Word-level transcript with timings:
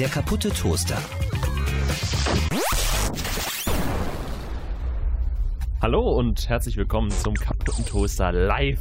Der 0.00 0.08
kaputte 0.08 0.48
Toaster. 0.48 0.96
Hallo 5.82 6.12
und 6.18 6.48
herzlich 6.48 6.78
willkommen 6.78 7.10
zum 7.10 7.34
kaputten 7.34 7.84
Toaster 7.84 8.32
live. 8.32 8.80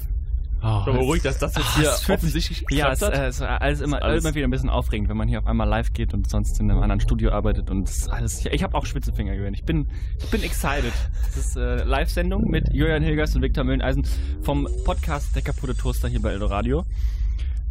Oh, 0.63 0.84
so 0.86 0.94
beruhigt, 0.94 1.26
dass 1.26 1.38
das 1.38 1.58
jetzt 1.58 1.76
hier 1.76 1.90
oh, 1.90 2.13
offensichtlich 2.13 2.63
Ja, 2.70 2.94
es, 2.94 3.02
äh, 3.02 3.12
es 3.12 3.36
ist 3.36 3.42
alles 3.42 3.82
immer, 3.82 4.02
alles 4.02 4.24
immer 4.24 4.34
wieder 4.34 4.47
ein 4.47 4.50
bisschen 4.50 4.70
aufregend, 4.70 5.09
wenn 5.09 5.18
man 5.18 5.27
hier 5.27 5.39
auf 5.39 5.45
einmal 5.45 5.68
live 5.68 5.91
geht 5.91 6.13
und 6.13 6.29
sonst 6.29 6.57
in 6.61 6.71
einem 6.71 6.82
anderen 6.82 7.02
Studio 7.02 7.31
arbeitet 7.31 7.70
und 7.70 7.91
alles. 8.09 8.39
Ich, 8.39 8.54
ich 8.54 8.63
habe 8.63 8.77
auch 8.77 8.86
Spitzefinger 8.86 9.36
gewöhnt. 9.36 9.57
Ich 9.57 9.65
bin, 9.65 9.89
ich 10.20 10.29
bin 10.31 10.41
excited. 10.41 10.93
Das 11.25 11.36
ist 11.36 11.57
äh, 11.57 11.83
Live-Sendung 11.83 12.49
mit 12.49 12.71
Julian 12.71 13.04
Hilgers 13.04 13.36
und 13.36 13.41
Viktor 13.41 13.65
Mülleneisen 13.65 14.07
vom 14.41 14.70
Podcast 14.86 15.36
Der 15.36 15.41
kaputte 15.41 15.75
Toaster 15.75 16.07
hier 16.07 16.21
bei 16.21 16.31
Eldoradio. 16.31 16.86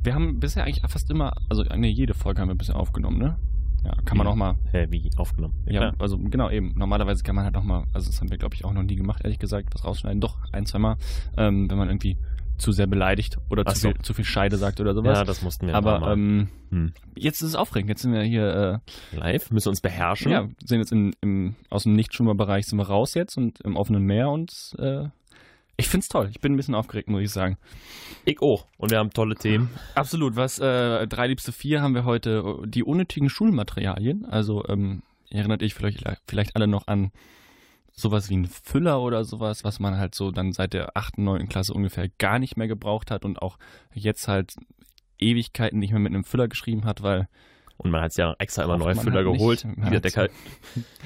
Wir 0.02 0.14
haben 0.14 0.40
bisher 0.40 0.64
eigentlich 0.64 0.82
fast 0.88 1.10
immer, 1.10 1.34
also 1.48 1.64
nee, 1.76 1.88
jede 1.88 2.14
Folge 2.14 2.40
haben 2.40 2.48
wir 2.48 2.54
bisher 2.54 2.76
aufgenommen, 2.76 3.18
ne? 3.18 3.36
Ja, 3.84 3.94
kann 4.04 4.18
man 4.18 4.26
auch 4.26 4.34
mal. 4.34 4.56
Hä, 4.72 4.86
wie 4.90 5.08
aufgenommen? 5.16 5.54
Ja, 5.66 5.82
ja, 5.82 5.93
also 5.98 6.18
genau, 6.18 6.50
eben. 6.50 6.72
Normalerweise 6.76 7.22
kann 7.22 7.36
man 7.36 7.44
halt 7.44 7.56
auch 7.56 7.62
mal, 7.62 7.84
also 7.93 8.11
das 8.11 8.20
haben 8.20 8.30
wir 8.30 8.39
glaube 8.39 8.54
ich 8.54 8.64
auch 8.64 8.72
noch 8.72 8.82
nie 8.82 8.96
gemacht, 8.96 9.22
ehrlich 9.25 9.39
gesagt, 9.39 9.68
was 9.72 9.84
rausschneiden. 9.84 10.20
Doch, 10.20 10.36
ein, 10.53 10.66
zwei 10.66 10.79
Mal, 10.79 10.96
ähm, 11.36 11.70
wenn 11.70 11.79
man 11.79 11.89
irgendwie 11.89 12.16
zu 12.58 12.72
sehr 12.72 12.86
beleidigt 12.86 13.39
oder 13.48 13.64
zu, 13.64 13.76
so. 13.76 13.89
viel, 13.89 14.03
zu 14.03 14.14
viel 14.14 14.25
Scheide 14.25 14.56
sagt 14.56 14.80
oder 14.80 14.94
sowas. 14.94 15.18
Ja, 15.18 15.25
das 15.25 15.42
mussten 15.42 15.68
wir 15.68 15.75
Aber 15.75 16.12
ähm, 16.12 16.48
hm. 16.70 16.92
jetzt 17.17 17.40
ist 17.40 17.50
es 17.50 17.54
aufregend. 17.54 17.89
Jetzt 17.89 18.03
sind 18.03 18.12
wir 18.12 18.22
hier 18.22 18.82
äh, 19.12 19.17
live, 19.17 19.50
müssen 19.50 19.68
uns 19.68 19.80
beherrschen. 19.80 20.32
Ja, 20.32 20.48
sind 20.64 20.80
jetzt 20.80 20.92
im, 20.92 21.14
im, 21.20 21.54
aus 21.70 21.84
dem 21.84 21.94
Nichtschwimmerbereich 21.94 22.67
sind 22.67 22.78
wir 22.78 22.89
raus 22.89 23.14
jetzt 23.14 23.36
und 23.36 23.61
im 23.61 23.76
offenen 23.76 24.04
Meer 24.04 24.30
und 24.30 24.75
äh, 24.78 25.04
ich 25.79 25.89
find's 25.89 26.09
toll. 26.09 26.29
Ich 26.31 26.41
bin 26.41 26.53
ein 26.53 26.57
bisschen 26.57 26.75
aufgeregt, 26.75 27.09
muss 27.09 27.23
ich 27.23 27.31
sagen. 27.31 27.57
Ich 28.25 28.43
auch. 28.43 28.67
Und 28.77 28.91
wir 28.91 28.99
haben 28.99 29.11
tolle 29.11 29.37
Themen. 29.37 29.71
Absolut. 29.95 30.35
Was 30.35 30.59
äh, 30.59 31.07
drei 31.07 31.29
liebste 31.29 31.53
vier 31.53 31.81
haben 31.81 31.95
wir 31.95 32.05
heute 32.05 32.59
äh, 32.64 32.67
die 32.67 32.83
unnötigen 32.83 33.31
Schulmaterialien. 33.31 34.27
Also 34.27 34.67
ähm, 34.67 35.03
erinnert 35.31 35.62
ihr 35.62 35.70
vielleicht, 35.70 36.05
vielleicht 36.27 36.57
alle 36.57 36.67
noch 36.67 36.89
an 36.89 37.12
sowas 37.93 38.29
wie 38.29 38.37
ein 38.37 38.47
Füller 38.47 39.01
oder 39.01 39.25
sowas, 39.25 39.62
was 39.62 39.79
man 39.79 39.97
halt 39.97 40.17
so 40.17 40.33
dann 40.33 40.53
seit 40.53 40.73
der 40.73 40.97
8., 40.97 41.19
9. 41.19 41.48
Klasse 41.48 41.75
ungefähr 41.75 42.09
gar 42.19 42.41
nicht 42.41 42.57
mehr 42.57 42.69
gebraucht 42.69 43.13
hat 43.13 43.25
und 43.25 43.41
auch 43.41 43.57
jetzt 43.95 44.27
halt 44.27 44.57
Ewigkeiten 45.19 45.79
nicht 45.79 45.92
mehr 45.92 46.01
mit 46.01 46.13
einem 46.13 46.25
Füller 46.25 46.48
geschrieben 46.48 46.85
hat, 46.85 47.03
weil 47.03 47.29
und 47.79 47.91
man 47.91 48.03
hat 48.03 48.17
ja 48.17 48.34
extra 48.39 48.65
immer 48.65 48.77
neue 48.77 48.97
Füller 48.97 49.25
halt 49.25 49.33
geholt. 49.33 49.67
Wie 49.77 49.91
der 49.91 50.01
Decker 50.01 50.29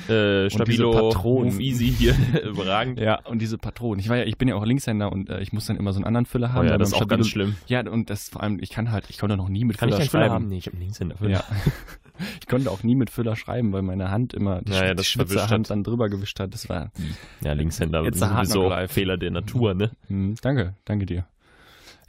äh, 0.09 0.49
Stabilo, 0.51 0.91
Patronen. 0.91 1.61
Easy 1.61 1.93
hier, 1.93 2.15
überragend. 2.45 2.99
Ja, 2.99 3.21
und 3.27 3.41
diese 3.41 3.59
Patronen. 3.59 4.01
Ich 4.01 4.09
war 4.09 4.17
ja, 4.17 4.25
ich 4.25 4.39
bin 4.39 4.49
ja 4.49 4.55
auch 4.55 4.65
Linkshänder 4.65 5.13
und 5.13 5.29
äh, 5.29 5.41
ich 5.41 5.53
muss 5.53 5.67
dann 5.67 5.77
immer 5.77 5.93
so 5.93 5.99
einen 5.99 6.07
anderen 6.07 6.27
Füller 6.27 6.53
haben. 6.53 6.67
Oh 6.67 6.71
ja, 6.71 6.79
das 6.79 6.89
ist 6.89 6.95
auch 6.95 7.07
ganz 7.07 7.29
schlimm. 7.29 7.57
Ja, 7.67 7.89
und 7.89 8.09
das 8.09 8.31
vor 8.31 8.43
allem, 8.43 8.59
ich 8.61 8.71
kann 8.71 8.91
halt, 8.91 9.11
ich 9.11 9.19
konnte 9.19 9.37
noch 9.37 9.49
nie 9.49 9.65
mit 9.65 9.77
kann 9.77 9.91
Füller 9.91 10.01
ich 10.01 10.11
schreiben. 10.11 10.25
Füller 10.25 10.35
haben? 10.35 10.49
Nee, 10.49 10.59
ich 10.59 10.67
habe 10.67 10.77
einen 10.77 10.85
Linkshänder. 10.85 11.17
Ja. 11.29 11.45
ich 12.41 12.47
konnte 12.47 12.71
auch 12.71 12.83
nie 12.83 12.95
mit 12.95 13.11
Füller 13.11 13.37
schreiben, 13.37 13.73
weil 13.73 13.83
meine 13.83 14.11
Hand 14.11 14.33
immer 14.33 14.63
die, 14.63 14.73
ja, 14.73 14.97
spitze 15.03 15.51
Hand 15.51 15.69
dann 15.69 15.85
drüber 15.85 16.09
gewischt 16.09 16.41
hat. 16.41 16.55
Das 16.55 16.71
war 16.71 16.91
ja 17.43 17.53
Linkshänder. 17.53 18.03
Jetzt 18.05 18.19
sowieso 18.19 18.73
Fehler 18.89 19.19
der 19.19 19.31
Natur, 19.31 19.75
ne? 19.75 19.91
Mhm, 20.09 20.37
danke, 20.41 20.75
danke 20.87 21.05
dir. 21.05 21.27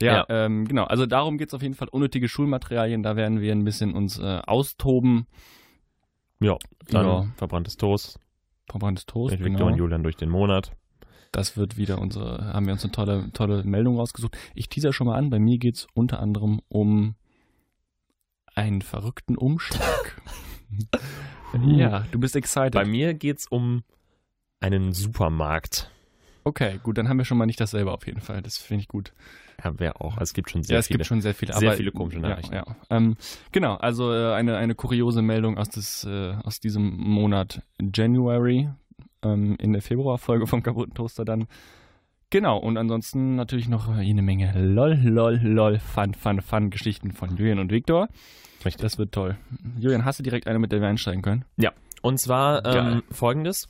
Ja, 0.03 0.25
ja. 0.29 0.45
Ähm, 0.45 0.67
genau. 0.67 0.83
Also 0.85 1.05
darum 1.05 1.37
geht 1.37 1.49
es 1.49 1.53
auf 1.53 1.61
jeden 1.61 1.75
Fall. 1.75 1.87
Unnötige 1.89 2.27
Schulmaterialien, 2.27 3.03
da 3.03 3.15
werden 3.15 3.41
wir 3.41 3.51
ein 3.51 3.63
bisschen 3.63 3.93
uns 3.93 4.19
äh, 4.19 4.41
austoben. 4.45 5.27
Ja, 6.39 6.57
dann 6.89 7.05
ja. 7.05 7.27
verbranntes 7.37 7.77
Toast. 7.77 8.19
Verbranntes 8.69 9.05
Toast, 9.05 9.39
Mit 9.39 9.45
Victor 9.45 9.67
und 9.67 9.75
Julian 9.75 10.03
durch 10.03 10.15
den 10.15 10.29
Monat. 10.29 10.71
Das 11.31 11.57
wird 11.57 11.77
wieder 11.77 11.99
unsere, 11.99 12.53
haben 12.53 12.65
wir 12.65 12.73
uns 12.73 12.83
eine 12.83 12.91
tolle, 12.91 13.31
tolle 13.33 13.63
Meldung 13.63 13.97
rausgesucht. 13.97 14.37
Ich 14.53 14.69
teaser 14.69 14.93
schon 14.93 15.07
mal 15.07 15.17
an, 15.17 15.29
bei 15.29 15.39
mir 15.39 15.57
geht 15.57 15.75
es 15.75 15.87
unter 15.93 16.19
anderem 16.19 16.61
um 16.67 17.15
einen 18.55 18.81
verrückten 18.81 19.37
Umschlag. 19.37 20.21
ja, 21.65 22.05
du 22.11 22.19
bist 22.19 22.35
excited. 22.35 22.73
Bei 22.73 22.85
mir 22.85 23.13
geht 23.13 23.39
es 23.39 23.47
um 23.47 23.83
einen 24.59 24.93
Supermarkt. 24.93 25.91
Okay, 26.43 26.79
gut, 26.83 26.97
dann 26.97 27.07
haben 27.09 27.17
wir 27.17 27.25
schon 27.25 27.37
mal 27.37 27.45
nicht 27.45 27.59
dasselbe 27.59 27.91
auf 27.91 28.05
jeden 28.05 28.21
Fall. 28.21 28.41
Das 28.41 28.57
finde 28.57 28.81
ich 28.81 28.87
gut. 28.87 29.13
Ja, 29.63 29.79
wäre 29.79 30.01
auch. 30.01 30.17
Es 30.19 30.33
gibt 30.33 30.49
schon 30.49 30.63
sehr 30.63 30.75
ja, 30.75 30.79
es 30.79 30.87
viele. 30.87 30.97
gibt 30.97 31.07
schon 31.07 31.21
sehr 31.21 31.33
viele. 31.33 31.53
Sehr 31.53 31.69
aber, 31.69 31.77
viele 31.77 31.91
komische 31.91 32.19
Nachrichten. 32.19 32.53
Ja, 32.53 32.65
ja. 32.67 32.75
Ähm, 32.89 33.15
genau, 33.51 33.75
also 33.75 34.11
äh, 34.13 34.33
eine, 34.33 34.57
eine 34.57 34.75
kuriose 34.75 35.21
Meldung 35.21 35.57
aus, 35.57 35.69
des, 35.69 36.03
äh, 36.03 36.33
aus 36.43 36.59
diesem 36.59 36.97
Monat 36.97 37.61
January 37.79 38.69
ähm, 39.23 39.55
in 39.59 39.73
der 39.73 39.81
Februarfolge 39.81 40.47
vom 40.47 40.63
kaputten 40.63 40.93
Toaster 40.93 41.23
dann. 41.23 41.47
Genau, 42.29 42.57
und 42.57 42.77
ansonsten 42.77 43.35
natürlich 43.35 43.69
noch 43.69 43.95
jede 43.99 44.23
Menge 44.23 44.51
lol, 44.59 44.99
lol, 45.03 45.39
lol, 45.43 45.79
fun, 45.79 46.15
fun, 46.15 46.41
fun 46.41 46.71
Geschichten 46.71 47.11
von 47.11 47.37
Julian 47.37 47.59
und 47.59 47.71
Viktor. 47.71 48.09
Richtig. 48.65 48.81
Das 48.81 48.97
wird 48.97 49.11
toll. 49.11 49.37
Julian, 49.77 50.03
hast 50.03 50.19
du 50.19 50.23
direkt 50.23 50.47
eine, 50.47 50.57
mit 50.57 50.71
der 50.71 50.81
wir 50.81 50.87
einsteigen 50.87 51.21
können? 51.21 51.45
Ja, 51.57 51.73
und 52.01 52.19
zwar 52.19 52.65
ähm, 52.65 53.03
folgendes. 53.11 53.69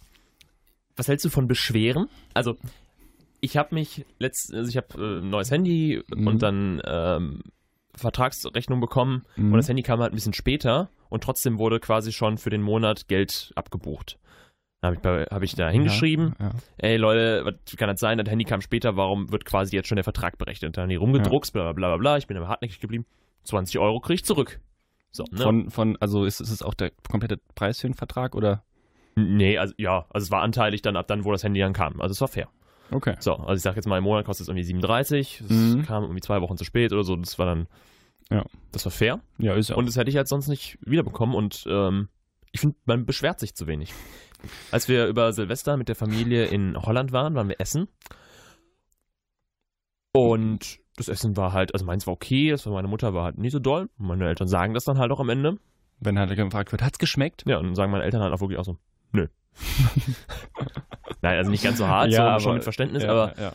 Was 0.95 1.07
hältst 1.07 1.25
du 1.25 1.29
von 1.29 1.47
Beschweren? 1.47 2.07
Also, 2.33 2.57
ich 3.41 3.57
habe 3.57 3.75
mich 3.75 4.05
letzt, 4.19 4.53
also 4.53 4.69
ich 4.69 4.77
habe 4.77 4.87
äh, 4.97 5.19
ein 5.19 5.29
neues 5.29 5.51
Handy 5.51 6.01
mhm. 6.13 6.27
und 6.27 6.41
dann 6.41 6.81
ähm, 6.85 7.41
Vertragsrechnung 7.95 8.79
bekommen 8.79 9.23
mhm. 9.35 9.51
und 9.51 9.57
das 9.57 9.69
Handy 9.69 9.83
kam 9.83 9.99
halt 9.99 10.13
ein 10.13 10.15
bisschen 10.15 10.33
später 10.33 10.89
und 11.09 11.23
trotzdem 11.23 11.59
wurde 11.59 11.79
quasi 11.79 12.11
schon 12.11 12.37
für 12.37 12.49
den 12.49 12.61
Monat 12.61 13.07
Geld 13.07 13.51
abgebucht. 13.55 14.17
Dann 14.81 14.97
habe 14.97 15.23
ich, 15.23 15.31
hab 15.31 15.43
ich 15.43 15.55
da 15.55 15.69
hingeschrieben, 15.69 16.35
ja, 16.39 16.47
ja. 16.47 16.51
ey 16.77 16.97
Leute, 16.97 17.45
was 17.45 17.77
kann 17.77 17.87
das 17.87 17.99
sein, 17.99 18.17
das 18.17 18.29
Handy 18.29 18.45
kam 18.45 18.61
später, 18.61 18.97
warum 18.97 19.31
wird 19.31 19.45
quasi 19.45 19.75
jetzt 19.75 19.87
schon 19.87 19.95
der 19.95 20.03
Vertrag 20.03 20.37
berechnet? 20.37 20.75
Dann 20.75 20.83
haben 20.83 20.89
die 20.89 20.95
rumgedruckt, 20.95 21.47
ja. 21.47 21.51
bla 21.51 21.73
bla 21.73 21.89
bla 21.89 21.97
bla, 21.97 22.17
ich 22.17 22.27
bin 22.27 22.35
aber 22.37 22.47
hartnäckig 22.47 22.79
geblieben, 22.79 23.05
20 23.43 23.79
Euro 23.79 23.99
kriege 23.99 24.15
ich 24.15 24.25
zurück. 24.25 24.59
So, 25.11 25.25
ne? 25.31 25.37
von, 25.37 25.69
von, 25.69 25.97
also 25.99 26.25
ist, 26.25 26.41
ist 26.41 26.49
es 26.49 26.63
auch 26.63 26.73
der 26.73 26.91
komplette 27.09 27.37
Preis 27.55 27.79
für 27.79 27.87
den 27.87 27.93
Vertrag 27.93 28.35
oder? 28.35 28.63
Nee, 29.15 29.57
also 29.57 29.73
ja, 29.77 30.05
also 30.09 30.25
es 30.25 30.31
war 30.31 30.41
anteilig 30.41 30.81
dann 30.81 30.95
ab 30.95 31.07
dann, 31.07 31.23
wo 31.25 31.31
das 31.31 31.43
Handy 31.43 31.59
dann 31.59 31.73
kam. 31.73 32.01
Also 32.01 32.13
es 32.13 32.21
war 32.21 32.27
fair. 32.27 32.49
Okay. 32.91 33.15
So, 33.19 33.33
also 33.33 33.53
ich 33.53 33.61
sag 33.61 33.75
jetzt 33.75 33.87
mal, 33.87 33.97
im 33.97 34.03
Monat 34.03 34.25
kostet 34.25 34.45
es 34.45 34.47
irgendwie 34.49 34.63
37. 34.63 35.43
Das 35.47 35.57
mhm. 35.57 35.83
kam 35.83 36.03
irgendwie 36.03 36.21
zwei 36.21 36.41
Wochen 36.41 36.57
zu 36.57 36.63
spät 36.63 36.91
oder 36.93 37.03
so. 37.03 37.15
Das 37.15 37.39
war 37.39 37.45
dann. 37.45 37.67
Ja. 38.29 38.43
Das 38.71 38.85
war 38.85 38.91
fair. 38.91 39.21
Ja, 39.37 39.53
ist 39.53 39.69
ja. 39.69 39.75
Und 39.75 39.87
das 39.87 39.97
hätte 39.97 40.09
ich 40.09 40.17
halt 40.17 40.27
sonst 40.27 40.47
nicht 40.47 40.77
wiederbekommen. 40.81 41.35
Und 41.35 41.65
ähm, 41.67 42.09
ich 42.51 42.61
finde, 42.61 42.75
man 42.85 43.05
beschwert 43.05 43.39
sich 43.39 43.55
zu 43.55 43.67
wenig. 43.67 43.93
Als 44.71 44.87
wir 44.87 45.07
über 45.07 45.31
Silvester 45.33 45.77
mit 45.77 45.87
der 45.87 45.95
Familie 45.95 46.45
in 46.45 46.75
Holland 46.77 47.11
waren, 47.11 47.35
waren 47.35 47.47
wir 47.47 47.59
essen. 47.59 47.87
Und 50.11 50.79
das 50.95 51.07
Essen 51.07 51.35
war 51.37 51.53
halt, 51.53 51.73
also 51.73 51.85
meins 51.85 52.05
war 52.05 52.13
okay, 52.13 52.51
das 52.51 52.65
war 52.65 52.73
meine 52.73 52.87
Mutter 52.87 53.13
war 53.13 53.23
halt 53.23 53.37
nicht 53.37 53.53
so 53.53 53.59
doll. 53.59 53.89
Meine 53.97 54.27
Eltern 54.27 54.47
sagen 54.47 54.73
das 54.73 54.83
dann 54.83 54.99
halt 54.99 55.11
auch 55.11 55.19
am 55.19 55.29
Ende. 55.29 55.57
Wenn 55.99 56.19
halt 56.19 56.35
gefragt 56.35 56.71
wird, 56.71 56.83
hat's 56.83 56.99
geschmeckt? 56.99 57.43
Ja, 57.47 57.57
und 57.57 57.65
dann 57.65 57.75
sagen 57.75 57.91
meine 57.91 58.03
Eltern 58.03 58.21
halt 58.21 58.33
auch 58.33 58.41
wirklich 58.41 58.59
auch 58.59 58.65
so, 58.65 58.77
nö. 59.13 59.27
Nein, 61.21 61.37
also 61.37 61.51
nicht 61.51 61.63
ganz 61.63 61.77
so 61.77 61.87
hart, 61.87 62.11
ja, 62.11 62.17
so, 62.17 62.21
aber, 62.23 62.39
schon 62.39 62.53
mit 62.55 62.63
Verständnis, 62.63 63.03
ja, 63.03 63.09
aber 63.09 63.39
ja. 63.39 63.53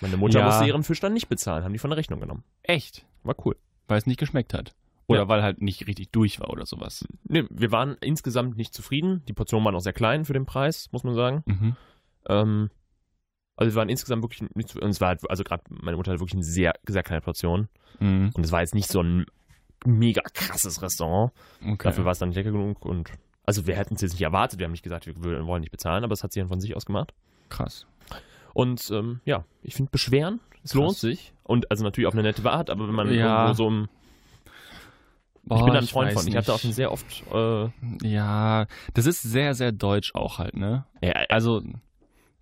meine 0.00 0.16
Mutter 0.16 0.42
musste 0.44 0.64
ihren 0.64 0.82
Fisch 0.82 1.00
dann 1.00 1.12
nicht 1.12 1.28
bezahlen, 1.28 1.64
haben 1.64 1.72
die 1.72 1.78
von 1.78 1.90
der 1.90 1.98
Rechnung 1.98 2.20
genommen. 2.20 2.44
Echt? 2.62 3.04
War 3.24 3.34
cool. 3.44 3.56
Weil 3.86 3.98
es 3.98 4.06
nicht 4.06 4.18
geschmeckt 4.18 4.54
hat. 4.54 4.74
Oder 5.08 5.26
weil 5.26 5.42
halt 5.42 5.62
nicht 5.62 5.86
richtig 5.86 6.10
durch 6.10 6.38
war 6.38 6.50
oder 6.50 6.66
sowas. 6.66 7.06
Nee, 7.24 7.44
wir 7.48 7.72
waren 7.72 7.96
insgesamt 8.02 8.58
nicht 8.58 8.74
zufrieden. 8.74 9.22
Die 9.26 9.32
Portionen 9.32 9.64
waren 9.64 9.74
auch 9.74 9.80
sehr 9.80 9.94
klein 9.94 10.26
für 10.26 10.34
den 10.34 10.44
Preis, 10.44 10.90
muss 10.92 11.02
man 11.02 11.14
sagen. 11.14 11.42
Mhm. 11.46 11.76
Ähm, 12.28 12.70
also 13.56 13.72
wir 13.72 13.76
waren 13.76 13.88
insgesamt 13.88 14.22
wirklich 14.22 14.44
nicht 14.54 14.68
zu, 14.68 14.78
und 14.78 14.90
es 14.90 15.00
war 15.00 15.08
halt, 15.08 15.28
also 15.30 15.44
gerade 15.44 15.64
meine 15.70 15.96
Mutter 15.96 16.12
hatte 16.12 16.20
wirklich 16.20 16.34
eine 16.34 16.44
sehr, 16.44 16.74
sehr 16.86 17.02
kleine 17.02 17.22
Portion. 17.22 17.68
Mhm. 18.00 18.32
Und 18.34 18.44
es 18.44 18.52
war 18.52 18.60
jetzt 18.60 18.74
nicht 18.74 18.90
so 18.90 19.02
ein 19.02 19.24
mega 19.86 20.20
krasses 20.34 20.82
Restaurant. 20.82 21.32
Okay. 21.62 21.76
Dafür 21.84 22.04
war 22.04 22.12
es 22.12 22.18
dann 22.18 22.28
nicht 22.28 22.36
lecker 22.36 22.52
genug 22.52 22.84
und 22.84 23.10
also 23.48 23.66
wir 23.66 23.76
hätten 23.76 23.94
es 23.94 24.02
jetzt 24.02 24.12
nicht 24.12 24.20
erwartet, 24.20 24.58
wir 24.58 24.64
haben 24.64 24.72
nicht 24.72 24.82
gesagt, 24.82 25.06
wir 25.06 25.46
wollen 25.46 25.62
nicht 25.62 25.70
bezahlen, 25.70 26.04
aber 26.04 26.12
es 26.12 26.22
hat 26.22 26.34
sie 26.34 26.40
dann 26.40 26.50
von 26.50 26.60
sich 26.60 26.76
aus 26.76 26.84
gemacht. 26.84 27.14
Krass. 27.48 27.86
Und 28.52 28.90
ähm, 28.90 29.20
ja, 29.24 29.46
ich 29.62 29.74
finde 29.74 29.90
Beschweren, 29.90 30.40
es 30.62 30.74
lohnt 30.74 30.98
sich. 30.98 31.32
Und 31.44 31.70
also 31.70 31.82
natürlich 31.82 32.08
auf 32.08 32.12
eine 32.12 32.24
nette 32.24 32.44
Art, 32.50 32.68
aber 32.68 32.86
wenn 32.86 32.94
man 32.94 33.10
ja. 33.10 33.46
irgendwo 33.46 33.54
so 33.54 33.68
im 33.68 33.88
Boah, 35.44 35.60
ich 35.60 35.64
bin 35.64 35.72
da 35.72 35.78
ein 35.78 35.86
Freund 35.86 36.12
von. 36.12 36.28
Ich 36.28 36.36
habe 36.36 36.44
da 36.44 36.52
auch 36.52 36.58
schon 36.58 36.72
sehr 36.72 36.92
oft. 36.92 37.06
Äh 37.32 37.70
ja, 38.06 38.66
das 38.92 39.06
ist 39.06 39.22
sehr, 39.22 39.54
sehr 39.54 39.72
deutsch 39.72 40.14
auch 40.14 40.38
halt, 40.38 40.54
ne? 40.54 40.84
Ja, 41.00 41.14
also. 41.30 41.62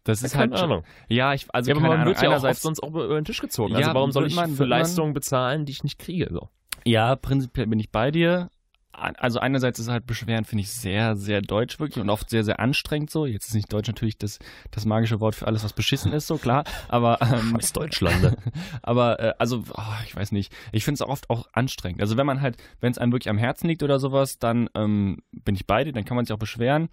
Das 0.03 0.25
ist 0.25 0.33
ja, 0.33 0.41
halt. 0.41 0.55
Ahnung. 0.55 0.83
Ja, 1.07 1.35
ich, 1.35 1.47
also 1.55 1.71
ja, 1.71 1.77
aber 1.77 1.87
man 1.87 2.05
wird 2.05 2.21
ja 2.21 2.37
auch 2.37 2.43
oft 2.43 2.61
sonst 2.61 2.83
auch 2.83 2.89
über 2.89 3.15
den 3.15 3.25
Tisch 3.25 3.41
gezogen. 3.41 3.77
Also 3.77 3.95
warum 3.95 4.11
soll 4.11 4.27
ich 4.27 4.35
man, 4.35 4.57
für 4.57 4.65
Leistungen 4.65 5.15
bezahlen, 5.15 5.67
die 5.67 5.73
ich 5.73 5.85
nicht 5.85 6.01
kriege? 6.01 6.27
So. 6.33 6.49
Ja, 6.85 7.15
prinzipiell 7.15 7.69
bin 7.69 7.79
ich 7.79 7.91
bei 7.91 8.11
dir 8.11 8.51
also 8.97 9.39
einerseits 9.39 9.79
ist 9.79 9.89
halt 9.89 10.07
Beschweren, 10.07 10.45
finde 10.45 10.63
ich, 10.63 10.71
sehr, 10.71 11.17
sehr 11.17 11.43
deutsch 11.43 11.79
wirklich 11.79 12.03
und 12.03 12.11
oft 12.11 12.31
sehr, 12.31 12.45
sehr 12.45 12.61
anstrengend 12.61 13.11
so. 13.11 13.27
Jetzt 13.27 13.49
ist 13.49 13.55
nicht 13.55 13.73
Deutsch 13.73 13.89
natürlich 13.89 14.19
das, 14.19 14.39
das 14.71 14.85
magische 14.85 15.21
Wort 15.21 15.35
für 15.35 15.47
alles, 15.47 15.65
was 15.65 15.73
beschissen 15.73 16.13
ist, 16.13 16.27
so 16.27 16.39
klar. 16.39 16.65
Aber 16.89 17.19
ähm, 17.21 17.57
Aus 17.57 17.73
Deutschland. 17.73 18.37
aber 18.83 19.21
äh, 19.21 19.35
also, 19.39 19.65
oh, 19.77 19.83
ich 20.05 20.17
weiß 20.17 20.33
nicht. 20.33 20.53
Ich 20.73 20.85
finde 20.85 20.97
es 20.97 21.03
auch 21.03 21.09
oft 21.09 21.31
auch 21.31 21.47
anstrengend. 21.53 22.01
Also 22.01 22.17
wenn 22.17 22.27
man 22.27 22.41
halt, 22.41 22.57
wenn 22.81 22.93
es 22.93 22.99
einem 22.99 23.13
wirklich 23.13 23.31
am 23.31 23.39
Herzen 23.39 23.69
liegt 23.69 23.83
oder 23.83 23.99
sowas, 23.99 24.39
dann 24.39 24.69
ähm, 24.75 25.23
bin 25.33 25.55
ich 25.55 25.67
bei 25.67 25.85
dir, 25.85 25.93
dann 25.93 26.05
kann 26.05 26.17
man 26.17 26.25
sich 26.25 26.33
auch 26.33 26.39
beschweren. 26.39 26.89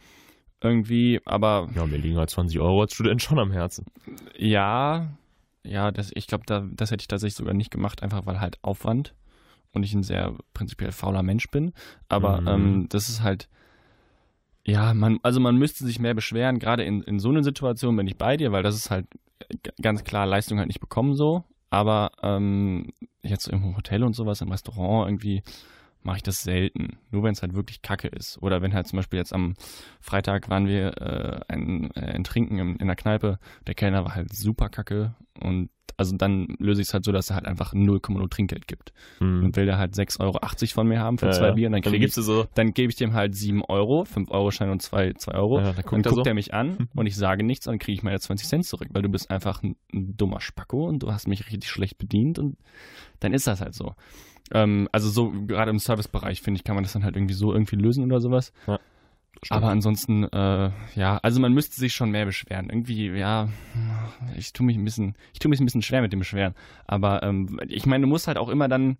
Irgendwie, 0.61 1.19
aber. 1.25 1.69
Ja, 1.75 1.85
mir 1.85 1.97
liegen 1.97 2.17
halt 2.17 2.29
20 2.29 2.59
Euro 2.59 2.81
als 2.81 2.93
Student 2.93 3.21
schon 3.21 3.39
am 3.39 3.51
Herzen. 3.51 3.85
Ja, 4.37 5.09
ja, 5.63 5.91
das, 5.91 6.11
ich 6.13 6.27
glaube, 6.27 6.43
da, 6.45 6.65
das 6.71 6.91
hätte 6.91 7.01
ich 7.01 7.07
tatsächlich 7.07 7.35
sogar 7.35 7.53
nicht 7.53 7.71
gemacht, 7.71 8.03
einfach 8.03 8.25
weil 8.25 8.39
halt 8.39 8.59
Aufwand 8.61 9.13
und 9.73 9.83
ich 9.83 9.93
ein 9.93 10.03
sehr 10.03 10.35
prinzipiell 10.53 10.91
fauler 10.91 11.23
Mensch 11.23 11.49
bin. 11.49 11.73
Aber 12.07 12.41
mhm. 12.41 12.47
ähm, 12.47 12.85
das 12.89 13.09
ist 13.09 13.21
halt, 13.21 13.49
ja, 14.65 14.93
man, 14.93 15.19
also 15.23 15.39
man 15.39 15.57
müsste 15.57 15.85
sich 15.85 15.99
mehr 15.99 16.13
beschweren, 16.13 16.59
gerade 16.59 16.83
in, 16.83 17.01
in 17.01 17.19
so 17.19 17.29
einer 17.29 17.43
Situation 17.43 17.95
bin 17.97 18.07
ich 18.07 18.17
bei 18.17 18.37
dir, 18.37 18.51
weil 18.51 18.63
das 18.63 18.75
ist 18.75 18.91
halt 18.91 19.07
ganz 19.81 20.03
klar 20.03 20.25
Leistung 20.25 20.59
halt 20.59 20.67
nicht 20.67 20.79
bekommen 20.79 21.15
so. 21.15 21.43
Aber 21.69 22.11
ähm, 22.21 22.93
jetzt 23.23 23.45
so 23.45 23.51
im 23.51 23.75
Hotel 23.75 24.03
und 24.03 24.13
sowas, 24.13 24.41
im 24.41 24.51
Restaurant 24.51 25.07
irgendwie 25.07 25.41
mache 26.03 26.17
ich 26.17 26.23
das 26.23 26.43
selten. 26.43 26.97
Nur 27.11 27.23
wenn 27.23 27.33
es 27.33 27.41
halt 27.41 27.53
wirklich 27.53 27.81
kacke 27.81 28.07
ist. 28.07 28.41
Oder 28.41 28.61
wenn 28.61 28.73
halt 28.73 28.87
zum 28.87 28.97
Beispiel 28.97 29.19
jetzt 29.19 29.33
am 29.33 29.55
Freitag 29.99 30.49
waren 30.49 30.67
wir 30.67 30.97
äh, 31.01 31.41
ein, 31.47 31.91
äh, 31.95 32.13
ein 32.13 32.23
Trinken 32.23 32.59
in, 32.59 32.75
in 32.77 32.87
der 32.87 32.95
Kneipe, 32.95 33.39
der 33.67 33.75
Kellner 33.75 34.03
war 34.03 34.15
halt 34.15 34.33
super 34.33 34.69
kacke 34.69 35.15
und 35.39 35.69
also 35.97 36.15
dann 36.15 36.47
löse 36.59 36.81
ich 36.81 36.87
es 36.87 36.93
halt 36.93 37.05
so, 37.05 37.11
dass 37.11 37.29
er 37.29 37.35
halt 37.35 37.45
einfach 37.45 37.73
0,0 37.73 38.29
Trinkgeld 38.29 38.67
gibt. 38.67 38.93
Hm. 39.19 39.45
Und 39.45 39.55
will 39.55 39.65
der 39.65 39.77
halt 39.77 39.93
6,80 39.93 40.21
Euro 40.21 40.39
von 40.73 40.87
mir 40.87 40.99
haben 40.99 41.17
für 41.17 41.27
ja, 41.27 41.31
zwei 41.31 41.47
ja. 41.47 41.53
Bier 41.53 41.67
und 41.67 41.85
dann, 41.85 41.93
ich, 41.93 42.13
so 42.13 42.45
dann 42.55 42.73
gebe 42.73 42.89
ich 42.89 42.95
dem 42.95 43.13
halt 43.13 43.35
7 43.35 43.63
Euro, 43.65 44.05
5 44.05 44.31
Euro 44.31 44.51
Schein 44.51 44.69
und 44.69 44.81
2, 44.81 45.13
2 45.13 45.33
Euro. 45.33 45.59
Ja, 45.59 45.73
dann 45.73 45.75
guckt, 45.75 45.91
dann 45.91 46.01
guckt 46.01 46.25
so. 46.25 46.29
er 46.29 46.33
mich 46.33 46.53
an 46.53 46.89
und 46.95 47.05
ich 47.05 47.15
sage 47.15 47.43
nichts 47.43 47.67
und 47.67 47.73
dann 47.73 47.79
kriege 47.79 47.95
ich 47.95 48.03
meine 48.03 48.19
20 48.19 48.47
Cent 48.47 48.65
zurück, 48.65 48.87
weil 48.91 49.01
du 49.01 49.09
bist 49.09 49.29
einfach 49.29 49.61
ein, 49.63 49.75
ein 49.93 50.17
dummer 50.17 50.39
Spacko 50.41 50.87
und 50.87 51.03
du 51.03 51.11
hast 51.11 51.27
mich 51.27 51.47
richtig 51.47 51.69
schlecht 51.69 51.97
bedient 51.97 52.39
und 52.39 52.57
dann 53.19 53.33
ist 53.33 53.47
das 53.47 53.61
halt 53.61 53.75
so. 53.75 53.93
Ähm, 54.51 54.89
also 54.91 55.09
so 55.09 55.31
gerade 55.47 55.71
im 55.71 55.79
Servicebereich, 55.79 56.41
finde 56.41 56.57
ich, 56.57 56.63
kann 56.63 56.75
man 56.75 56.83
das 56.83 56.93
dann 56.93 57.03
halt 57.03 57.15
irgendwie 57.15 57.33
so 57.33 57.53
irgendwie 57.53 57.75
lösen 57.75 58.03
oder 58.03 58.19
sowas. 58.21 58.51
Ja. 58.67 58.79
Aber 59.49 59.69
ansonsten, 59.69 60.23
äh, 60.25 60.71
ja, 60.95 61.17
also 61.21 61.39
man 61.41 61.53
müsste 61.53 61.75
sich 61.75 61.93
schon 61.93 62.11
mehr 62.11 62.25
beschweren. 62.25 62.69
Irgendwie, 62.69 63.09
ja, 63.09 63.49
ich 64.37 64.53
tue 64.53 64.65
mich 64.65 64.77
ein 64.77 64.85
bisschen, 64.85 65.15
ich 65.33 65.39
tue 65.39 65.49
mich 65.49 65.59
ein 65.59 65.65
bisschen 65.65 65.81
schwer 65.81 66.01
mit 66.01 66.13
dem 66.13 66.19
Beschweren. 66.19 66.53
Aber 66.85 67.23
ähm, 67.23 67.59
ich 67.67 67.85
meine, 67.85 68.03
du 68.03 68.07
musst 68.07 68.27
halt 68.27 68.37
auch 68.37 68.49
immer 68.49 68.67
dann 68.67 68.97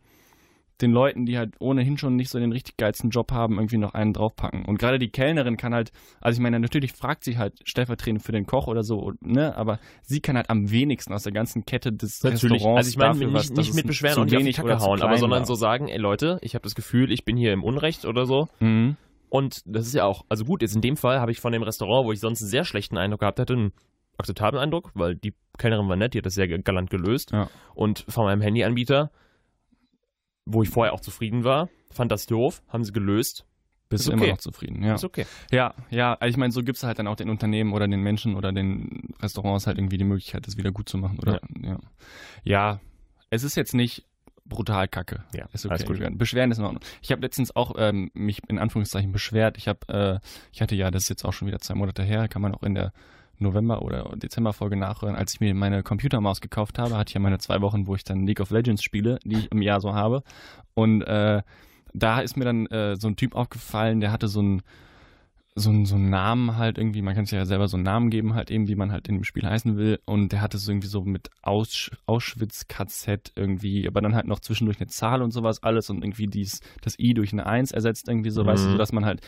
den 0.81 0.91
Leuten, 0.91 1.25
die 1.25 1.37
halt 1.37 1.55
ohnehin 1.59 1.97
schon 1.97 2.15
nicht 2.15 2.29
so 2.29 2.39
den 2.39 2.51
richtig 2.51 2.77
geilsten 2.77 3.09
Job 3.09 3.31
haben, 3.31 3.55
irgendwie 3.55 3.77
noch 3.77 3.93
einen 3.93 4.13
draufpacken. 4.13 4.65
Und 4.65 4.79
gerade 4.79 4.99
die 4.99 5.09
Kellnerin 5.09 5.57
kann 5.57 5.73
halt, 5.73 5.91
also 6.19 6.37
ich 6.37 6.41
meine, 6.41 6.59
natürlich 6.59 6.93
fragt 6.93 7.23
sie 7.23 7.37
halt 7.37 7.59
stellvertretend 7.63 8.23
für 8.23 8.31
den 8.31 8.45
Koch 8.45 8.67
oder 8.67 8.83
so, 8.83 9.13
ne, 9.21 9.55
aber 9.55 9.79
sie 10.01 10.19
kann 10.19 10.35
halt 10.35 10.49
am 10.49 10.71
wenigsten 10.71 11.13
aus 11.13 11.23
der 11.23 11.31
ganzen 11.31 11.65
Kette 11.65 11.93
des 11.93 12.23
natürlich. 12.23 12.55
Restaurants 12.55 12.77
Also 12.77 12.89
ich 12.89 12.97
meine, 12.97 13.13
dafür, 13.13 13.27
nicht, 13.27 13.35
was, 13.35 13.49
nicht 13.51 13.73
mit 13.75 13.87
Beschweren 13.87 14.21
und 14.21 14.31
wenig 14.31 14.55
Kacke 14.55 14.79
hauen, 14.79 15.01
aber 15.01 15.17
sondern 15.17 15.41
war. 15.41 15.45
so 15.45 15.55
sagen, 15.55 15.87
ey 15.87 15.97
Leute, 15.97 16.39
ich 16.41 16.55
habe 16.55 16.63
das 16.63 16.75
Gefühl, 16.75 17.11
ich 17.11 17.23
bin 17.25 17.37
hier 17.37 17.53
im 17.53 17.63
Unrecht 17.63 18.05
oder 18.05 18.25
so. 18.25 18.47
Mhm. 18.59 18.97
Und 19.29 19.61
das 19.65 19.87
ist 19.87 19.93
ja 19.93 20.05
auch, 20.05 20.25
also 20.29 20.45
gut, 20.45 20.61
jetzt 20.61 20.75
in 20.75 20.81
dem 20.81 20.95
Fall 20.95 21.19
habe 21.19 21.31
ich 21.31 21.39
von 21.39 21.53
dem 21.53 21.63
Restaurant, 21.63 22.05
wo 22.05 22.11
ich 22.11 22.19
sonst 22.19 22.41
einen 22.41 22.49
sehr 22.49 22.65
schlechten 22.65 22.97
Eindruck 22.97 23.21
gehabt 23.21 23.39
hätte, 23.39 23.53
einen 23.53 23.73
akzeptablen 24.17 24.61
Eindruck, 24.61 24.91
weil 24.93 25.15
die 25.15 25.33
Kellnerin 25.57 25.89
war 25.89 25.95
nett, 25.95 26.13
die 26.13 26.19
hat 26.19 26.25
das 26.25 26.35
sehr 26.35 26.47
galant 26.47 26.89
gelöst. 26.89 27.31
Ja. 27.31 27.49
Und 27.73 28.05
von 28.07 28.25
meinem 28.25 28.41
Handyanbieter 28.41 29.11
wo 30.45 30.63
ich 30.63 30.69
vorher 30.69 30.93
auch 30.93 30.99
zufrieden 30.99 31.43
war, 31.43 31.69
fand 31.91 32.11
das 32.11 32.25
doof, 32.25 32.61
haben 32.67 32.83
sie 32.83 32.91
gelöst. 32.91 33.45
Bist 33.89 34.07
du 34.07 34.13
okay. 34.13 34.23
immer 34.23 34.33
noch 34.33 34.39
zufrieden, 34.39 34.83
ja. 34.83 34.95
Ist 34.95 35.03
okay. 35.03 35.25
Ja, 35.51 35.75
ja, 35.91 36.15
also 36.15 36.29
ich 36.29 36.37
meine, 36.37 36.51
so 36.51 36.63
gibt 36.63 36.77
es 36.77 36.83
halt 36.83 36.97
dann 36.97 37.07
auch 37.07 37.15
den 37.15 37.29
Unternehmen 37.29 37.73
oder 37.73 37.87
den 37.87 38.01
Menschen 38.01 38.35
oder 38.35 38.51
den 38.51 39.13
Restaurants 39.21 39.67
halt 39.67 39.77
irgendwie 39.77 39.97
die 39.97 40.03
Möglichkeit, 40.03 40.47
das 40.47 40.57
wieder 40.57 40.71
gut 40.71 40.89
zu 40.89 40.97
machen, 40.97 41.19
oder? 41.19 41.41
Ja. 41.61 41.69
Ja, 41.69 41.79
ja 42.43 42.79
es 43.29 43.43
ist 43.43 43.55
jetzt 43.55 43.73
nicht 43.73 44.05
brutal 44.45 44.87
kacke. 44.87 45.23
Ja, 45.33 45.47
ist 45.53 45.65
okay. 45.65 45.83
Beschweren. 45.85 46.17
Beschweren 46.17 46.51
ist 46.51 46.57
in 46.57 46.65
Ordnung. 46.65 46.83
Ich 47.01 47.11
habe 47.11 47.21
letztens 47.21 47.55
auch 47.55 47.75
ähm, 47.77 48.11
mich 48.13 48.41
in 48.47 48.59
Anführungszeichen 48.59 49.11
beschwert. 49.11 49.57
Ich 49.57 49.67
habe, 49.67 50.21
äh, 50.21 50.27
ich 50.51 50.61
hatte 50.61 50.75
ja, 50.75 50.91
das 50.91 51.03
ist 51.03 51.09
jetzt 51.09 51.25
auch 51.25 51.33
schon 51.33 51.47
wieder 51.47 51.59
zwei 51.59 51.75
Monate 51.75 52.03
her, 52.03 52.27
kann 52.27 52.41
man 52.41 52.53
auch 52.53 52.63
in 52.63 52.75
der 52.75 52.93
November- 53.43 53.81
oder 53.81 54.11
Dezember-Folge 54.15 54.75
nachhören, 54.75 55.15
als 55.15 55.33
ich 55.33 55.39
mir 55.39 55.53
meine 55.53 55.83
Computermaus 55.83 56.41
gekauft 56.41 56.79
habe, 56.79 56.97
hatte 56.97 57.11
ich 57.11 57.13
ja 57.13 57.19
meine 57.19 57.37
zwei 57.37 57.61
Wochen, 57.61 57.85
wo 57.87 57.95
ich 57.95 58.03
dann 58.03 58.25
League 58.25 58.39
of 58.39 58.49
Legends 58.49 58.83
spiele, 58.83 59.19
die 59.23 59.37
ich 59.37 59.51
im 59.51 59.61
Jahr 59.61 59.81
so 59.81 59.93
habe. 59.93 60.23
Und 60.73 61.03
äh, 61.03 61.41
da 61.93 62.19
ist 62.19 62.37
mir 62.37 62.45
dann 62.45 62.65
äh, 62.67 62.95
so 62.95 63.07
ein 63.07 63.15
Typ 63.15 63.35
aufgefallen, 63.35 63.99
der 63.99 64.11
hatte 64.11 64.27
so 64.27 64.39
einen 64.39 64.61
so 65.55 65.69
einen, 65.69 65.85
so 65.85 65.95
einen 65.95 66.09
Namen 66.09 66.57
halt 66.57 66.77
irgendwie, 66.77 67.01
man 67.01 67.15
kann 67.15 67.25
sich 67.25 67.37
ja 67.37 67.45
selber 67.45 67.67
so 67.67 67.77
einen 67.77 67.83
Namen 67.83 68.09
geben, 68.09 68.33
halt 68.33 68.49
eben, 68.49 68.67
wie 68.67 68.75
man 68.75 68.91
halt 68.91 69.07
in 69.07 69.15
dem 69.15 69.23
Spiel 69.23 69.47
heißen 69.47 69.77
will. 69.77 69.99
Und 70.05 70.31
der 70.31 70.41
hatte 70.41 70.57
so 70.57 70.71
irgendwie 70.71 70.87
so 70.87 71.03
mit 71.03 71.29
Aus, 71.41 71.91
Auschwitz-KZ 72.05 73.33
irgendwie, 73.35 73.87
aber 73.87 74.01
dann 74.01 74.15
halt 74.15 74.27
noch 74.27 74.39
zwischendurch 74.39 74.79
eine 74.79 74.87
Zahl 74.87 75.21
und 75.21 75.31
sowas 75.31 75.61
alles 75.61 75.89
und 75.89 76.03
irgendwie 76.03 76.27
dies, 76.27 76.61
das 76.81 76.97
I 76.97 77.13
durch 77.13 77.33
eine 77.33 77.45
Eins 77.45 77.71
ersetzt 77.71 78.07
irgendwie 78.07 78.31
so, 78.31 78.43
mhm. 78.43 78.47
weißt 78.47 78.65
du, 78.65 78.69
mhm. 78.69 78.77
dass 78.77 78.91
man 78.91 79.05
halt 79.05 79.21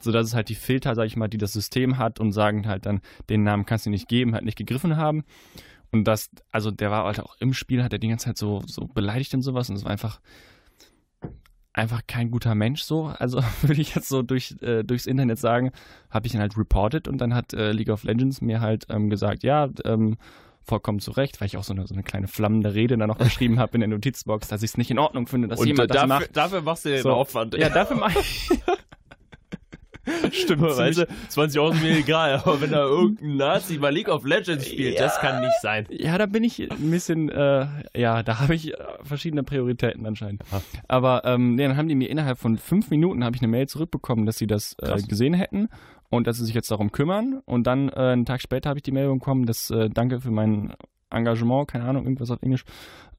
so 0.00 0.12
dass 0.12 0.26
es 0.26 0.34
halt 0.34 0.50
die 0.50 0.54
Filter, 0.54 0.94
sag 0.94 1.06
ich 1.06 1.16
mal, 1.16 1.28
die 1.28 1.38
das 1.38 1.54
System 1.54 1.96
hat 1.96 2.20
und 2.20 2.32
sagen 2.32 2.66
halt 2.66 2.84
dann, 2.84 3.00
den 3.30 3.44
Namen 3.44 3.64
kannst 3.64 3.86
du 3.86 3.90
nicht 3.90 4.08
geben, 4.08 4.34
halt 4.34 4.44
nicht 4.44 4.58
gegriffen 4.58 4.96
haben. 4.96 5.24
Und 5.90 6.04
das, 6.04 6.28
also 6.50 6.70
der 6.70 6.90
war 6.90 7.04
halt 7.04 7.20
auch 7.20 7.36
im 7.40 7.54
Spiel, 7.54 7.82
hat 7.82 7.92
er 7.92 7.98
die 7.98 8.08
ganze 8.08 8.26
Zeit 8.26 8.36
so, 8.36 8.62
so 8.66 8.86
beleidigt 8.86 9.32
und 9.34 9.42
sowas 9.42 9.70
und 9.70 9.76
es 9.76 9.84
war 9.84 9.92
einfach, 9.92 10.20
einfach 11.76 12.02
kein 12.06 12.30
guter 12.30 12.54
Mensch 12.54 12.82
so. 12.82 13.12
Also 13.18 13.42
würde 13.62 13.80
ich 13.80 13.94
jetzt 13.94 14.08
so 14.08 14.22
durch, 14.22 14.56
äh, 14.62 14.82
durchs 14.82 15.06
Internet 15.06 15.38
sagen, 15.38 15.70
habe 16.10 16.26
ich 16.26 16.34
ihn 16.34 16.40
halt 16.40 16.56
reported 16.56 17.06
und 17.06 17.18
dann 17.18 17.34
hat 17.34 17.52
äh, 17.52 17.72
League 17.72 17.90
of 17.90 18.02
Legends 18.02 18.40
mir 18.40 18.60
halt 18.60 18.86
ähm, 18.88 19.10
gesagt, 19.10 19.44
ja, 19.44 19.68
ähm, 19.84 20.16
vollkommen 20.62 20.98
zu 20.98 21.12
Recht, 21.12 21.40
weil 21.40 21.46
ich 21.46 21.56
auch 21.56 21.62
so 21.62 21.72
eine, 21.72 21.86
so 21.86 21.94
eine 21.94 22.02
kleine 22.02 22.26
flammende 22.26 22.74
Rede 22.74 22.98
dann 22.98 23.08
noch 23.08 23.18
geschrieben 23.26 23.60
habe 23.60 23.74
in 23.74 23.80
der 23.80 23.88
Notizbox, 23.88 24.48
dass 24.48 24.62
ich 24.62 24.70
es 24.70 24.78
nicht 24.78 24.90
in 24.90 24.98
Ordnung 24.98 25.26
finde, 25.26 25.48
dass 25.48 25.60
und 25.60 25.66
jemand 25.66 25.90
dafür, 25.90 26.00
das 26.00 26.08
macht. 26.08 26.36
Dafür 26.36 26.62
machst 26.62 26.84
du 26.86 26.88
den 26.88 27.02
so, 27.02 27.12
Aufwand. 27.12 27.54
Ja, 27.54 27.68
dafür 27.68 27.96
mache 27.96 28.18
ich. 28.18 28.48
Stimmt, 30.32 30.62
weißt 30.62 30.98
du, 30.98 31.08
20 31.28 31.60
Euro 31.60 31.72
ist 31.72 31.82
mir 31.82 31.96
egal, 31.96 32.34
aber 32.34 32.60
wenn 32.60 32.70
da 32.70 32.84
irgendein 32.84 33.36
Nazi 33.36 33.78
bei 33.78 33.90
League 33.90 34.08
of 34.08 34.24
Legends 34.24 34.66
spielt, 34.66 34.94
ja, 34.94 35.02
das 35.02 35.18
kann 35.18 35.40
nicht 35.40 35.60
sein. 35.60 35.86
Ja, 35.90 36.16
da 36.18 36.26
bin 36.26 36.44
ich 36.44 36.70
ein 36.70 36.90
bisschen, 36.90 37.28
äh, 37.28 37.66
ja, 37.96 38.22
da 38.22 38.40
habe 38.40 38.54
ich 38.54 38.72
äh, 38.72 38.76
verschiedene 39.02 39.42
Prioritäten 39.42 40.06
anscheinend. 40.06 40.42
Aha. 40.50 40.62
Aber 40.88 41.24
ähm, 41.24 41.56
dann 41.56 41.76
haben 41.76 41.88
die 41.88 41.94
mir 41.94 42.10
innerhalb 42.10 42.38
von 42.38 42.58
fünf 42.58 42.90
Minuten 42.90 43.24
habe 43.24 43.36
ich 43.36 43.42
eine 43.42 43.48
Mail 43.48 43.68
zurückbekommen, 43.68 44.26
dass 44.26 44.38
sie 44.38 44.46
das 44.46 44.76
äh, 44.80 45.00
gesehen 45.02 45.34
hätten 45.34 45.68
und 46.08 46.26
dass 46.26 46.38
sie 46.38 46.44
sich 46.44 46.54
jetzt 46.54 46.70
darum 46.70 46.92
kümmern. 46.92 47.40
Und 47.44 47.66
dann 47.66 47.88
äh, 47.88 47.94
einen 47.94 48.24
Tag 48.24 48.40
später 48.40 48.68
habe 48.68 48.78
ich 48.78 48.82
die 48.82 48.92
Mail 48.92 49.12
bekommen, 49.12 49.46
dass 49.46 49.70
äh, 49.70 49.88
danke 49.90 50.20
für 50.20 50.30
mein 50.30 50.74
Engagement, 51.10 51.68
keine 51.68 51.84
Ahnung, 51.84 52.04
irgendwas 52.04 52.30
auf 52.30 52.42
Englisch, 52.42 52.64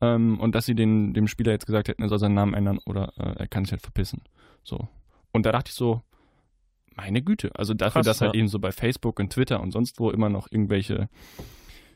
ähm, 0.02 0.40
und 0.40 0.56
dass 0.56 0.66
sie 0.66 0.76
den, 0.76 1.14
dem 1.14 1.28
Spieler 1.28 1.52
jetzt 1.52 1.66
gesagt 1.66 1.88
hätten, 1.88 2.02
er 2.02 2.10
soll 2.10 2.20
seinen 2.20 2.36
Namen 2.36 2.54
ändern 2.54 2.80
oder 2.86 3.14
äh, 3.18 3.40
er 3.40 3.48
kann 3.48 3.66
sich 3.66 3.72
halt 3.72 3.82
verpissen. 3.82 4.22
So. 4.64 4.88
Und 5.32 5.46
da 5.46 5.52
dachte 5.52 5.70
ich 5.70 5.76
so, 5.76 6.02
meine 6.98 7.22
Güte, 7.22 7.52
also 7.56 7.74
dafür, 7.74 8.02
Krass, 8.02 8.06
dass 8.06 8.22
halt 8.22 8.36
eben 8.36 8.48
so 8.48 8.60
bei 8.60 8.72
Facebook 8.72 9.20
und 9.20 9.32
Twitter 9.32 9.62
und 9.62 9.72
sonst 9.72 10.00
wo 10.00 10.10
immer 10.10 10.30
noch 10.30 10.52
irgendwelche, 10.52 11.10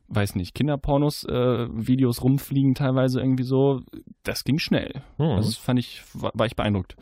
weiß 0.08 0.36
nicht, 0.36 0.54
Kinderpornos-Videos 0.54 2.20
äh, 2.20 2.22
rumfliegen 2.22 2.76
teilweise 2.76 3.20
irgendwie 3.20 3.44
so, 3.44 3.82
das 4.24 4.44
ging 4.44 4.60
schnell. 4.60 5.02
Also 5.18 5.50
das 5.50 5.58
fand 5.58 5.80
ich, 5.80 6.04
war, 6.14 6.32
war 6.34 6.46
ich 6.46 6.56
beeindruckt. 6.56 6.96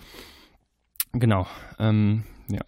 Genau, 1.11 1.45
ähm, 1.77 2.23
ja. 2.47 2.61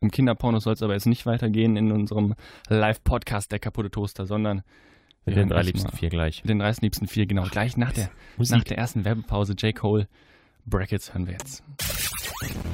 Um 0.00 0.10
Kinderpornos 0.10 0.62
soll 0.62 0.74
es 0.74 0.82
aber 0.82 0.92
jetzt 0.92 1.06
nicht 1.06 1.26
weitergehen 1.26 1.76
in 1.76 1.90
unserem 1.90 2.34
Live-Podcast 2.68 3.50
Der 3.50 3.58
kaputte 3.58 3.90
Toaster, 3.90 4.26
sondern 4.26 4.62
mit 5.24 5.36
den 5.36 5.48
drei 5.48 5.62
liebsten 5.62 5.90
vier 5.90 6.08
gleich. 6.08 6.42
Mit 6.44 6.50
den 6.50 6.60
drei 6.60 6.72
liebsten 6.80 7.06
vier, 7.06 7.26
genau. 7.26 7.42
Gleich 7.44 7.76
nach 7.76 7.92
der, 7.92 8.10
nach 8.38 8.64
der 8.64 8.78
ersten 8.78 9.04
Werbepause 9.04 9.54
J. 9.54 9.74
Cole 9.74 10.08
Brackets 10.68 11.14
hören 11.14 11.26
wir 11.26 11.32
jetzt. 11.32 11.62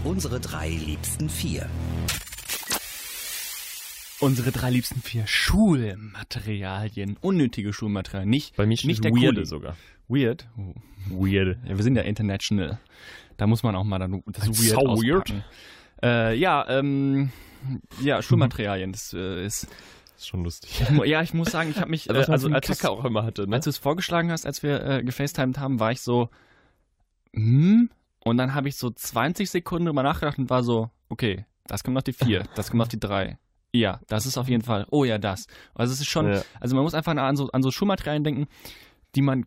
Unsere 0.04 0.40
drei 0.40 0.68
liebsten 0.70 1.28
vier. 1.28 1.68
Unsere 4.20 4.52
drei 4.52 4.70
liebsten 4.70 5.00
vier 5.00 5.26
Schulmaterialien. 5.26 7.16
Unnötige 7.20 7.72
Schulmaterialien. 7.72 8.30
Nicht, 8.30 8.56
Bei 8.56 8.66
mir 8.66 8.78
nicht 8.84 9.04
der 9.04 9.12
Weirde 9.12 9.34
Kuli. 9.34 9.46
sogar. 9.46 9.76
Weird? 10.08 10.48
Oh. 10.56 10.74
Weird. 11.10 11.58
Ja, 11.66 11.76
wir 11.76 11.82
sind 11.82 11.96
ja 11.96 12.02
international. 12.02 12.78
Da 13.36 13.46
muss 13.46 13.62
man 13.62 13.74
auch 13.76 13.84
mal 13.84 13.98
dann 13.98 14.22
das 14.26 14.48
Weird 14.48 14.80
so 14.80 15.02
weird. 15.02 15.32
Äh, 16.02 16.34
ja, 16.36 16.66
ähm, 16.68 17.30
ja, 18.00 18.22
Schulmaterialien. 18.22 18.92
Das 18.92 19.12
äh, 19.12 19.44
ist 19.44 19.68
ist 20.16 20.28
schon 20.28 20.44
lustig. 20.44 20.82
Ja, 21.04 21.22
ich 21.22 21.34
muss 21.34 21.50
sagen, 21.50 21.70
ich 21.70 21.78
habe 21.78 21.90
mich, 21.90 22.08
also, 22.14 22.30
äh, 22.30 22.32
also 22.32 22.48
als 22.48 22.66
Kacke 22.66 22.90
auch 22.90 23.04
immer 23.04 23.24
hatte, 23.24 23.48
ne? 23.48 23.56
als 23.56 23.64
du 23.64 23.70
es 23.70 23.78
vorgeschlagen 23.78 24.30
hast, 24.30 24.46
als 24.46 24.62
wir 24.62 24.82
äh, 24.84 25.02
gefacetimed 25.02 25.58
haben, 25.58 25.80
war 25.80 25.90
ich 25.92 26.00
so, 26.00 26.28
hm, 27.34 27.90
und 28.20 28.36
dann 28.36 28.54
habe 28.54 28.68
ich 28.68 28.76
so 28.76 28.90
20 28.90 29.50
Sekunden 29.50 29.86
drüber 29.86 30.02
nachgedacht 30.02 30.38
und 30.38 30.50
war 30.50 30.62
so, 30.62 30.90
okay, 31.08 31.44
das 31.66 31.84
kommt 31.84 31.94
noch 31.94 32.02
die 32.02 32.12
4, 32.12 32.44
das 32.54 32.70
kommt 32.70 32.78
noch 32.78 32.88
die 32.88 33.00
3. 33.00 33.38
Ja, 33.72 34.00
das 34.06 34.24
ist 34.24 34.38
auf 34.38 34.48
jeden 34.48 34.62
Fall. 34.62 34.86
Oh 34.90 35.04
ja, 35.04 35.18
das. 35.18 35.46
Also 35.74 35.92
es 35.92 36.00
ist 36.00 36.08
schon, 36.08 36.32
ja. 36.32 36.42
also 36.60 36.76
man 36.76 36.84
muss 36.84 36.94
einfach 36.94 37.16
an 37.16 37.36
so, 37.36 37.50
an 37.50 37.62
so 37.62 37.72
Schulmaterialien 37.72 38.22
denken, 38.22 38.46
die 39.16 39.22
man 39.22 39.46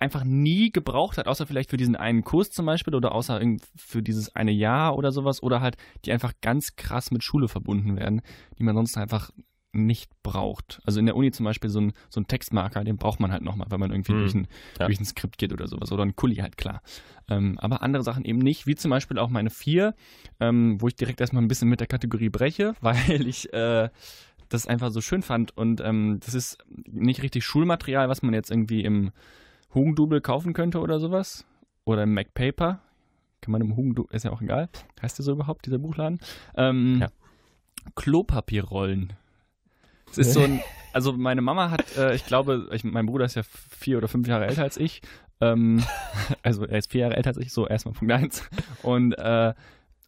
einfach 0.00 0.24
nie 0.24 0.72
gebraucht 0.72 1.18
hat, 1.18 1.28
außer 1.28 1.46
vielleicht 1.46 1.70
für 1.70 1.76
diesen 1.76 1.94
einen 1.94 2.24
Kurs 2.24 2.50
zum 2.50 2.66
Beispiel 2.66 2.94
oder 2.94 3.12
außer 3.12 3.40
für 3.76 4.02
dieses 4.02 4.34
eine 4.34 4.50
Jahr 4.50 4.96
oder 4.96 5.12
sowas 5.12 5.42
oder 5.42 5.60
halt, 5.60 5.76
die 6.04 6.12
einfach 6.12 6.32
ganz 6.40 6.74
krass 6.74 7.12
mit 7.12 7.22
Schule 7.22 7.46
verbunden 7.46 7.96
werden, 7.96 8.22
die 8.58 8.64
man 8.64 8.74
sonst 8.74 8.96
einfach 8.96 9.30
nicht 9.72 10.10
braucht. 10.22 10.80
Also 10.84 10.98
in 10.98 11.06
der 11.06 11.16
Uni 11.16 11.30
zum 11.30 11.44
Beispiel 11.44 11.70
so 11.70 11.80
ein, 11.80 11.92
so 12.08 12.20
ein 12.20 12.26
Textmarker, 12.26 12.82
den 12.82 12.96
braucht 12.96 13.20
man 13.20 13.30
halt 13.30 13.42
nochmal, 13.42 13.68
wenn 13.70 13.80
man 13.80 13.90
irgendwie 13.90 14.12
hm. 14.12 14.18
durch, 14.20 14.34
ein, 14.34 14.48
ja. 14.78 14.86
durch 14.86 15.00
ein 15.00 15.04
Skript 15.04 15.38
geht 15.38 15.52
oder 15.52 15.68
sowas. 15.68 15.92
Oder 15.92 16.04
ein 16.04 16.16
Kuli 16.16 16.36
halt, 16.36 16.56
klar. 16.56 16.82
Ähm, 17.28 17.58
aber 17.58 17.82
andere 17.82 18.02
Sachen 18.02 18.24
eben 18.24 18.38
nicht, 18.38 18.66
wie 18.66 18.74
zum 18.74 18.90
Beispiel 18.90 19.18
auch 19.18 19.28
meine 19.28 19.50
vier, 19.50 19.94
ähm, 20.40 20.80
wo 20.80 20.88
ich 20.88 20.96
direkt 20.96 21.20
erstmal 21.20 21.42
ein 21.42 21.48
bisschen 21.48 21.68
mit 21.68 21.80
der 21.80 21.86
Kategorie 21.86 22.30
breche, 22.30 22.74
weil 22.80 23.26
ich 23.26 23.52
äh, 23.52 23.88
das 24.48 24.66
einfach 24.66 24.90
so 24.90 25.00
schön 25.00 25.22
fand. 25.22 25.56
Und 25.56 25.80
ähm, 25.80 26.18
das 26.24 26.34
ist 26.34 26.58
nicht 26.90 27.22
richtig 27.22 27.44
Schulmaterial, 27.44 28.08
was 28.08 28.22
man 28.22 28.34
jetzt 28.34 28.50
irgendwie 28.50 28.82
im 28.82 29.12
Hugendubel 29.72 30.20
kaufen 30.20 30.52
könnte 30.52 30.80
oder 30.80 30.98
sowas. 30.98 31.46
oder 31.84 32.02
im 32.02 32.14
MacPaper. 32.14 32.80
Kann 33.40 33.52
man 33.52 33.62
im 33.62 33.74
Hugen, 33.74 33.94
ist 34.10 34.24
ja 34.24 34.32
auch 34.32 34.42
egal. 34.42 34.68
Heißt 35.00 35.18
der 35.18 35.24
so 35.24 35.32
überhaupt, 35.32 35.64
dieser 35.64 35.78
Buchladen? 35.78 36.18
Ähm, 36.56 36.98
ja. 37.00 37.08
Klopapierrollen. 37.94 39.14
Es 40.10 40.18
ist 40.18 40.32
so 40.32 40.40
ein, 40.40 40.60
also 40.92 41.12
meine 41.12 41.42
Mama 41.42 41.70
hat, 41.70 41.96
äh, 41.96 42.14
ich 42.14 42.26
glaube, 42.26 42.68
ich, 42.72 42.84
mein 42.84 43.06
Bruder 43.06 43.24
ist 43.24 43.36
ja 43.36 43.42
vier 43.42 43.98
oder 43.98 44.08
fünf 44.08 44.26
Jahre 44.28 44.46
älter 44.46 44.62
als 44.62 44.76
ich. 44.76 45.02
Ähm, 45.40 45.82
also 46.42 46.64
er 46.66 46.78
ist 46.78 46.90
vier 46.90 47.02
Jahre 47.02 47.16
älter 47.16 47.28
als 47.28 47.38
ich, 47.38 47.52
so 47.52 47.66
erstmal 47.66 47.94
Punkt 47.94 48.12
eins. 48.12 48.48
Und 48.82 49.12
äh, 49.14 49.54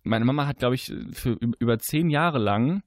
meine 0.02 0.24
Mama 0.24 0.46
hat, 0.46 0.58
glaube 0.58 0.74
ich, 0.74 0.92
für 1.12 1.38
über 1.58 1.78
zehn 1.78 2.10
Jahre 2.10 2.38
lang 2.38 2.82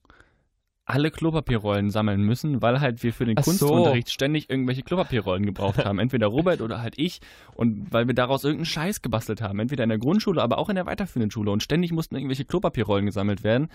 alle 0.85 1.09
Klopapierrollen 1.09 1.89
sammeln 1.89 2.21
müssen, 2.21 2.61
weil 2.61 2.79
halt 2.79 3.01
wir 3.01 3.11
für 3.11 3.25
den 3.25 3.37
Ach 3.39 3.43
Kunstunterricht 3.43 4.07
so. 4.07 4.13
ständig 4.13 4.51
irgendwelche 4.51 4.83
Klopapierrollen 4.83 5.45
gebraucht 5.45 5.83
haben. 5.83 5.97
Entweder 5.97 6.27
Robert 6.27 6.61
oder 6.61 6.79
halt 6.79 6.93
ich. 6.97 7.21
Und 7.55 7.91
weil 7.91 8.05
wir 8.07 8.13
daraus 8.13 8.43
irgendeinen 8.43 8.65
Scheiß 8.65 9.01
gebastelt 9.01 9.41
haben. 9.41 9.57
Entweder 9.59 9.83
in 9.83 9.89
der 9.89 9.97
Grundschule, 9.97 10.41
aber 10.43 10.59
auch 10.59 10.69
in 10.69 10.75
der 10.75 10.85
weiterführenden 10.85 11.31
Schule. 11.31 11.49
Und 11.49 11.63
ständig 11.63 11.91
mussten 11.91 12.15
irgendwelche 12.15 12.45
Klopapierrollen 12.45 13.07
gesammelt 13.07 13.43
werden. 13.43 13.69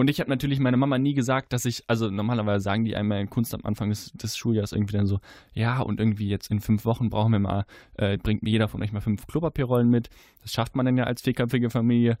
Und 0.00 0.08
ich 0.08 0.20
habe 0.20 0.30
natürlich 0.30 0.60
meiner 0.60 0.76
Mama 0.76 0.96
nie 0.96 1.12
gesagt, 1.12 1.52
dass 1.52 1.64
ich, 1.64 1.82
also 1.88 2.08
normalerweise 2.08 2.62
sagen 2.62 2.84
die 2.84 2.94
einmal 2.94 3.20
in 3.20 3.28
Kunst 3.28 3.52
am 3.52 3.62
Anfang 3.64 3.88
des, 3.88 4.12
des 4.12 4.36
Schuljahres 4.36 4.70
irgendwie 4.70 4.96
dann 4.96 5.06
so, 5.06 5.18
ja, 5.54 5.80
und 5.80 5.98
irgendwie 5.98 6.28
jetzt 6.28 6.52
in 6.52 6.60
fünf 6.60 6.84
Wochen 6.84 7.10
brauchen 7.10 7.32
wir 7.32 7.40
mal, 7.40 7.64
äh, 7.94 8.16
bringt 8.16 8.46
jeder 8.46 8.68
von 8.68 8.80
euch 8.80 8.92
mal 8.92 9.00
fünf 9.00 9.26
Klopapierrollen 9.26 9.90
mit. 9.90 10.08
Das 10.40 10.52
schafft 10.52 10.76
man 10.76 10.86
dann 10.86 10.96
ja 10.96 11.02
als 11.02 11.22
vierköpfige 11.22 11.68
Familie. 11.68 12.16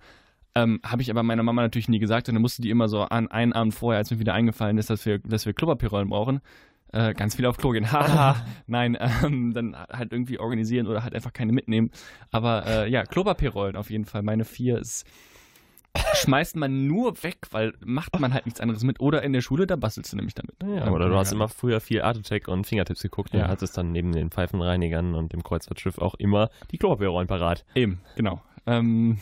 Ähm, 0.56 0.80
habe 0.84 1.02
ich 1.02 1.10
aber 1.10 1.22
meiner 1.22 1.44
Mama 1.44 1.62
natürlich 1.62 1.88
nie 1.88 2.00
gesagt 2.00 2.28
und 2.28 2.34
dann 2.34 2.42
musste 2.42 2.62
die 2.62 2.70
immer 2.70 2.88
so 2.88 3.02
an 3.02 3.28
einen 3.28 3.52
Abend 3.52 3.74
vorher, 3.74 3.98
als 3.98 4.10
mir 4.10 4.18
wieder 4.18 4.34
eingefallen 4.34 4.76
ist, 4.76 4.90
dass 4.90 5.06
wir, 5.06 5.20
dass 5.20 5.46
wir 5.46 5.52
Klopapierrollen 5.52 6.08
brauchen, 6.08 6.40
äh, 6.92 7.14
ganz 7.14 7.36
viel 7.36 7.46
auf 7.46 7.58
Klo 7.58 7.70
gehen. 7.70 7.92
Haha, 7.92 8.44
nein, 8.66 8.98
ähm, 9.22 9.54
dann 9.54 9.76
halt 9.76 10.12
irgendwie 10.12 10.40
organisieren 10.40 10.88
oder 10.88 11.04
halt 11.04 11.14
einfach 11.14 11.32
keine 11.32 11.52
mitnehmen. 11.52 11.92
Aber 12.32 12.66
äh, 12.66 12.90
ja, 12.90 13.04
Klopapierrollen 13.04 13.76
auf 13.76 13.88
jeden 13.88 14.04
Fall. 14.04 14.22
Meine 14.22 14.44
vier 14.44 14.78
ist 14.78 15.06
schmeißt 16.14 16.56
man 16.56 16.86
nur 16.86 17.22
weg, 17.22 17.38
weil 17.50 17.74
macht 17.84 18.18
man 18.18 18.34
halt 18.34 18.46
nichts 18.46 18.60
anderes 18.60 18.82
mit. 18.82 19.00
Oder 19.00 19.22
in 19.22 19.32
der 19.32 19.40
Schule, 19.40 19.66
da 19.66 19.76
bastelst 19.76 20.12
du 20.12 20.16
nämlich 20.16 20.34
damit. 20.34 20.54
Ja, 20.62 20.90
oder 20.90 21.08
du 21.08 21.16
hast 21.16 21.32
immer 21.32 21.48
früher 21.48 21.80
viel 21.80 22.02
Art 22.02 22.16
Attack 22.16 22.48
und 22.48 22.66
Fingertips 22.66 23.02
geguckt 23.02 23.32
ja. 23.32 23.44
und 23.44 23.48
hattest 23.48 23.76
dann 23.76 23.92
neben 23.92 24.12
den 24.12 24.30
Pfeifenreinigern 24.30 25.14
und 25.14 25.32
dem 25.32 25.42
Kreuzfahrtschiff 25.42 25.98
auch 25.98 26.14
immer 26.14 26.50
die 26.70 26.78
Klopapierrollen 26.78 27.28
parat. 27.28 27.64
Eben, 27.74 28.00
genau. 28.16 28.42
Ähm, 28.66 29.18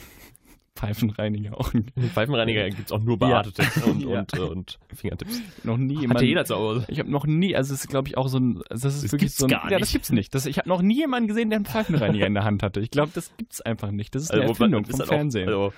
Pfeifenreiniger 0.77 1.59
auch. 1.59 1.73
Pfeifenreiniger 2.13 2.69
gibt 2.69 2.87
es 2.87 2.93
auch 2.93 3.01
nur 3.01 3.19
bei 3.19 3.31
ja. 3.31 3.39
Art 3.39 3.49
Attack 3.49 3.87
und, 3.87 4.03
ja. 4.09 4.21
und, 4.21 4.35
äh, 4.35 4.41
und, 4.41 4.79
Fingertips. 4.95 5.41
Noch 5.65 5.79
nie. 5.79 6.07
Hatte 6.09 6.25
jeder 6.25 6.45
zu 6.45 6.55
Hause. 6.55 6.85
Ich 6.89 6.99
habe 6.99 7.11
noch 7.11 7.27
nie, 7.27 7.57
also 7.57 7.75
es 7.75 7.81
ist 7.85 7.89
glaube 7.89 8.09
ich 8.09 8.17
auch 8.17 8.29
so 8.29 8.39
ein, 8.39 8.63
das 8.69 8.85
ist 8.85 9.05
das 9.05 9.13
wirklich 9.13 9.35
so 9.35 9.47
ein, 9.47 9.51
gar 9.51 9.65
nicht. 9.65 9.73
ja, 9.73 9.79
das 9.79 9.91
gibt's 9.91 10.11
nicht. 10.11 10.35
Das, 10.35 10.47
ich 10.47 10.59
habe 10.59 10.69
noch 10.69 10.83
nie 10.83 10.99
jemanden 10.99 11.29
gesehen, 11.29 11.51
der 11.51 11.57
einen 11.57 11.67
Pfeifenreiniger 11.67 12.27
in 12.27 12.35
der 12.35 12.45
Hand 12.45 12.63
hatte. 12.63 12.81
Ich 12.81 12.91
glaube, 12.91 13.11
das 13.15 13.35
gibt's 13.37 13.61
einfach 13.61 13.91
nicht. 13.91 14.15
Das 14.15 14.23
ist 14.23 14.31
eine 14.31 14.43
also, 14.43 14.53
Erfindung 14.53 14.85
vom 14.85 15.01
Fernsehen. 15.01 15.49
Auch, 15.49 15.53
also, 15.53 15.73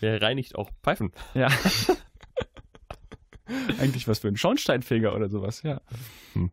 Wer 0.00 0.20
reinigt 0.22 0.56
auch 0.56 0.70
Pfeifen? 0.82 1.12
Ja. 1.34 1.48
Eigentlich 3.78 4.08
was 4.08 4.18
für 4.20 4.28
ein 4.28 4.36
Schornsteinfeger 4.36 5.14
oder 5.14 5.28
sowas, 5.28 5.62
ja. 5.62 5.80
Hm. 6.32 6.50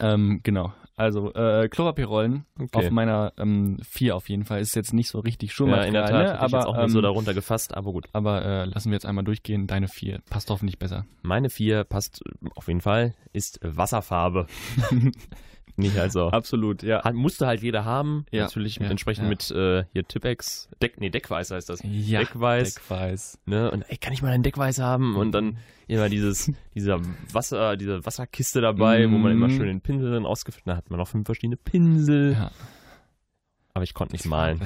Ähm, 0.00 0.40
genau. 0.42 0.72
Also, 0.96 1.32
äh, 1.34 1.68
Klopapierrollen 1.68 2.44
okay. 2.58 2.70
auf 2.74 2.90
meiner 2.90 3.32
ähm, 3.38 3.78
4 3.88 4.16
auf 4.16 4.28
jeden 4.28 4.44
Fall. 4.44 4.60
Ist 4.60 4.74
jetzt 4.74 4.92
nicht 4.92 5.08
so 5.08 5.20
richtig 5.20 5.52
Schulmaterial, 5.52 5.94
ja, 5.94 6.00
in 6.08 6.12
der 6.12 6.24
Tat, 6.24 6.26
ne? 6.26 6.40
aber, 6.40 6.46
ich 6.46 6.52
jetzt 6.52 6.66
auch 6.66 6.76
nicht 6.76 6.90
so 6.90 6.98
ähm, 6.98 7.04
darunter 7.04 7.34
gefasst, 7.34 7.74
aber 7.74 7.92
gut. 7.92 8.06
Aber 8.12 8.44
äh, 8.44 8.64
lassen 8.64 8.90
wir 8.90 8.96
jetzt 8.96 9.06
einmal 9.06 9.22
durchgehen. 9.22 9.68
Deine 9.68 9.86
4 9.86 10.20
passt 10.28 10.50
hoffentlich 10.50 10.78
besser. 10.78 11.06
Meine 11.22 11.50
4 11.50 11.84
passt 11.84 12.22
auf 12.56 12.66
jeden 12.66 12.80
Fall, 12.80 13.14
ist 13.32 13.60
Wasserfarbe. 13.62 14.48
Nicht 15.82 15.96
also. 15.96 16.30
Absolut, 16.30 16.82
ja. 16.82 17.04
Hat, 17.04 17.14
musste 17.14 17.46
halt 17.46 17.62
jeder 17.62 17.84
haben. 17.84 18.26
Ja, 18.32 18.44
Natürlich 18.44 18.76
ja, 18.76 18.86
entsprechend 18.86 19.24
ja. 19.24 19.28
mit 19.28 19.50
äh, 19.50 19.84
hier 19.92 20.06
Tippex. 20.06 20.68
Deck, 20.82 21.00
nee, 21.00 21.08
Deckweiß 21.08 21.52
heißt 21.52 21.68
das. 21.68 21.80
Ja, 21.84 22.18
Deckweiß. 22.18 22.74
Deckweiß. 22.74 23.38
Ne? 23.46 23.70
Und 23.70 23.82
ey, 23.88 23.96
kann 23.96 24.12
ich 24.12 24.20
mal 24.20 24.32
einen 24.32 24.42
Deckweiß 24.42 24.80
haben? 24.80 25.16
Und 25.16 25.32
dann 25.32 25.58
immer 25.86 26.08
dieses, 26.08 26.50
dieser 26.74 27.00
Wasser, 27.32 27.76
diese 27.76 28.04
Wasserkiste 28.04 28.60
dabei, 28.60 29.06
mm. 29.06 29.12
wo 29.12 29.18
man 29.18 29.32
immer 29.32 29.46
mhm. 29.46 29.56
schön 29.56 29.66
den 29.66 29.80
Pinsel 29.80 30.10
drin 30.10 30.26
ausgefüllt 30.26 30.66
hat. 30.66 30.72
Da 30.72 30.76
hat 30.76 30.90
man 30.90 30.98
noch 30.98 31.08
fünf 31.08 31.26
verschiedene 31.26 31.56
Pinsel. 31.56 32.32
Ja 32.32 32.50
aber 33.78 33.84
ich 33.84 33.94
konnte 33.94 34.14
nicht 34.14 34.26
malen. 34.26 34.60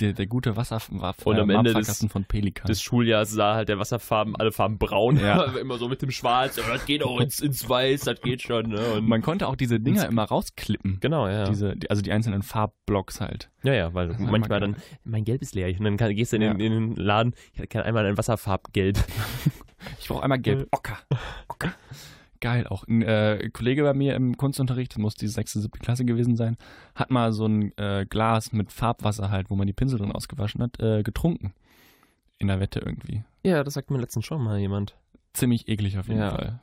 Der, 0.00 0.12
der, 0.12 0.26
gute 0.26 0.56
Wasser 0.56 0.80
war 0.90 1.14
Und 1.24 1.38
am 1.38 1.50
Ende 1.50 1.72
des, 1.72 2.04
von 2.10 2.24
Pelikan. 2.24 2.66
des 2.66 2.82
Schuljahres 2.82 3.30
sah 3.30 3.54
halt 3.54 3.68
der 3.68 3.78
Wasserfarben, 3.78 4.34
alle 4.34 4.50
Farben 4.50 4.76
braun, 4.76 5.18
ja. 5.18 5.44
immer 5.60 5.78
so 5.78 5.88
mit 5.88 6.02
dem 6.02 6.10
Schwarz, 6.10 6.56
das 6.56 6.84
geht 6.84 7.04
auch 7.04 7.20
ins, 7.20 7.38
ins 7.38 7.68
Weiß, 7.68 8.02
das 8.02 8.20
geht 8.20 8.42
schon. 8.42 8.70
Ne? 8.70 8.94
Und 8.94 9.08
man 9.08 9.22
konnte 9.22 9.46
auch 9.46 9.54
diese 9.54 9.78
Dinger 9.78 10.08
immer 10.08 10.24
rausklippen. 10.24 10.98
Genau, 11.00 11.28
ja. 11.28 11.44
Diese, 11.44 11.76
also 11.88 12.02
die 12.02 12.10
einzelnen 12.10 12.42
Farbblocks 12.42 13.20
halt. 13.20 13.50
Ja, 13.62 13.72
ja, 13.72 13.94
weil 13.94 14.08
das 14.08 14.18
manchmal 14.18 14.58
dann, 14.58 14.76
mein 15.04 15.24
Gelb 15.24 15.42
ist 15.42 15.54
leer. 15.54 15.68
Und 15.78 15.84
dann 15.84 15.96
kann, 15.96 16.14
gehst 16.14 16.32
du 16.32 16.36
in, 16.36 16.42
ja. 16.42 16.52
den, 16.52 16.60
in 16.60 16.72
den 16.72 16.96
Laden, 16.96 17.34
ich 17.52 17.68
kann 17.68 17.82
einmal 17.82 18.04
ein 18.04 18.18
Wasserfarbgelb. 18.18 18.98
ich 20.00 20.08
brauche 20.08 20.24
einmal 20.24 20.40
Gelb. 20.40 20.66
Ocker. 20.72 20.98
Ocker 21.48 21.72
geil. 22.40 22.66
Auch 22.66 22.86
ein 22.86 23.02
äh, 23.02 23.50
Kollege 23.52 23.82
bei 23.82 23.94
mir 23.94 24.14
im 24.14 24.36
Kunstunterricht, 24.36 24.92
das 24.92 24.98
muss 24.98 25.14
die 25.14 25.28
sechste, 25.28 25.60
siebte 25.60 25.78
Klasse 25.78 26.04
gewesen 26.04 26.36
sein, 26.36 26.56
hat 26.94 27.10
mal 27.10 27.32
so 27.32 27.46
ein 27.46 27.76
äh, 27.78 28.06
Glas 28.08 28.52
mit 28.52 28.72
Farbwasser 28.72 29.30
halt, 29.30 29.50
wo 29.50 29.56
man 29.56 29.66
die 29.66 29.72
Pinsel 29.72 29.98
drin 29.98 30.12
ausgewaschen 30.12 30.62
hat, 30.62 30.80
äh, 30.80 31.02
getrunken. 31.02 31.52
In 32.38 32.48
der 32.48 32.60
Wette 32.60 32.80
irgendwie. 32.80 33.24
Ja, 33.44 33.64
das 33.64 33.74
sagt 33.74 33.90
mir 33.90 33.98
letztens 33.98 34.26
schon 34.26 34.42
mal 34.42 34.58
jemand. 34.58 34.94
Ziemlich 35.32 35.68
eklig 35.68 35.98
auf 35.98 36.08
jeden 36.08 36.20
ja. 36.20 36.30
Fall. 36.30 36.60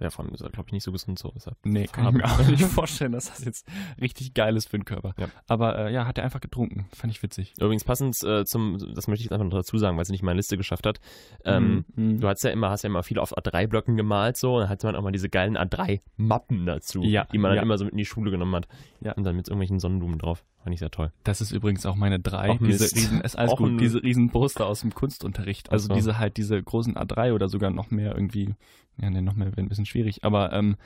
Ja, 0.00 0.10
vor 0.10 0.24
allem 0.24 0.34
ist 0.34 0.40
er, 0.40 0.50
glaube 0.50 0.68
ich, 0.68 0.72
nicht 0.72 0.84
so 0.84 0.92
gesund 0.92 1.18
so. 1.18 1.32
Deshalb 1.34 1.56
nee, 1.64 1.86
kann 1.92 2.08
ich 2.08 2.12
mir 2.12 2.24
auch 2.24 2.46
nicht 2.46 2.62
vorstellen, 2.64 3.12
dass 3.12 3.26
das 3.26 3.44
jetzt 3.44 3.66
richtig 4.00 4.34
geil 4.34 4.56
ist 4.56 4.68
für 4.68 4.78
den 4.78 4.84
Körper. 4.84 5.14
Ja. 5.18 5.28
Aber 5.46 5.78
äh, 5.78 5.92
ja, 5.92 6.06
hat 6.06 6.18
er 6.18 6.24
einfach 6.24 6.40
getrunken. 6.40 6.86
Fand 6.94 7.12
ich 7.12 7.22
witzig. 7.22 7.54
Übrigens 7.58 7.84
passend 7.84 8.16
äh, 8.22 8.44
zum, 8.44 8.78
das 8.94 9.08
möchte 9.08 9.20
ich 9.20 9.24
jetzt 9.24 9.32
einfach 9.32 9.44
noch 9.44 9.56
dazu 9.56 9.76
sagen, 9.78 9.96
weil 9.96 10.02
es 10.02 10.08
nicht 10.08 10.20
in 10.20 10.26
meine 10.26 10.36
Liste 10.36 10.56
geschafft 10.56 10.86
hat. 10.86 11.00
Ähm, 11.44 11.84
mhm. 11.94 12.20
Du 12.20 12.28
hast 12.28 12.42
ja 12.44 12.50
immer, 12.50 12.70
hast 12.70 12.82
ja 12.82 12.88
immer 12.88 13.02
viel 13.02 13.18
auf 13.18 13.36
A3-Blöcken 13.36 13.96
gemalt 13.96 14.36
so 14.36 14.54
und 14.54 14.60
dann 14.62 14.68
hatte 14.68 14.86
man 14.86 14.96
auch 14.96 15.02
mal 15.02 15.12
diese 15.12 15.28
geilen 15.28 15.56
A3-Mappen 15.56 16.66
dazu, 16.66 17.02
ja. 17.02 17.24
die 17.32 17.38
man 17.38 17.50
dann 17.50 17.56
ja. 17.56 17.62
immer 17.62 17.78
so 17.78 17.84
mit 17.84 17.92
in 17.92 17.98
die 17.98 18.06
Schule 18.06 18.30
genommen 18.30 18.54
hat. 18.54 18.68
Ja. 19.00 19.12
Und 19.12 19.24
dann 19.24 19.36
mit 19.36 19.48
irgendwelchen 19.48 19.80
Sonnenblumen 19.80 20.18
drauf. 20.18 20.44
Fand 20.62 20.74
ich 20.74 20.80
sehr 20.80 20.90
toll. 20.90 21.12
Das 21.24 21.40
ist 21.40 21.52
übrigens 21.52 21.86
auch 21.86 21.94
meine 21.94 22.18
drei. 22.18 22.50
Auch 22.50 22.58
diese 22.58 22.84
riesen, 22.84 23.20
ist 23.20 23.36
alles 23.36 23.56
gut, 23.56 23.80
diese 23.80 24.02
riesen 24.02 24.30
Poster 24.30 24.66
aus 24.66 24.80
dem 24.80 24.92
Kunstunterricht. 24.92 25.70
Also 25.70 25.88
so. 25.88 25.94
diese 25.94 26.18
halt, 26.18 26.36
diese 26.36 26.62
großen 26.62 26.96
A3 26.96 27.32
oder 27.32 27.48
sogar 27.48 27.70
noch 27.70 27.90
mehr 27.90 28.14
irgendwie, 28.14 28.54
ja, 29.00 29.10
ne, 29.10 29.22
noch 29.22 29.34
mehr 29.34 29.50
ein 29.56 29.68
bisschen 29.68 29.86
schwierig, 29.86 30.24
aber 30.24 30.52
ähm, 30.52 30.76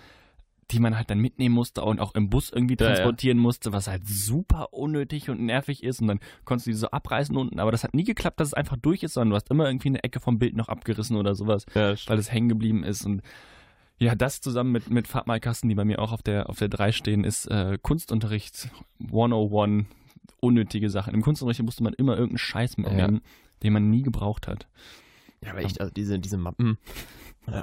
die 0.72 0.80
man 0.80 0.96
halt 0.96 1.10
dann 1.10 1.18
mitnehmen 1.18 1.54
musste 1.54 1.82
und 1.82 2.00
auch 2.00 2.14
im 2.14 2.30
Bus 2.30 2.50
irgendwie 2.50 2.76
transportieren 2.76 3.38
ja, 3.38 3.42
ja. 3.42 3.46
musste, 3.46 3.72
was 3.72 3.88
halt 3.88 4.06
super 4.06 4.72
unnötig 4.72 5.28
und 5.28 5.40
nervig 5.40 5.82
ist. 5.82 6.00
Und 6.00 6.08
dann 6.08 6.20
konntest 6.44 6.66
du 6.66 6.70
die 6.70 6.76
so 6.76 6.90
abreißen 6.90 7.36
unten. 7.36 7.60
Aber 7.60 7.70
das 7.72 7.84
hat 7.84 7.94
nie 7.94 8.04
geklappt, 8.04 8.40
dass 8.40 8.48
es 8.48 8.54
einfach 8.54 8.76
durch 8.76 9.02
ist, 9.02 9.14
sondern 9.14 9.30
du 9.30 9.36
hast 9.36 9.50
immer 9.50 9.66
irgendwie 9.66 9.88
eine 9.88 10.02
Ecke 10.02 10.20
vom 10.20 10.38
Bild 10.38 10.56
noch 10.56 10.68
abgerissen 10.68 11.16
oder 11.16 11.34
sowas, 11.34 11.66
ja, 11.74 11.94
weil 12.06 12.18
es 12.18 12.32
hängen 12.32 12.48
geblieben 12.48 12.84
ist. 12.84 13.04
Und 13.04 13.22
ja, 13.98 14.14
das 14.14 14.40
zusammen 14.40 14.72
mit, 14.72 14.90
mit 14.90 15.08
Farbmalkasten, 15.08 15.68
die 15.68 15.74
bei 15.74 15.84
mir 15.84 15.98
auch 15.98 16.12
auf 16.12 16.22
der, 16.22 16.48
auf 16.48 16.58
der 16.58 16.68
3 16.68 16.92
stehen, 16.92 17.24
ist 17.24 17.46
äh, 17.46 17.78
Kunstunterricht 17.80 18.70
101. 19.04 19.86
Unnötige 20.40 20.90
Sachen. 20.90 21.14
Im 21.14 21.22
Kunstunterricht 21.22 21.62
musste 21.62 21.84
man 21.84 21.92
immer 21.92 22.12
irgendeinen 22.14 22.38
Scheiß 22.38 22.76
mitnehmen, 22.76 23.20
den 23.62 23.72
man 23.72 23.90
nie 23.90 24.02
gebraucht 24.02 24.48
hat. 24.48 24.66
Ja, 25.40 25.50
aber 25.50 25.60
echt, 25.60 25.80
also 25.80 25.92
diese, 25.92 26.18
diese 26.18 26.36
Mappen 26.36 26.78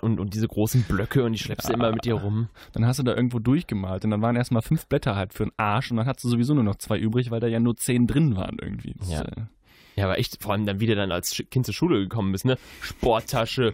und, 0.02 0.20
und 0.20 0.34
diese 0.34 0.48
großen 0.48 0.84
Blöcke 0.84 1.24
und 1.24 1.34
die 1.34 1.40
schleppst 1.40 1.70
du 1.70 1.74
immer 1.74 1.92
mit 1.92 2.06
dir 2.06 2.16
rum. 2.16 2.50
Dann 2.74 2.86
hast 2.86 3.00
du 3.00 3.04
da 3.04 3.16
irgendwo 3.16 3.40
durchgemalt 3.40 4.04
und 4.04 4.12
dann 4.12 4.22
waren 4.22 4.36
erstmal 4.36 4.62
fünf 4.62 4.88
Blätter 4.88 5.16
halt 5.16 5.34
für 5.34 5.46
den 5.46 5.54
Arsch 5.58 5.92
und 5.92 5.98
dann 5.98 6.06
hast 6.06 6.24
du 6.24 6.30
sowieso 6.30 6.54
nur 6.54 6.64
noch 6.64 6.76
zwei 6.76 6.98
übrig, 6.98 7.32
weil 7.32 7.40
da 7.40 7.48
ja 7.48 7.60
nur 7.60 7.78
zehn 7.78 8.06
drin 8.06 8.36
waren 8.36 8.58
irgendwie. 8.62 8.94
Das, 9.00 9.10
ja. 9.10 9.22
Äh, 9.22 9.46
ja, 9.96 10.06
aber 10.06 10.20
echt, 10.20 10.42
vor 10.42 10.54
allem 10.54 10.66
dann 10.66 10.80
wieder 10.80 10.96
dann 10.96 11.12
als 11.12 11.44
Kind 11.50 11.66
zur 11.66 11.74
Schule 11.74 12.00
gekommen 12.00 12.32
bist, 12.32 12.46
ne? 12.46 12.58
Sporttasche, 12.82 13.72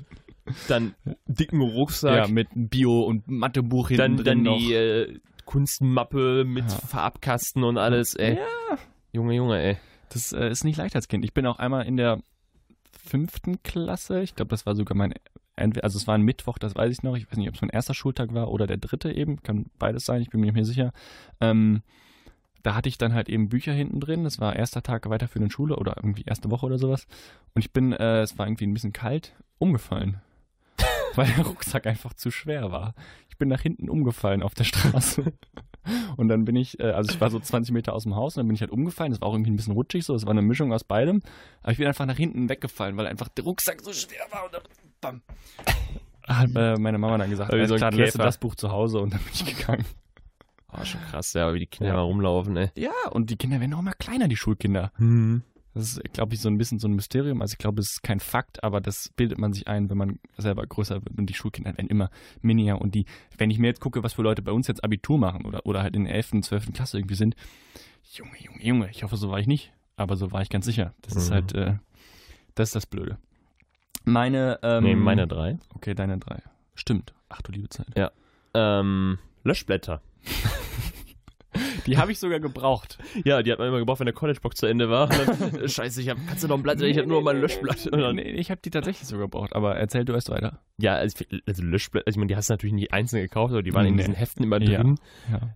dann 0.67 0.95
dicken 1.27 1.61
Rucksack. 1.61 2.15
Ja, 2.15 2.27
mit 2.27 2.49
Bio- 2.53 3.03
und 3.03 3.27
Mathebuch 3.27 3.89
hinten 3.89 4.23
Dann, 4.23 4.43
dann 4.43 4.57
die 4.57 4.73
äh, 4.73 5.19
Kunstmappe 5.45 6.45
mit 6.45 6.65
ja. 6.65 6.77
Farbkasten 6.77 7.63
und 7.63 7.77
alles, 7.77 8.15
ey. 8.15 8.35
Ja. 8.35 8.77
Junge, 9.11 9.35
Junge, 9.35 9.61
ey. 9.61 9.77
Das 10.09 10.33
äh, 10.33 10.49
ist 10.49 10.63
nicht 10.63 10.77
leicht 10.77 10.95
als 10.95 11.07
Kind. 11.07 11.25
Ich 11.25 11.33
bin 11.33 11.45
auch 11.45 11.57
einmal 11.57 11.85
in 11.85 11.97
der 11.97 12.21
fünften 12.91 13.61
Klasse, 13.63 14.21
ich 14.21 14.35
glaube, 14.35 14.49
das 14.49 14.65
war 14.65 14.75
sogar 14.75 14.97
mein, 14.97 15.13
also 15.57 15.97
es 15.97 16.07
war 16.07 16.15
ein 16.15 16.21
Mittwoch, 16.21 16.57
das 16.57 16.75
weiß 16.75 16.91
ich 16.91 17.03
noch, 17.03 17.15
ich 17.15 17.29
weiß 17.29 17.37
nicht, 17.37 17.47
ob 17.47 17.55
es 17.55 17.61
mein 17.61 17.69
erster 17.69 17.93
Schultag 17.93 18.33
war 18.33 18.51
oder 18.51 18.67
der 18.67 18.77
dritte 18.77 19.11
eben, 19.11 19.41
kann 19.41 19.67
beides 19.79 20.05
sein, 20.05 20.21
ich 20.21 20.29
bin 20.29 20.39
mir 20.39 20.47
nicht 20.47 20.55
mehr 20.55 20.65
sicher. 20.65 20.91
Ähm, 21.39 21.81
da 22.65 22.73
hatte 22.73 22.89
ich 22.89 22.97
dann 22.97 23.13
halt 23.13 23.29
eben 23.29 23.47
Bücher 23.47 23.73
hinten 23.73 23.99
drin. 23.99 24.23
Das 24.23 24.39
war 24.39 24.55
erster 24.55 24.81
Tag 24.81 25.07
weiter 25.07 25.27
für 25.27 25.37
eine 25.37 25.51
Schule 25.51 25.75
oder 25.75 25.97
irgendwie 25.97 26.23
erste 26.25 26.49
Woche 26.49 26.65
oder 26.65 26.79
sowas. 26.79 27.05
Und 27.53 27.63
ich 27.63 27.71
bin, 27.71 27.93
äh, 27.93 28.21
es 28.21 28.39
war 28.39 28.47
irgendwie 28.47 28.65
ein 28.65 28.73
bisschen 28.73 28.91
kalt, 28.91 29.35
umgefallen. 29.59 30.19
weil 31.15 31.27
der 31.27 31.45
Rucksack 31.45 31.85
einfach 31.85 32.15
zu 32.15 32.31
schwer 32.31 32.71
war. 32.71 32.95
Ich 33.29 33.37
bin 33.37 33.49
nach 33.49 33.61
hinten 33.61 33.87
umgefallen 33.87 34.41
auf 34.41 34.55
der 34.55 34.63
Straße. 34.63 35.31
Und 36.17 36.27
dann 36.27 36.45
bin 36.45 36.55
ich, 36.55 36.79
äh, 36.79 36.89
also 36.89 37.13
ich 37.13 37.21
war 37.21 37.29
so 37.29 37.39
20 37.39 37.71
Meter 37.71 37.93
aus 37.93 38.03
dem 38.03 38.15
Haus 38.15 38.35
und 38.35 38.39
dann 38.39 38.47
bin 38.47 38.55
ich 38.55 38.61
halt 38.61 38.71
umgefallen. 38.71 39.11
Das 39.11 39.21
war 39.21 39.27
auch 39.27 39.35
irgendwie 39.35 39.51
ein 39.51 39.55
bisschen 39.55 39.73
rutschig 39.73 40.03
so. 40.03 40.15
Es 40.15 40.25
war 40.25 40.31
eine 40.31 40.41
Mischung 40.41 40.73
aus 40.73 40.83
beidem. 40.83 41.21
Aber 41.61 41.71
ich 41.73 41.77
bin 41.77 41.85
einfach 41.85 42.07
nach 42.07 42.17
hinten 42.17 42.49
weggefallen, 42.49 42.97
weil 42.97 43.05
einfach 43.05 43.27
der 43.27 43.43
Rucksack 43.43 43.81
so 43.81 43.93
schwer 43.93 44.25
war 44.31 44.45
und 44.45 44.53
dann 44.55 44.63
bam. 45.05 45.21
Hat 46.27 46.49
äh, 46.55 46.75
meine 46.77 46.97
Mama 46.97 47.17
dann 47.17 47.29
gesagt, 47.29 47.53
also 47.53 47.75
klar, 47.75 47.91
dann 47.91 47.99
lässt 47.99 48.15
du 48.15 48.19
das 48.19 48.37
Buch 48.37 48.55
zu 48.55 48.71
Hause 48.71 48.99
und 48.99 49.13
dann 49.13 49.19
bin 49.21 49.31
ich 49.33 49.57
gegangen. 49.57 49.85
Oh, 50.73 50.83
schon 50.83 51.01
krass, 51.01 51.33
ja, 51.33 51.53
wie 51.53 51.59
die 51.59 51.67
Kinder 51.67 51.89
ja. 51.89 51.95
mal 51.95 52.01
rumlaufen, 52.01 52.57
ey. 52.57 52.71
Ja, 52.75 52.91
und 53.11 53.29
die 53.29 53.37
Kinder 53.37 53.59
werden 53.59 53.73
auch 53.73 53.79
immer 53.79 53.93
kleiner, 53.93 54.27
die 54.27 54.35
Schulkinder. 54.35 54.91
Hm. 54.95 55.43
Das 55.73 55.97
ist, 55.97 56.13
glaube 56.13 56.33
ich, 56.33 56.41
so 56.41 56.49
ein 56.49 56.57
bisschen 56.57 56.79
so 56.79 56.87
ein 56.87 56.93
Mysterium. 56.93 57.41
Also 57.41 57.53
ich 57.53 57.57
glaube, 57.57 57.81
es 57.81 57.91
ist 57.91 58.03
kein 58.03 58.21
Fakt, 58.21 58.63
aber 58.63 58.79
das 58.79 59.09
bildet 59.15 59.37
man 59.37 59.51
sich 59.51 59.67
ein, 59.67 59.89
wenn 59.89 59.97
man 59.97 60.19
selber 60.37 60.65
größer 60.65 61.03
wird. 61.03 61.17
Und 61.17 61.25
die 61.27 61.33
Schulkinder 61.33 61.77
werden 61.77 61.89
immer 61.89 62.09
minier. 62.41 62.79
Und 62.79 62.95
die, 62.95 63.05
wenn 63.37 63.51
ich 63.51 63.59
mir 63.59 63.67
jetzt 63.67 63.81
gucke, 63.81 64.01
was 64.01 64.13
für 64.13 64.21
Leute 64.21 64.41
bei 64.41 64.53
uns 64.53 64.67
jetzt 64.67 64.85
Abitur 64.85 65.17
machen 65.17 65.45
oder, 65.45 65.65
oder 65.65 65.83
halt 65.83 65.95
in 65.95 66.05
der 66.05 66.15
11., 66.15 66.43
12. 66.43 66.71
Klasse 66.73 66.97
irgendwie 66.97 67.15
sind, 67.15 67.35
Junge, 68.13 68.37
Junge, 68.39 68.63
Junge, 68.63 68.89
ich 68.89 69.03
hoffe, 69.03 69.17
so 69.17 69.29
war 69.29 69.39
ich 69.39 69.47
nicht. 69.47 69.73
Aber 69.97 70.15
so 70.15 70.31
war 70.31 70.41
ich 70.41 70.49
ganz 70.49 70.65
sicher. 70.65 70.93
Das 71.01 71.15
mhm. 71.15 71.19
ist 71.19 71.31
halt, 71.31 71.53
äh, 71.53 71.73
das 72.55 72.69
ist 72.69 72.75
das 72.75 72.85
Blöde. 72.85 73.17
Meine, 74.05 74.59
ähm, 74.63 74.83
Nee, 74.83 74.95
meine 74.95 75.27
drei. 75.27 75.57
Okay, 75.73 75.95
deine 75.95 76.17
drei. 76.17 76.41
Stimmt. 76.75 77.13
Ach 77.29 77.41
du 77.41 77.51
liebe 77.51 77.69
Zeit. 77.69 77.87
Ja. 77.97 78.11
Ähm, 78.53 79.17
Löschblätter. 79.43 80.01
Die 81.85 81.97
habe 81.97 82.11
ich 82.11 82.19
sogar 82.19 82.39
gebraucht. 82.39 82.97
Ja, 83.23 83.41
die 83.41 83.51
hat 83.51 83.59
man 83.59 83.67
immer 83.67 83.79
gebraucht, 83.79 83.99
wenn 83.99 84.05
der 84.05 84.13
College-Box 84.13 84.57
zu 84.57 84.65
Ende 84.65 84.89
war. 84.89 85.07
Dann, 85.07 85.55
äh, 85.61 85.69
Scheiße, 85.69 86.01
ich 86.01 86.09
hab, 86.09 86.17
kannst 86.27 86.43
du 86.43 86.47
noch 86.47 86.57
ein 86.57 86.63
Blatt? 86.63 86.81
Ich 86.81 86.97
habe 86.97 87.07
nur 87.07 87.21
mein 87.21 87.39
Löschblatt. 87.39 87.89
Nee, 87.91 88.21
ich 88.21 88.51
habe 88.51 88.59
die 88.63 88.71
tatsächlich 88.71 89.07
sogar 89.07 89.27
gebraucht, 89.27 89.53
aber 89.53 89.75
erzähl 89.75 90.05
du 90.05 90.13
erst 90.13 90.29
weiter. 90.29 90.59
Ja, 90.77 90.95
also, 90.95 91.23
also 91.45 91.63
Löschblätter, 91.63 92.07
also 92.07 92.15
ich 92.15 92.19
meine, 92.19 92.27
die 92.27 92.35
hast 92.35 92.49
du 92.49 92.53
natürlich 92.53 92.73
nicht 92.73 92.93
einzeln 92.93 93.21
gekauft, 93.21 93.53
aber 93.53 93.63
die 93.63 93.73
waren 93.73 93.83
nee. 93.83 93.91
in 93.91 93.97
diesen 93.97 94.13
Heften 94.13 94.43
immer 94.43 94.59
drin. 94.59 94.99
Ja. 95.31 95.37
ja. 95.37 95.55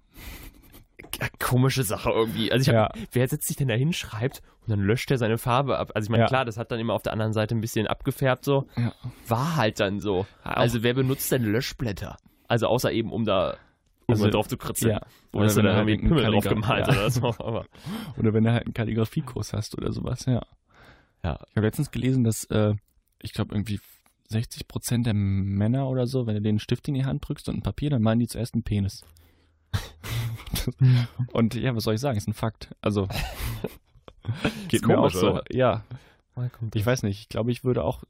Komische 1.39 1.83
Sache 1.83 2.09
irgendwie. 2.09 2.51
Also 2.51 2.69
ich 2.69 2.75
hab, 2.75 2.95
ja. 2.95 3.05
wer 3.11 3.27
setzt 3.27 3.47
sich 3.47 3.57
denn 3.57 3.67
da 3.67 3.75
hin, 3.75 3.93
schreibt 3.93 4.41
und 4.61 4.69
dann 4.69 4.81
löscht 4.81 5.09
er 5.11 5.17
seine 5.17 5.37
Farbe 5.37 5.77
ab. 5.77 5.91
Also 5.95 6.07
ich 6.07 6.09
meine, 6.09 6.23
ja. 6.23 6.27
klar, 6.27 6.45
das 6.45 6.57
hat 6.57 6.71
dann 6.71 6.79
immer 6.79 6.93
auf 6.93 7.03
der 7.03 7.13
anderen 7.13 7.33
Seite 7.33 7.55
ein 7.55 7.61
bisschen 7.61 7.87
abgefärbt 7.87 8.45
so. 8.45 8.67
Ja. 8.77 8.93
War 9.27 9.55
halt 9.55 9.79
dann 9.79 9.99
so. 9.99 10.25
Also 10.43 10.83
wer 10.83 10.93
benutzt 10.93 11.31
denn 11.31 11.43
Löschblätter? 11.43 12.17
Also 12.47 12.67
außer 12.67 12.91
eben, 12.91 13.11
um 13.11 13.25
da 13.25 13.57
also, 14.07 14.29
drauf 14.29 14.47
zu 14.47 14.57
kritzeln. 14.57 14.93
Ja. 14.93 15.01
Oder 15.33 15.45
hast 15.45 15.57
du 15.57 15.61
da 15.61 15.73
irgendwie 15.73 15.93
einen 15.93 16.07
Pimmel 16.07 16.31
drauf 16.31 16.43
gemalt 16.43 16.87
ja. 16.87 16.93
oder 16.93 17.09
so. 17.09 17.27
Aber. 17.39 17.65
Oder 18.17 18.33
wenn 18.33 18.43
du 18.43 18.51
halt 18.51 18.65
einen 18.65 18.73
Kalligrafiekurs 18.73 19.53
hast 19.53 19.77
oder 19.77 19.91
sowas, 19.91 20.25
ja. 20.25 20.41
Ja. 21.23 21.39
Ich 21.49 21.55
habe 21.55 21.67
letztens 21.67 21.91
gelesen, 21.91 22.23
dass 22.23 22.45
äh, 22.45 22.75
ich 23.21 23.33
glaube 23.33 23.53
irgendwie 23.53 23.79
60 24.29 24.67
Prozent 24.67 25.05
der 25.05 25.13
Männer 25.13 25.89
oder 25.89 26.07
so, 26.07 26.27
wenn 26.27 26.35
du 26.35 26.41
den 26.41 26.59
Stift 26.59 26.87
in 26.87 26.93
die 26.93 27.05
Hand 27.05 27.27
drückst 27.27 27.49
und 27.49 27.57
ein 27.57 27.61
Papier, 27.63 27.89
dann 27.89 28.01
malen 28.01 28.19
die 28.19 28.27
zuerst 28.27 28.53
einen 28.53 28.63
Penis. 28.63 29.03
und 31.33 31.55
ja, 31.55 31.75
was 31.75 31.83
soll 31.83 31.95
ich 31.95 32.01
sagen? 32.01 32.17
Ist 32.17 32.27
ein 32.27 32.33
Fakt. 32.33 32.69
Also 32.81 33.07
geht 34.67 34.85
mir 34.85 34.95
komisch, 34.95 35.15
auch 35.15 35.19
so. 35.19 35.31
Oder? 35.31 35.43
Ja. 35.51 35.83
Ich 36.73 36.85
weiß 36.85 37.03
nicht. 37.03 37.19
Ich 37.19 37.29
glaube, 37.29 37.51
ich 37.51 37.63
würde 37.63 37.83
auch. 37.83 38.03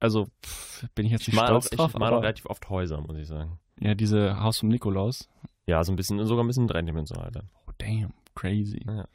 Also 0.00 0.28
pff, 0.44 0.86
bin 0.94 1.06
ich 1.06 1.12
jetzt 1.12 1.26
nicht 1.26 1.36
ich 1.36 1.44
stolz 1.44 1.70
drauf. 1.70 1.92
Ich 1.92 1.98
mal 1.98 2.12
auch 2.12 2.22
relativ 2.22 2.46
oft 2.46 2.68
Häuser, 2.70 3.00
muss 3.00 3.16
ich 3.16 3.26
sagen. 3.26 3.58
Ja, 3.80 3.94
diese 3.94 4.40
Haus 4.40 4.58
vom 4.58 4.68
Nikolaus. 4.68 5.28
Ja, 5.66 5.82
so 5.84 5.92
ein 5.92 5.96
bisschen, 5.96 6.24
sogar 6.24 6.44
ein 6.44 6.46
bisschen 6.46 6.66
dreidimensional 6.68 7.30
dann. 7.30 7.50
Oh, 7.66 7.72
damn, 7.78 8.12
crazy. 8.34 8.80
Ja. 8.86 9.06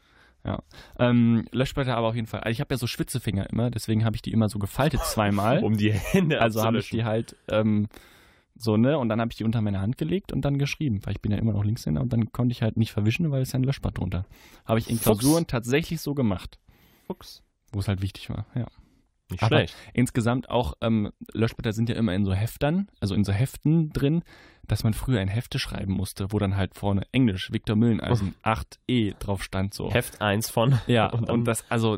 Ja. 0.46 0.62
Ähm, 1.00 1.48
Löschblätter 1.52 1.96
aber 1.96 2.10
auf 2.10 2.16
jeden 2.16 2.28
Fall. 2.28 2.42
Also 2.42 2.52
ich 2.52 2.60
habe 2.60 2.74
ja 2.74 2.78
so 2.78 2.86
Schwitzefinger 2.86 3.50
immer, 3.50 3.72
deswegen 3.72 4.04
habe 4.04 4.16
ich 4.16 4.22
die 4.22 4.34
immer 4.34 4.50
so 4.50 4.60
gefaltet 4.60 5.02
zweimal. 5.06 5.64
um 5.64 5.78
die 5.78 5.92
Hände 5.94 6.42
Also 6.42 6.64
habe 6.64 6.80
ich 6.80 6.90
die 6.90 7.06
halt 7.06 7.38
ähm, 7.48 7.88
so, 8.56 8.78
ne? 8.78 8.98
Und 8.98 9.10
dann 9.10 9.20
habe 9.20 9.32
ich 9.32 9.38
die 9.38 9.44
unter 9.44 9.62
meine 9.62 9.82
Hand 9.82 9.98
gelegt 9.98 10.32
und 10.32 10.42
dann 10.44 10.58
geschrieben, 10.58 11.02
weil 11.04 11.14
ich 11.14 11.22
bin 11.22 11.32
ja 11.32 11.38
immer 11.38 11.54
noch 11.54 11.64
Linkshänder 11.64 12.02
und 12.02 12.14
dann 12.14 12.32
konnte 12.32 12.52
ich 12.52 12.62
halt 12.62 12.78
nicht 12.78 12.92
verwischen, 12.92 13.32
weil 13.32 13.42
es 13.42 13.52
ja 13.52 13.60
ein 13.60 13.64
Löschblatt 13.64 13.98
drunter. 13.98 14.26
Habe 14.66 14.80
ich 14.80 14.90
in 14.90 15.00
Klausuren 15.00 15.48
tatsächlich 15.48 16.02
so 16.02 16.14
gemacht. 16.14 16.60
Fuchs. 17.08 17.44
Wo 17.72 17.80
es 17.80 17.88
halt 17.88 18.02
wichtig 18.02 18.30
war, 18.30 18.46
ja. 18.56 18.68
Nicht 19.30 19.42
Aber 19.42 19.58
schlecht. 19.58 19.76
Insgesamt 19.94 20.50
auch, 20.50 20.76
ähm, 20.82 21.12
Löschblätter 21.34 21.74
sind 21.74 21.90
ja 21.90 21.96
immer 21.96 22.14
in 22.14 22.26
so 22.26 22.34
Heftern, 22.34 22.88
also 23.00 23.16
in 23.16 23.24
so 23.24 23.32
Heften 23.32 23.90
drin, 23.92 24.24
dass 24.68 24.84
man 24.84 24.94
früher 24.94 25.22
in 25.22 25.28
Hefte 25.28 25.60
schreiben 25.60 25.94
musste, 25.94 26.32
wo 26.32 26.40
dann 26.40 26.56
halt 26.56 26.76
vorne 26.76 27.06
Englisch, 27.12 27.52
Viktor 27.52 27.76
Mülleneisen, 27.76 28.36
8e 28.44 29.18
drauf 29.18 29.44
stand 29.44 29.74
so. 29.74 29.92
Heft 29.92 30.22
1 30.22 30.50
von. 30.50 30.80
Ja, 30.88 31.08
und, 31.12 31.30
und 31.30 31.46
das, 31.46 31.66
also, 31.70 31.98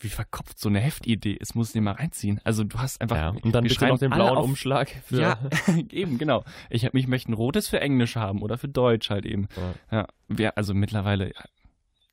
wie 0.00 0.08
verkopft 0.08 0.58
so 0.58 0.68
eine 0.68 0.80
Heftidee 0.80 1.32
ist, 1.32 1.54
muss 1.54 1.68
ich 1.68 1.72
dir 1.72 1.80
mal 1.80 1.92
reinziehen. 1.92 2.40
Also 2.44 2.64
du 2.64 2.78
hast 2.78 3.00
einfach. 3.00 3.16
Ja, 3.16 3.28
und 3.30 3.54
dann 3.54 3.64
bitte 3.64 3.86
noch 3.86 3.98
den 3.98 4.10
blauen 4.10 4.36
auf, 4.36 4.44
Umschlag 4.44 4.90
für. 5.04 5.20
Ja, 5.20 5.38
eben, 5.90 6.18
genau. 6.18 6.44
Ich, 6.70 6.84
ich 6.84 7.06
möchte 7.06 7.32
ein 7.32 7.34
rotes 7.34 7.68
für 7.68 7.80
Englisch 7.80 8.16
haben 8.16 8.42
oder 8.42 8.58
für 8.58 8.68
Deutsch 8.68 9.10
halt 9.10 9.24
eben. 9.24 9.48
Ja, 9.90 10.06
ja 10.36 10.50
also 10.50 10.74
mittlerweile 10.74 11.32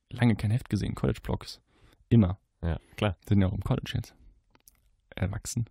lange 0.10 0.36
kein 0.36 0.52
Heft 0.52 0.70
gesehen, 0.70 0.96
College-Blogs. 0.96 1.62
Immer. 2.10 2.40
Ja, 2.62 2.80
klar. 2.96 3.18
Sind 3.28 3.42
ja 3.42 3.48
auch 3.48 3.54
im 3.54 3.62
College 3.62 3.92
jetzt. 3.96 4.16
Erwachsen. 5.16 5.66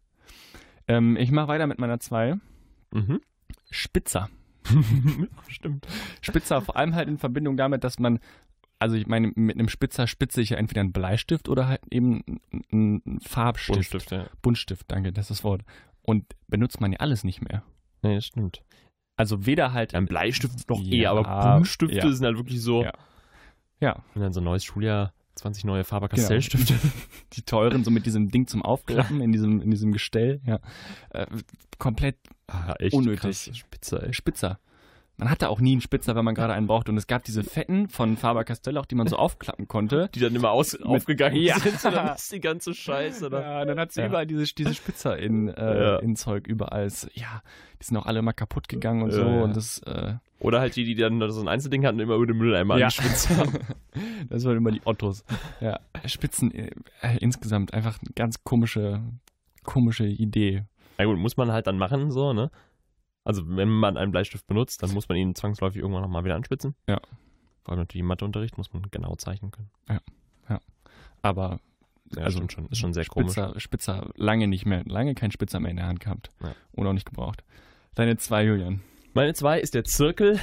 Ähm, 0.86 1.16
ich 1.16 1.30
mache 1.30 1.48
weiter 1.48 1.66
mit 1.66 1.78
meiner 1.78 2.00
2. 2.00 2.36
Mhm. 2.90 3.20
Spitzer. 3.70 4.28
Stimmt. 5.48 5.86
Spitzer, 6.20 6.60
vor 6.60 6.76
allem 6.76 6.94
halt 6.94 7.08
in 7.08 7.18
Verbindung 7.18 7.56
damit, 7.56 7.84
dass 7.84 7.98
man, 7.98 8.18
also 8.80 8.96
ich 8.96 9.06
meine, 9.06 9.30
mit 9.36 9.56
einem 9.56 9.68
Spitzer 9.68 10.06
spitze 10.06 10.40
ich 10.40 10.50
ja 10.50 10.56
entweder 10.56 10.80
einen 10.80 10.92
Bleistift 10.92 11.48
oder 11.48 11.68
halt 11.68 11.82
eben 11.90 12.40
einen 12.72 13.20
Farbstift. 13.20 13.76
Buntstift, 13.76 14.10
ja. 14.10 14.26
Buntstift, 14.42 14.86
danke, 14.88 15.12
das 15.12 15.26
ist 15.26 15.38
das 15.38 15.44
Wort. 15.44 15.62
Und 16.02 16.24
benutzt 16.48 16.80
man 16.80 16.92
ja 16.92 16.98
alles 16.98 17.22
nicht 17.22 17.42
mehr. 17.46 17.62
Nee, 18.02 18.16
das 18.16 18.26
stimmt. 18.26 18.62
Also 19.16 19.44
weder 19.44 19.74
halt. 19.74 19.94
Ein 19.94 20.06
Bleistift 20.06 20.68
noch 20.70 20.80
ja, 20.80 21.02
eher, 21.02 21.10
aber 21.10 21.56
Buntstifte 21.56 21.94
ja. 21.94 22.10
sind 22.10 22.24
halt 22.24 22.38
wirklich 22.38 22.62
so. 22.62 22.82
Ja. 22.82 22.92
ja. 23.80 24.02
Und 24.14 24.22
dann 24.22 24.32
so 24.32 24.40
ein 24.40 24.44
neues 24.44 24.64
Schuljahr 24.64 25.12
20 25.34 25.64
neue 25.64 25.84
Faber-Castell-Stifte. 25.84 26.74
Genau. 26.74 26.94
Die 27.34 27.42
teuren, 27.42 27.84
so 27.84 27.90
mit 27.90 28.06
diesem 28.06 28.30
Ding 28.30 28.46
zum 28.46 28.62
Aufklappen 28.62 29.20
in 29.20 29.30
diesem, 29.30 29.60
in 29.60 29.70
diesem 29.70 29.92
Gestell. 29.92 30.40
Ja. 30.46 30.58
Äh, 31.10 31.26
komplett 31.78 32.16
ah, 32.46 32.74
unnötig. 32.92 33.20
Krass. 33.20 33.50
Spitzer, 33.52 34.02
ey. 34.04 34.14
Spitzer. 34.14 34.58
Man 35.20 35.28
hatte 35.28 35.50
auch 35.50 35.60
nie 35.60 35.72
einen 35.72 35.82
Spitzer, 35.82 36.16
wenn 36.16 36.24
man 36.24 36.34
gerade 36.34 36.54
einen 36.54 36.66
brauchte. 36.66 36.90
Und 36.90 36.96
es 36.96 37.06
gab 37.06 37.22
diese 37.24 37.44
fetten 37.44 37.90
von 37.90 38.16
Faber-Castell 38.16 38.78
auch, 38.78 38.86
die 38.86 38.94
man 38.94 39.06
so 39.06 39.16
aufklappen 39.18 39.68
konnte. 39.68 40.08
Die 40.14 40.20
dann 40.20 40.34
immer 40.34 40.50
aus, 40.50 40.80
aufgegangen 40.80 41.36
ja. 41.36 41.58
sind. 41.58 41.84
Und 41.84 41.94
dann 41.94 42.14
ist 42.14 42.32
die 42.32 42.40
ganze 42.40 42.72
Scheiße. 42.72 43.26
Oder? 43.26 43.42
Ja, 43.42 43.64
dann 43.66 43.78
hat 43.78 43.92
sie 43.92 44.00
ja. 44.00 44.06
überall 44.06 44.26
diese, 44.26 44.46
diese 44.54 44.72
Spitzer 44.72 45.18
in, 45.18 45.48
äh, 45.48 45.82
ja. 45.82 45.96
in 45.98 46.16
Zeug 46.16 46.46
überall. 46.46 46.90
Ja, 47.12 47.42
die 47.80 47.84
sind 47.84 47.98
auch 47.98 48.06
alle 48.06 48.22
mal 48.22 48.32
kaputt 48.32 48.68
gegangen 48.68 49.02
und 49.02 49.10
so. 49.10 49.22
Und 49.22 49.54
das, 49.54 49.80
äh, 49.80 50.14
oder 50.38 50.60
halt 50.60 50.74
die, 50.76 50.84
die 50.84 50.94
dann 50.94 51.30
so 51.30 51.42
ein 51.42 51.48
Einzelding 51.48 51.84
hatten, 51.84 52.00
immer 52.00 52.14
über 52.14 52.26
den 52.26 52.38
Mülleimer 52.38 52.78
ja. 52.78 52.88
haben. 52.88 53.58
das 54.30 54.44
waren 54.46 54.56
immer 54.56 54.70
die 54.70 54.80
Ottos. 54.86 55.22
Ja, 55.60 55.80
Spitzen 56.06 56.50
äh, 56.54 56.70
insgesamt 57.20 57.74
einfach 57.74 57.98
eine 58.00 58.12
ganz 58.14 58.42
komische, 58.42 59.02
komische 59.64 60.06
Idee. 60.06 60.64
Na 60.96 61.04
gut, 61.04 61.18
muss 61.18 61.36
man 61.36 61.52
halt 61.52 61.66
dann 61.66 61.76
machen, 61.76 62.10
so, 62.10 62.32
ne? 62.32 62.50
Also, 63.24 63.42
wenn 63.46 63.68
man 63.68 63.96
einen 63.96 64.12
Bleistift 64.12 64.46
benutzt, 64.46 64.82
dann 64.82 64.92
muss 64.92 65.08
man 65.08 65.18
ihn 65.18 65.34
zwangsläufig 65.34 65.80
irgendwann 65.80 66.02
nochmal 66.02 66.24
wieder 66.24 66.36
anspitzen. 66.36 66.74
Ja. 66.88 67.00
Vor 67.62 67.72
allem 67.72 67.80
natürlich 67.80 68.00
im 68.00 68.06
Matheunterricht 68.06 68.56
muss 68.56 68.72
man 68.72 68.82
genau 68.90 69.14
zeichnen 69.16 69.50
können. 69.50 69.70
Ja, 69.88 70.00
ja. 70.48 70.60
Aber 71.22 71.60
ja, 72.16 72.22
also 72.22 72.42
schon, 72.48 72.66
ist 72.66 72.78
schon 72.78 72.92
sehr 72.92 73.04
Spitzer, 73.04 73.48
komisch. 73.48 73.62
Spitzer 73.62 74.10
lange 74.16 74.48
nicht 74.48 74.66
mehr, 74.66 74.82
lange 74.86 75.14
kein 75.14 75.30
Spitzer 75.30 75.60
mehr 75.60 75.70
in 75.70 75.76
der 75.76 75.86
Hand 75.86 76.00
gehabt. 76.00 76.30
Ja. 76.42 76.54
Oder 76.72 76.90
auch 76.90 76.94
nicht 76.94 77.06
gebraucht. 77.06 77.44
Deine 77.94 78.16
zwei, 78.16 78.44
Julian. 78.44 78.80
Meine 79.12 79.34
zwei 79.34 79.60
ist 79.60 79.74
der 79.74 79.84
Zirkel. 79.84 80.40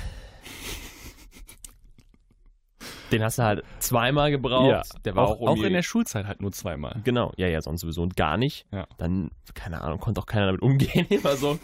Den 3.11 3.23
hast 3.23 3.37
du 3.39 3.43
halt 3.43 3.63
zweimal 3.79 4.31
gebraucht. 4.31 4.69
Ja, 4.69 4.99
der 5.05 5.15
war 5.15 5.27
auch, 5.27 5.41
auch, 5.41 5.47
auch 5.49 5.63
in 5.63 5.73
der 5.73 5.81
Schulzeit 5.81 6.25
halt 6.25 6.41
nur 6.41 6.51
zweimal. 6.51 7.01
Genau, 7.03 7.31
ja, 7.37 7.47
ja, 7.47 7.61
sonst 7.61 7.81
sowieso 7.81 8.07
gar 8.15 8.37
nicht. 8.37 8.65
Ja. 8.71 8.87
Dann, 8.97 9.31
keine 9.53 9.81
Ahnung, 9.81 9.99
konnte 9.99 10.21
auch 10.21 10.25
keiner 10.25 10.47
damit 10.47 10.61
umgehen. 10.61 11.05
Immer 11.09 11.35
so, 11.35 11.59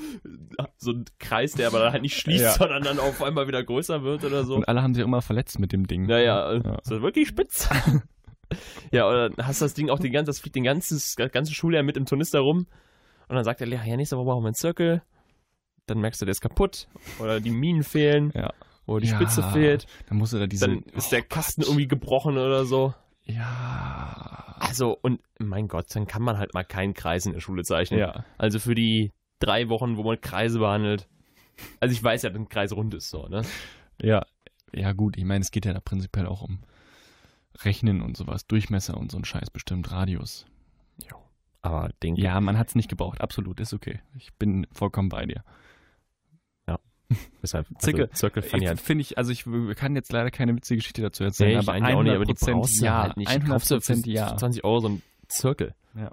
so 0.77 0.91
ein 0.91 1.05
Kreis, 1.19 1.53
der 1.53 1.67
aber 1.67 1.79
dann 1.79 1.91
halt 1.91 2.01
nicht 2.01 2.17
schließt, 2.17 2.43
ja. 2.43 2.51
sondern 2.51 2.83
dann 2.83 2.99
auf 2.99 3.21
einmal 3.21 3.47
wieder 3.47 3.63
größer 3.63 4.03
wird 4.03 4.23
oder 4.23 4.43
so. 4.43 4.55
Und 4.55 4.67
alle 4.67 4.81
haben 4.81 4.93
sich 4.93 5.03
immer 5.03 5.21
verletzt 5.21 5.59
mit 5.59 5.71
dem 5.71 5.87
Ding. 5.87 6.05
Naja, 6.05 6.53
ja. 6.53 6.75
ist 6.75 6.91
das 6.91 7.01
wirklich 7.01 7.27
spitz? 7.27 7.69
ja, 8.91 9.07
oder 9.07 9.31
hast 9.41 9.61
du 9.61 9.65
das 9.65 9.73
Ding 9.73 9.89
auch 9.89 9.99
die 9.99 10.11
ganze, 10.11 10.29
das 10.29 10.39
fliegt 10.39 10.55
den 10.55 10.63
ganzes, 10.63 11.15
ganze 11.15 11.53
Schuljahr 11.53 11.83
mit 11.83 11.97
im 11.97 12.05
Turnister 12.05 12.39
rum. 12.39 12.67
Und 13.27 13.35
dann 13.35 13.43
sagt 13.43 13.59
der 13.59 13.67
Lehrer, 13.67 13.85
ja, 13.85 13.97
nächste 13.97 14.17
Woche 14.17 14.25
brauchen 14.25 14.43
wir 14.43 14.47
einen 14.47 14.55
Zirkel 14.55 15.01
dann 15.85 15.99
merkst 15.99 16.21
du, 16.21 16.25
der 16.25 16.31
ist 16.31 16.41
kaputt 16.41 16.87
oder 17.19 17.39
die 17.39 17.51
Minen 17.51 17.83
fehlen 17.83 18.31
ja. 18.33 18.53
Oder 18.85 19.01
die 19.01 19.07
ja, 19.07 19.15
Spitze 19.15 19.43
fehlt. 19.43 19.85
Dann 20.07 20.17
du 20.33 20.39
da 20.39 20.47
diese. 20.47 20.67
Dann 20.67 20.79
ist 20.93 21.11
der 21.11 21.21
Kasten 21.21 21.61
Gott. 21.61 21.69
irgendwie 21.69 21.87
gebrochen 21.87 22.37
oder 22.37 22.65
so. 22.65 22.93
Ja. 23.25 24.55
Also, 24.59 24.97
und 25.01 25.21
mein 25.39 25.67
Gott, 25.67 25.93
dann 25.95 26.07
kann 26.07 26.21
man 26.21 26.37
halt 26.37 26.53
mal 26.53 26.63
keinen 26.63 26.93
Kreis 26.93 27.25
in 27.25 27.33
der 27.33 27.39
Schule 27.39 27.63
zeichnen. 27.63 27.99
Ja. 27.99 28.25
Also 28.37 28.59
für 28.59 28.75
die 28.75 29.11
drei 29.39 29.69
Wochen, 29.69 29.97
wo 29.97 30.03
man 30.03 30.19
Kreise 30.19 30.59
behandelt. 30.59 31.07
Also 31.79 31.93
ich 31.93 32.03
weiß 32.03 32.23
ja, 32.23 32.29
dass 32.29 32.39
ein 32.39 32.49
Kreis 32.49 32.73
rund 32.73 32.93
ist 32.93 33.09
so, 33.09 33.27
ne? 33.27 33.43
Ja. 34.01 34.25
Ja, 34.73 34.93
gut, 34.93 35.17
ich 35.17 35.25
meine, 35.25 35.41
es 35.41 35.51
geht 35.51 35.65
ja 35.65 35.73
da 35.73 35.79
prinzipiell 35.79 36.25
auch 36.25 36.41
um 36.41 36.59
Rechnen 37.61 38.01
und 38.01 38.17
sowas, 38.17 38.47
Durchmesser 38.47 38.97
und 38.97 39.11
so 39.11 39.17
ein 39.17 39.25
Scheiß, 39.25 39.51
bestimmt 39.51 39.91
Radius. 39.91 40.47
Jo. 40.97 41.17
Aber 41.61 41.91
den. 42.01 42.15
Ja, 42.15 42.41
man 42.41 42.57
hat 42.57 42.69
es 42.69 42.75
nicht 42.75 42.89
gebraucht, 42.89 43.21
absolut, 43.21 43.59
ist 43.59 43.73
okay. 43.73 44.01
Ich 44.17 44.33
bin 44.33 44.65
vollkommen 44.71 45.09
bei 45.09 45.25
dir. 45.25 45.43
Deshalb 47.41 47.67
Zirkel, 47.79 48.05
also 48.05 48.13
Zirkel 48.13 48.43
Funny 48.43 48.75
Finde 48.77 49.01
ich, 49.01 49.17
also 49.17 49.31
ich 49.31 49.45
kann 49.75 49.95
jetzt 49.95 50.11
leider 50.11 50.31
keine 50.31 50.55
witzige 50.55 50.77
Geschichte 50.77 51.01
dazu 51.01 51.23
erzählen, 51.23 51.51
nee, 51.51 51.57
aber 51.57 51.73
100 51.73 51.95
auch 51.95 52.03
nicht, 52.03 52.15
aber 52.15 52.25
die 52.25 52.33
brauchst 52.33 52.81
ja, 52.81 53.03
halt 53.03 53.17
nicht. 53.17 53.29
100 53.29 53.67
Prozent 53.67 54.05
ja. 54.07 54.35
20 54.35 54.63
Euro 54.63 54.79
so 54.79 54.89
ein 54.89 55.01
Zirkel. 55.27 55.73
Ja. 55.95 56.11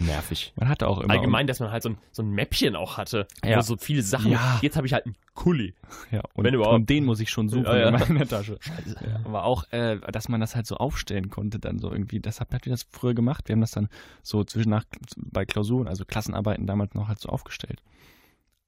nervig. 0.00 0.52
Man 0.56 0.68
hatte 0.68 0.88
auch 0.88 1.00
immer. 1.00 1.12
Allgemein, 1.12 1.46
dass 1.46 1.60
man 1.60 1.70
halt 1.70 1.82
so 1.82 1.90
ein, 1.90 1.98
so 2.10 2.22
ein 2.22 2.30
Mäppchen 2.30 2.76
auch 2.76 2.96
hatte, 2.96 3.26
Ja. 3.44 3.58
wo 3.58 3.60
so 3.62 3.76
viele 3.76 4.02
Sachen. 4.02 4.32
Ja. 4.32 4.58
Jetzt 4.62 4.76
habe 4.76 4.86
ich 4.86 4.92
halt 4.92 5.06
einen 5.06 5.16
Kuli. 5.34 5.74
Ja, 6.10 6.22
und, 6.34 6.44
Wenn 6.44 6.54
überhaupt. 6.54 6.74
und 6.74 6.90
den 6.90 7.04
muss 7.04 7.20
ich 7.20 7.30
schon 7.30 7.48
suchen 7.48 7.64
Ja, 7.64 7.76
ja. 7.76 7.88
in 7.88 8.14
meiner 8.14 8.26
Tasche. 8.26 8.58
Ja, 9.00 9.20
aber 9.24 9.44
auch, 9.44 9.70
äh, 9.72 9.98
dass 10.10 10.28
man 10.28 10.40
das 10.40 10.56
halt 10.56 10.66
so 10.66 10.76
aufstellen 10.76 11.30
konnte, 11.30 11.58
dann 11.58 11.78
so 11.78 11.90
irgendwie. 11.90 12.20
Deshalb 12.20 12.52
hatten 12.52 12.66
wir 12.66 12.72
das 12.72 12.86
früher 12.90 13.14
gemacht. 13.14 13.48
Wir 13.48 13.54
haben 13.54 13.60
das 13.60 13.72
dann 13.72 13.88
so 14.22 14.44
zwischen 14.44 14.70
nach, 14.70 14.84
bei 15.16 15.44
Klausuren, 15.44 15.88
also 15.88 16.04
Klassenarbeiten 16.04 16.66
damals 16.66 16.94
noch 16.94 17.08
halt 17.08 17.20
so 17.20 17.28
aufgestellt. 17.28 17.82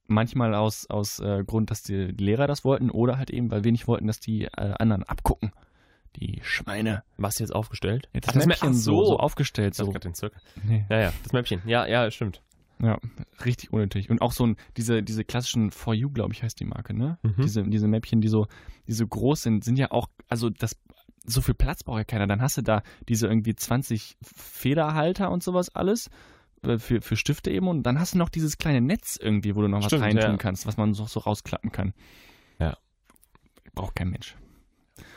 Manchmal 0.07 0.55
aus, 0.55 0.89
aus 0.91 1.19
äh, 1.21 1.45
Grund, 1.47 1.71
dass 1.71 1.83
die 1.83 1.95
Lehrer 2.19 2.47
das 2.47 2.65
wollten 2.65 2.91
oder 2.91 3.17
halt 3.17 3.31
eben, 3.31 3.51
weil 3.51 3.65
wir 3.65 3.73
nicht 3.73 3.87
wollten, 3.89 4.07
dass 4.07 4.21
die 4.21 4.45
äh, 4.45 4.51
anderen 4.79 5.03
abgucken. 5.05 5.53
Die 6.17 6.41
Schweine. 6.45 7.03
Was 7.17 7.39
jetzt 7.39 7.55
aufgestellt? 7.55 8.09
Ja, 8.13 8.21
das, 8.21 8.31
Ach, 8.31 8.35
das 8.35 8.47
Mäppchen 8.47 8.69
Mä- 8.69 8.73
ach 8.73 8.77
so, 8.79 9.05
so. 9.05 9.19
aufgestellt. 9.19 9.75
So. 9.75 9.87
gerade 9.87 10.01
den 10.01 10.15
Zirkel. 10.15 10.41
Nee. 10.63 10.85
Ja, 10.89 11.01
ja, 11.01 11.13
das 11.23 11.33
Mäppchen. 11.33 11.63
Ja, 11.67 11.87
ja, 11.87 12.09
stimmt. 12.11 12.43
Ja, 12.81 12.99
richtig 13.45 13.73
unnötig. 13.73 14.11
Und 14.11 14.21
auch 14.21 14.33
so 14.33 14.47
ein, 14.47 14.57
diese, 14.77 15.03
diese 15.03 15.25
klassischen 15.25 15.71
For 15.71 15.95
You, 15.95 16.11
glaube 16.11 16.33
ich, 16.35 16.43
heißt 16.43 16.61
die 16.61 16.65
Marke, 16.67 16.93
ne? 16.95 17.19
Mhm. 17.23 17.43
Diese, 17.43 17.63
diese 17.65 17.89
Mäppchen, 17.89 18.21
die 18.21 18.29
so, 18.29 18.47
die 18.87 18.93
so 18.93 19.07
groß 19.07 19.43
sind, 19.43 19.65
sind 19.65 19.77
ja 19.79 19.91
auch, 19.91 20.09
also 20.29 20.51
das, 20.51 20.77
so 21.25 21.41
viel 21.41 21.55
Platz 21.55 21.83
braucht 21.83 21.99
ja 21.99 22.05
keiner. 22.05 22.27
Dann 22.27 22.43
hast 22.43 22.59
du 22.59 22.63
da 22.63 22.83
diese 23.09 23.27
irgendwie 23.27 23.55
20 23.55 24.17
Federhalter 24.23 25.31
und 25.31 25.43
sowas 25.43 25.75
alles 25.75 26.11
für, 26.79 27.01
für 27.01 27.17
Stifte 27.17 27.51
eben 27.51 27.69
und 27.69 27.83
dann 27.85 27.99
hast 27.99 28.15
du 28.15 28.19
noch 28.19 28.29
dieses 28.29 28.59
kleine 28.59 28.81
Netz 28.81 29.19
irgendwie, 29.21 29.55
wo 29.57 29.63
du 29.63 29.69
noch 29.69 29.79
was 29.79 29.87
Stimmt, 29.87 30.03
reintun 30.03 30.23
ja. 30.33 30.37
kannst, 30.37 30.67
was 30.67 30.77
man 30.77 30.95
so, 30.95 31.05
so 31.07 31.21
rausklappen 31.21 31.73
kann. 31.73 31.95
Ja. 32.59 32.77
Braucht 33.75 33.95
kein 33.97 34.11
Mensch. 34.11 34.37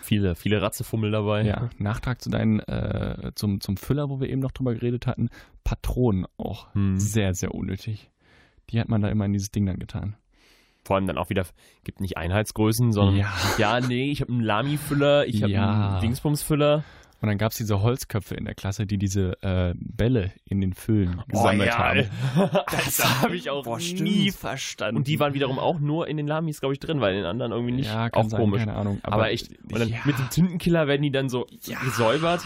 Viele, 0.02 0.36
viele 0.36 0.62
Ratzefummel 0.62 1.12
dabei. 1.12 1.44
Ja, 1.44 1.70
Nachtrag 1.78 2.22
zu 2.22 2.30
deinen, 2.30 2.60
äh, 2.62 3.32
zum, 3.36 3.60
zum 3.60 3.78
Füller, 3.78 4.10
wo 4.10 4.20
wir 4.20 4.30
eben 4.30 4.42
noch 4.42 4.52
drüber 4.52 4.74
geredet 4.74 5.06
hatten. 5.06 5.30
Patronen 5.64 6.26
auch. 6.38 6.74
Hm. 6.74 6.98
Sehr, 6.98 7.34
sehr 7.34 7.54
unnötig. 7.54 8.10
Die 8.70 8.80
hat 8.80 8.88
man 8.90 9.02
da 9.02 9.10
immer 9.10 9.26
in 9.26 9.34
dieses 9.34 9.52
Ding 9.52 9.66
dann 9.66 9.80
getan. 9.80 10.16
Vor 10.86 10.96
allem 10.96 11.08
dann 11.08 11.18
auch 11.18 11.30
wieder, 11.30 11.46
gibt 11.84 12.00
nicht 12.00 12.16
Einheitsgrößen, 12.18 12.94
sondern 12.94 13.18
Ja. 13.18 13.34
ja, 13.58 13.80
nee, 13.82 14.10
ich 14.10 14.22
habe 14.22 14.32
einen 14.32 14.42
Lami-Füller, 14.42 15.26
ich 15.28 15.44
habe 15.44 15.52
Ja. 15.52 15.90
einen 15.92 16.02
Dingsbums-Füller. 16.02 16.86
Und 17.20 17.30
dann 17.30 17.38
gab 17.38 17.52
es 17.52 17.58
diese 17.58 17.82
Holzköpfe 17.82 18.36
in 18.36 18.46
der 18.46 18.54
Klasse, 18.54 18.86
die 18.86 18.98
diese 18.98 19.42
äh, 19.42 19.74
Bälle 19.76 20.32
in 20.46 20.62
den 20.62 20.74
Füllen 20.74 21.22
gesammelt 21.28 21.78
haben. 21.78 22.10
Das 22.68 23.22
habe 23.22 23.36
ich 23.36 23.50
auch 23.50 23.64
Boah, 23.64 23.80
nie 23.80 24.32
verstanden. 24.32 24.98
Und 24.98 25.08
die 25.08 25.20
waren 25.20 25.34
wiederum 25.34 25.58
auch 25.60 25.80
nur 25.80 26.08
in 26.08 26.18
den 26.18 26.28
Lamis, 26.28 26.60
glaube 26.60 26.74
ich, 26.74 26.80
drin, 26.80 27.02
weil 27.02 27.14
in 27.14 27.22
den 27.22 27.26
anderen 27.26 27.52
irgendwie 27.52 27.74
nicht. 27.74 27.88
Ja, 27.88 28.10
kann 28.10 28.26
auch 28.26 28.30
sein, 28.30 28.40
komisch. 28.40 28.60
keine 28.60 28.76
Ahnung. 28.76 29.00
Aber, 29.04 29.30
echt, 29.30 29.50
und 29.50 29.80
dann 29.80 29.90
ja. 29.90 30.00
mit 30.06 30.18
dem 30.18 30.30
Tintenkiller 30.30 30.88
werden 30.88 31.02
die 31.02 31.12
dann 31.12 31.30
so 31.30 31.48
gesäubert. 31.84 32.42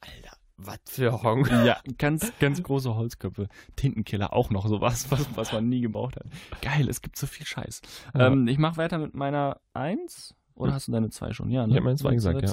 Alter, 0.00 0.36
was 0.56 0.78
für 0.86 1.22
Honk. 1.22 1.50
Ja, 1.64 1.78
ganz, 1.98 2.32
ganz 2.40 2.62
große 2.62 2.94
Holzköpfe. 2.94 3.48
Tintenkiller 3.76 4.32
auch 4.32 4.50
noch 4.50 4.66
sowas, 4.66 5.10
was, 5.10 5.26
was 5.36 5.52
man 5.52 5.68
nie 5.68 5.80
gebraucht 5.80 6.16
hat. 6.16 6.26
Geil, 6.60 6.88
es 6.88 7.00
gibt 7.00 7.16
so 7.16 7.26
viel 7.26 7.46
Scheiß. 7.46 7.80
Ja. 8.14 8.28
Ähm, 8.28 8.46
ich 8.48 8.58
mache 8.58 8.76
weiter 8.76 8.98
mit 8.98 9.14
meiner 9.14 9.60
1. 9.72 10.34
Oder 10.56 10.72
hast 10.74 10.88
du 10.88 10.92
deine 10.92 11.10
2 11.10 11.32
schon? 11.32 11.50
Ja, 11.50 11.66
ne? 11.66 11.72
Ich 11.72 11.76
hab 11.78 11.84
meine 11.84 11.96
zwei 11.96 12.08
Zwei 12.10 12.14
gesagt, 12.14 12.42
ja. 12.42 12.48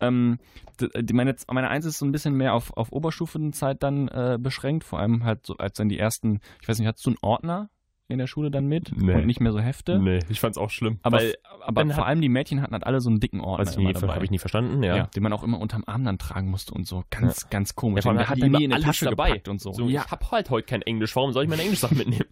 Ähm, 0.00 0.38
d- 0.80 1.02
die, 1.02 1.12
meine, 1.12 1.36
meine 1.52 1.68
1 1.68 1.84
ist 1.84 1.98
so 1.98 2.06
ein 2.06 2.12
bisschen 2.12 2.34
mehr 2.34 2.54
auf, 2.54 2.74
auf 2.76 2.92
Oberstufenzeit 2.92 3.82
dann 3.82 4.08
äh, 4.08 4.38
beschränkt. 4.40 4.84
Vor 4.84 4.98
allem 4.98 5.24
halt 5.24 5.44
so, 5.44 5.56
als 5.58 5.76
dann 5.76 5.88
die 5.88 5.98
ersten, 5.98 6.40
ich 6.62 6.68
weiß 6.68 6.78
nicht, 6.78 6.88
hattest 6.88 7.04
du 7.06 7.10
einen 7.10 7.18
Ordner 7.22 7.68
in 8.10 8.18
der 8.18 8.26
Schule 8.26 8.50
dann 8.50 8.66
mit? 8.66 8.90
Nee. 8.96 9.14
Und 9.14 9.26
nicht 9.26 9.40
mehr 9.40 9.52
so 9.52 9.60
Hefte? 9.60 9.98
Nee, 9.98 10.20
ich 10.28 10.40
fand's 10.40 10.58
auch 10.58 10.70
schlimm. 10.70 10.98
Aber, 11.02 11.18
weil, 11.18 11.34
aber 11.64 11.84
vor 11.86 11.96
hat- 11.98 12.06
allem 12.06 12.20
die 12.20 12.28
Mädchen 12.28 12.60
hatten 12.62 12.72
halt 12.72 12.84
alle 12.84 13.00
so 13.00 13.08
einen 13.10 13.20
dicken 13.20 13.40
Ordner. 13.40 13.66
weiß 13.66 13.72
ich 13.76 13.78
nie, 13.84 13.92
dabei. 13.92 14.14
habe 14.14 14.24
ich 14.24 14.30
nie 14.30 14.38
verstanden, 14.38 14.82
ja. 14.82 14.96
ja. 14.96 15.06
den 15.06 15.22
man 15.22 15.32
auch 15.32 15.42
immer 15.42 15.58
unterm 15.60 15.84
Arm 15.86 16.04
dann 16.04 16.18
tragen 16.18 16.50
musste 16.50 16.74
und 16.74 16.86
so. 16.86 17.04
Ganz, 17.10 17.48
ganz 17.50 17.74
komisch. 17.74 18.04
Ja, 18.04 18.12
der 18.12 18.28
hat 18.28 18.38
nie 18.38 18.64
in 18.64 18.72
alles 18.72 18.84
Tasche 18.86 19.06
dabei. 19.06 19.40
und 19.48 19.60
so. 19.60 19.72
So, 19.72 19.88
ja, 19.88 20.02
Ich 20.04 20.10
habe 20.10 20.30
halt 20.30 20.50
heute 20.50 20.66
kein 20.66 20.82
Englisch, 20.82 21.14
warum 21.16 21.32
soll 21.32 21.44
ich 21.44 21.50
meine 21.50 21.62
Englischsachen 21.62 21.96
mitnehmen? 21.98 22.24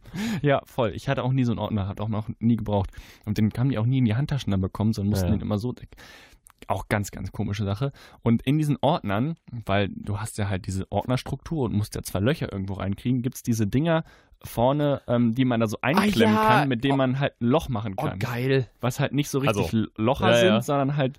ja, 0.42 0.60
voll. 0.64 0.92
Ich 0.94 1.08
hatte 1.08 1.22
auch 1.24 1.32
nie 1.32 1.44
so 1.44 1.52
einen 1.52 1.58
Ordner, 1.58 1.88
hat 1.88 2.00
auch 2.00 2.08
noch 2.08 2.28
nie 2.40 2.56
gebraucht. 2.56 2.90
Und 3.24 3.38
den 3.38 3.52
haben 3.56 3.70
die 3.70 3.78
auch 3.78 3.86
nie 3.86 3.98
in 3.98 4.04
die 4.04 4.14
Handtaschen 4.14 4.50
dann 4.50 4.60
bekommen, 4.60 4.92
sondern 4.92 5.10
mussten 5.10 5.26
Ja. 5.26 5.32
den 5.32 5.40
immer 5.40 5.58
so. 5.58 5.74
Auch 6.66 6.88
ganz, 6.88 7.10
ganz 7.10 7.32
komische 7.32 7.64
Sache. 7.64 7.92
Und 8.22 8.42
in 8.42 8.58
diesen 8.58 8.76
Ordnern, 8.80 9.36
weil 9.64 9.88
du 9.88 10.20
hast 10.20 10.36
ja 10.38 10.48
halt 10.48 10.66
diese 10.66 10.90
Ordnerstruktur 10.90 11.64
und 11.64 11.72
musst 11.72 11.94
ja 11.94 12.02
zwei 12.02 12.18
Löcher 12.20 12.52
irgendwo 12.52 12.74
reinkriegen, 12.74 13.22
gibt's 13.22 13.42
diese 13.42 13.66
Dinger 13.66 14.04
vorne, 14.44 15.00
ähm, 15.08 15.34
die 15.34 15.44
man 15.44 15.60
da 15.60 15.66
so 15.66 15.78
einklemmen 15.82 16.34
ja. 16.36 16.46
kann, 16.46 16.68
mit 16.68 16.84
denen 16.84 16.94
Oh. 16.94 16.96
man 16.98 17.18
halt 17.20 17.40
ein 17.40 17.46
Loch 17.46 17.68
machen 17.68 17.94
Oh, 17.96 18.02
kann. 18.04 18.18
geil. 18.18 18.68
was 18.80 19.00
halt 19.00 19.12
nicht 19.12 19.28
so 19.30 19.38
richtig 19.38 19.64
Also, 19.64 19.86
Locher 19.96 20.30
ja, 20.30 20.36
sind, 20.36 20.48
ja. 20.48 20.60
sondern 20.62 20.96
halt 20.96 21.18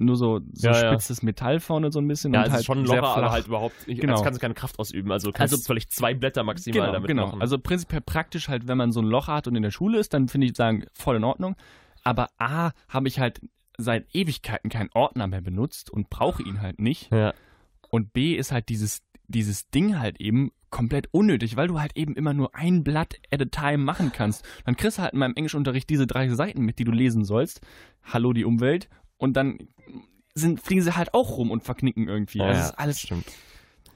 nur 0.00 0.16
so, 0.16 0.40
so 0.52 0.68
Ja, 0.68 0.80
ja. 0.80 0.92
spitzes 0.92 1.22
Metall 1.22 1.58
vorne 1.60 1.90
so 1.92 1.98
ein 2.00 2.06
bisschen 2.08 2.32
Ja, 2.32 2.40
und 2.40 2.46
es 2.46 2.52
halt 2.52 2.60
ist 2.60 2.66
schon 2.66 2.78
ein 2.78 2.86
sehr 2.86 2.96
Locher, 3.00 3.14
flach. 3.14 3.22
aber 3.24 3.30
halt 3.32 3.46
überhaupt, 3.48 3.74
ich, 3.86 4.00
Genau. 4.00 4.12
also 4.12 4.24
kannst 4.24 4.38
du 4.38 4.40
keine 4.40 4.54
Kraft 4.54 4.78
ausüben. 4.78 5.10
Also 5.12 5.32
kannst 5.32 5.52
Also- 5.52 5.62
du 5.64 5.66
vielleicht 5.66 5.92
zwei 5.92 6.14
Blätter 6.14 6.44
maximal 6.44 6.80
genau, 6.80 6.92
damit 6.92 7.08
genau. 7.08 7.26
machen. 7.26 7.40
Also 7.42 7.58
prinzipiell 7.58 8.00
praktisch 8.00 8.48
halt, 8.48 8.68
wenn 8.68 8.78
man 8.78 8.92
so 8.92 9.00
ein 9.00 9.06
Loch 9.06 9.26
hat 9.28 9.48
und 9.48 9.56
in 9.56 9.62
der 9.62 9.70
Schule 9.72 9.98
ist, 9.98 10.14
dann 10.14 10.28
finde 10.28 10.46
ich 10.46 10.56
sagen, 10.56 10.84
voll 10.92 11.16
in 11.16 11.24
Ordnung. 11.24 11.56
Aber 12.04 12.28
A, 12.38 12.70
habe 12.88 13.08
ich 13.08 13.18
halt 13.18 13.40
seit 13.78 14.14
Ewigkeiten 14.14 14.70
keinen 14.70 14.90
Ordner 14.92 15.26
mehr 15.28 15.40
benutzt 15.40 15.90
und 15.90 16.10
brauche 16.10 16.42
ihn 16.42 16.60
halt 16.60 16.80
nicht. 16.80 17.10
ja. 17.12 17.32
Und 17.90 18.12
B 18.12 18.34
ist 18.34 18.52
halt 18.52 18.68
dieses, 18.68 19.00
dieses 19.28 19.70
Ding 19.70 19.98
halt 19.98 20.20
eben 20.20 20.52
komplett 20.68 21.08
unnötig, 21.12 21.56
weil 21.56 21.68
du 21.68 21.80
halt 21.80 21.96
eben 21.96 22.14
immer 22.14 22.34
nur 22.34 22.54
ein 22.54 22.84
Blatt 22.84 23.14
at 23.30 23.40
a 23.40 23.46
time 23.46 23.78
machen 23.78 24.12
kannst. 24.12 24.44
Dann 24.66 24.76
kriegst 24.76 24.98
du 24.98 25.02
halt 25.02 25.14
in 25.14 25.20
meinem 25.20 25.34
Englischunterricht 25.34 25.88
diese 25.88 26.06
drei 26.06 26.28
Seiten 26.28 26.62
mit, 26.66 26.78
die 26.78 26.84
du 26.84 26.92
lesen 26.92 27.24
sollst. 27.24 27.62
Hallo 28.04 28.34
die 28.34 28.44
Umwelt. 28.44 28.90
Und 29.16 29.38
dann 29.38 29.58
sind, 30.34 30.60
fliegen 30.60 30.82
sie 30.82 30.96
halt 30.96 31.14
auch 31.14 31.38
rum 31.38 31.50
und 31.50 31.62
verknicken 31.62 32.08
irgendwie. 32.08 32.38
Ja, 32.38 32.44
also 32.46 32.60
ja, 32.60 32.66
ist 32.66 32.78
alles 32.78 33.00
stimmt. 33.00 33.24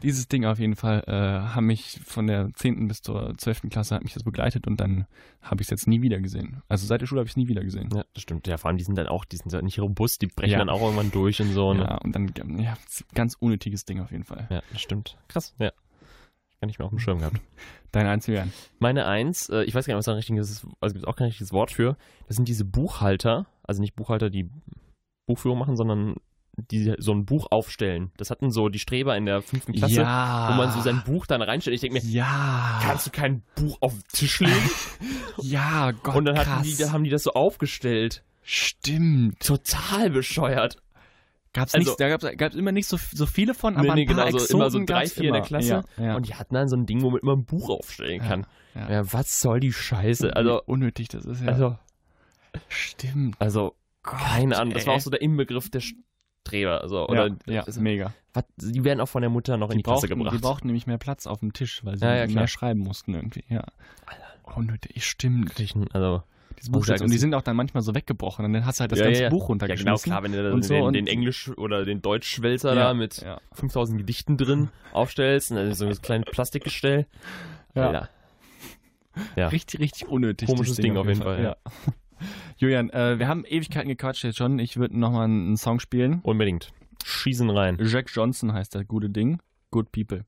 Dieses 0.03 0.29
Ding 0.29 0.45
auf 0.45 0.59
jeden 0.59 0.77
Fall 0.77 1.03
äh, 1.07 1.13
haben 1.55 1.67
mich 1.67 2.01
von 2.05 2.27
der 2.27 2.51
10. 2.55 2.89
bis 2.89 3.03
zur 3.03 3.37
12. 3.37 3.63
Klasse 3.71 3.95
hat 3.95 4.03
mich 4.03 4.13
das 4.15 4.23
begleitet 4.25 4.67
und 4.67 4.81
dann 4.81 5.07
habe 5.41 5.63
ich 5.63 5.67
es 5.67 5.71
jetzt 5.71 5.87
nie 5.89 6.03
wieder 6.03 6.21
gesehen. 6.21 6.63
Also 6.69 6.87
seit 6.87 7.01
der 7.01 7.07
Schule 7.07 7.21
habe 7.21 7.27
ich 7.27 7.33
es 7.33 7.37
nie 7.37 7.49
wieder 7.49 7.63
gesehen. 7.63 7.89
Ja, 7.95 8.05
das 8.13 8.23
stimmt. 8.23 8.47
Ja, 8.47 8.57
vor 8.59 8.69
allem 8.69 8.79
die 8.79 8.85
sind 8.85 8.97
dann 8.97 9.07
auch, 9.07 9.25
die 9.25 9.37
sind 9.37 9.53
nicht 9.63 9.79
robust, 9.81 10.23
die 10.23 10.27
brechen 10.27 10.53
Ja. 10.53 10.59
dann 10.59 10.69
auch 10.69 10.83
irgendwann 10.83 11.11
durch 11.11 11.41
und 11.41 11.53
so. 11.53 11.73
Ne? 11.73 11.83
Ja, 11.83 11.99
und 11.99 12.15
dann, 12.15 12.33
ja, 12.59 12.77
ganz 13.15 13.37
unnötiges 13.39 13.85
Ding 13.85 14.01
auf 14.01 14.11
jeden 14.11 14.25
Fall. 14.25 14.47
Ja, 14.51 14.63
das 14.73 14.81
stimmt. 14.81 15.17
Krass, 15.29 15.55
ja. 15.59 15.71
Gar 16.61 16.67
nicht 16.67 16.79
mehr 16.79 16.87
auf 16.87 16.91
dem 16.93 16.99
Schirm 17.01 17.19
gehabt. 17.19 17.41
Dein 17.93 18.07
einziger. 18.07 18.47
Meine 18.79 19.07
Eins, 19.07 19.49
äh, 19.49 19.65
ich 19.65 19.75
weiß 19.75 19.87
gar 19.87 19.95
nicht, 19.95 19.99
was 19.99 20.05
da 20.07 20.13
ein 20.13 20.17
richtiges, 20.17 20.67
also 20.81 20.95
gibt 20.95 21.05
es 21.05 21.09
auch 21.09 21.17
kein 21.17 21.27
richtiges 21.27 21.53
Wort 21.53 21.71
für. 21.71 21.97
Das 22.29 22.37
sind 22.37 22.49
diese 22.49 22.65
Buchhalter, 22.65 23.47
also 23.65 23.81
nicht 23.81 23.95
Buchhalter, 23.97 24.31
die 24.31 24.49
Buchführung 25.27 25.59
machen, 25.59 25.77
sondern 25.77 26.17
die 26.57 26.95
so 26.99 27.13
ein 27.13 27.25
Buch 27.25 27.47
aufstellen. 27.51 28.13
Das 28.19 28.31
hatten 28.31 28.51
so 28.51 28.69
die 28.69 28.79
Streber 28.79 29.17
in 29.17 29.25
der 29.27 29.41
fünften 29.43 29.73
Klasse, 29.73 30.03
ja. 30.03 30.49
wo 30.51 30.55
man 30.57 30.71
so 30.71 30.81
sein 30.81 31.03
Buch 31.05 31.27
dann 31.27 31.41
reinstellt. 31.43 31.75
Ich 31.75 31.81
denke 31.81 31.99
mir, 31.99 32.05
Ja. 32.05 32.81
kannst 32.83 33.07
du 33.07 33.11
kein 33.11 33.43
Buch 33.55 33.79
auf 33.81 33.95
den 33.95 34.03
Tisch 34.13 34.41
legen? 34.41 34.71
ja, 35.39 35.93
Gott, 35.93 36.17
und 36.17 36.27
dann 36.27 36.39
hatten 36.39 36.63
die, 36.63 36.77
da 36.77 36.93
haben 36.93 37.05
die 37.05 37.11
das 37.11 37.23
so 37.23 37.33
aufgestellt. 37.33 38.23
Stimmt. 38.43 39.41
Total 39.41 40.11
bescheuert. 40.11 40.77
Gab's 41.55 41.75
Also- 41.75 41.91
nicht, 41.91 42.01
da 42.01 42.09
gab's, 42.09 42.27
gab's 42.37 42.55
immer 42.55 42.73
nicht 42.73 42.87
so, 42.87 42.99
so 43.13 43.27
viele 43.27 43.55
von, 43.55 43.77
aber 43.77 43.95
Nee, 43.95 44.05
nee, 44.05 44.11
ein 44.11 44.17
paar 44.17 44.27
genau, 44.27 44.39
so, 44.39 44.55
immer 44.57 44.71
so 44.71 44.83
drei, 44.85 45.07
vier 45.07 45.29
in 45.29 45.33
der. 45.35 45.43
Klasse. 45.43 45.85
Ja, 45.97 46.05
ja. 46.05 46.17
Und 46.17 46.29
die 46.29 46.35
hatten 46.35 46.55
dann 46.55 46.69
so 46.69 46.77
ein 46.77 46.87
Ding, 46.87 47.03
womit 47.03 47.23
man 47.23 47.41
ein 47.41 47.45
Buch 47.45 47.69
aufstellen 47.71 48.21
kann. 48.21 48.47
ja. 48.75 49.11
Was 49.13 49.41
soll 49.41 49.61
die 49.61 49.73
Scheiße? 49.73 50.35
Also, 50.37 50.63
unnötig 50.65 51.09
das 51.09 51.25
ist, 51.25 51.43
ja. 51.43 51.49
also, 51.49 51.79
Stimmt. 52.69 53.37
also, 53.39 53.75
keine 54.03 54.59
Ahnung. 54.59 54.75
Das 54.75 54.87
war 54.87 54.95
auch 54.95 55.01
so 55.01 55.11
der 55.11 55.23
Inbegriff 55.23 55.71
der 55.71 55.83
Streber. 56.47 56.81
Also, 56.83 57.09
oder, 57.09 57.29
ja, 57.47 57.65
ja, 57.67 57.81
mega. 57.81 58.13
was, 58.35 58.45
die 58.57 58.85
werden 58.85 59.01
auch 59.01 59.09
von 59.09 59.23
der 59.23 59.31
Mutter 59.31 59.57
noch 59.57 59.71
in 59.71 59.79
die, 59.79 59.83
Klasse 59.83 60.07
brauchten, 60.09 60.19
gebracht. 60.19 60.37
Die 60.37 60.41
brauchten 60.41 60.67
nämlich 60.67 60.87
mehr 60.87 60.99
Platz 60.99 61.27
auf 61.27 61.41
dem 61.41 61.53
Tisch, 61.53 61.85
weil 61.85 61.97
sie 61.97 62.05
Ja, 62.05 62.15
ja, 62.15 62.27
klar. 62.27 62.43
mehr 62.43 62.49
schreiben 62.49 62.81
mussten 62.81 63.15
irgendwie. 63.15 63.45
Ja. 63.49 63.65
Unnötig, 64.55 65.07
stimmt. 65.07 65.59
Riechen, 65.59 65.89
also, 65.93 66.23
ich 66.61 66.69
Und 66.71 67.11
die 67.11 67.19
sind 67.19 67.35
auch 67.35 67.43
dann 67.43 67.57
manchmal 67.57 67.83
so 67.83 67.95
weggebrochen. 67.95 68.45
Und 68.45 68.53
dann 68.53 68.67
hast 68.67 68.79
du 68.79 68.83
halt 68.83 68.93
das 68.93 68.99
Ja, 69.01 69.07
ganze 69.07 69.21
ja, 69.21 69.25
ja. 69.27 69.31
Buch 69.31 69.43
ja, 69.43 69.47
runtergeschmissen. 69.49 69.85
genau, 69.87 69.99
klar, 69.99 70.23
wenn 70.23 70.33
du 70.33 70.43
da 70.43 70.53
und 70.53 70.65
so 70.65 70.75
den, 70.75 70.93
den 70.93 71.07
Englisch- 71.09 71.51
oder 71.57 71.85
den 71.85 72.03
Deutschschwälzer 72.03 72.71
Ja, 72.71 72.75
da 72.75 72.95
mit 72.95 73.21
ja. 73.23 73.41
5000 73.53 73.99
Gedichten 73.99 74.37
drin 74.37 74.69
aufstellst, 74.93 75.51
und 75.51 75.57
dann 75.57 75.75
so 75.75 75.87
ein 75.87 76.03
kleines 76.03 76.27
Plastikgestell. 76.31 77.07
Ja. 77.75 77.87
Alter. 77.87 78.09
Ja. 79.37 79.49
Richtig, 79.49 79.81
richtig 79.81 80.09
unnötig. 80.09 80.49
Komisches 80.49 80.77
das 80.77 80.83
Ding 80.83 80.97
auf 80.97 81.07
jeden 81.07 81.23
Fall, 81.23 81.43
Ja. 81.43 81.57
Julian, 82.57 82.91
äh, 82.91 83.19
wir 83.19 83.29
haben 83.29 83.45
Ewigkeiten 83.45 83.89
gequatscht 83.89 84.25
jetzt 84.25 84.39
schon. 84.39 84.59
Ich 84.59 84.77
würde 84.77 84.99
nochmal 84.99 85.25
einen 85.25 85.57
Song 85.57 85.81
spielen. 85.81 86.21
Unbedingt. 86.23 86.73
Schießen 87.05 87.51
rein. 87.51 87.79
Jack 87.81 88.11
Johnson 88.13 88.53
heißt 88.53 88.75
das 88.75 88.87
gute 88.87 89.11
Ding. 89.11 89.41
Good 89.71 89.91
People. 89.93 90.25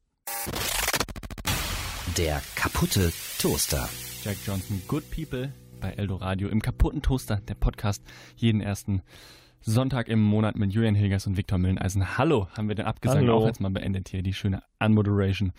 Der 2.17 2.41
kaputte 2.55 3.13
Toaster. 3.39 3.89
Jack 4.25 4.37
Johnson, 4.47 4.81
Good 4.89 5.11
People 5.11 5.53
bei 5.81 5.91
Eldo 5.91 6.17
Radio 6.17 6.49
im 6.49 6.63
kaputten 6.63 7.03
Toaster, 7.03 7.43
der 7.47 7.55
Podcast 7.55 8.03
jeden 8.37 8.61
ersten 8.63 9.03
Sonntag 9.61 10.09
im 10.09 10.23
Monat 10.23 10.57
mit 10.57 10.73
Julian 10.73 10.95
Hilgers 10.95 11.27
und 11.27 11.37
Viktor 11.37 11.59
Mülleneisen. 11.59 12.17
Hallo, 12.17 12.49
haben 12.57 12.69
wir 12.69 12.75
den 12.75 12.87
Abgesang 12.87 13.19
Hallo. 13.19 13.39
auch 13.39 13.47
jetzt 13.47 13.61
mal 13.61 13.71
beendet 13.71 14.09
hier, 14.09 14.23
die 14.23 14.33
schöne 14.33 14.63
Unmoderation. 14.79 15.53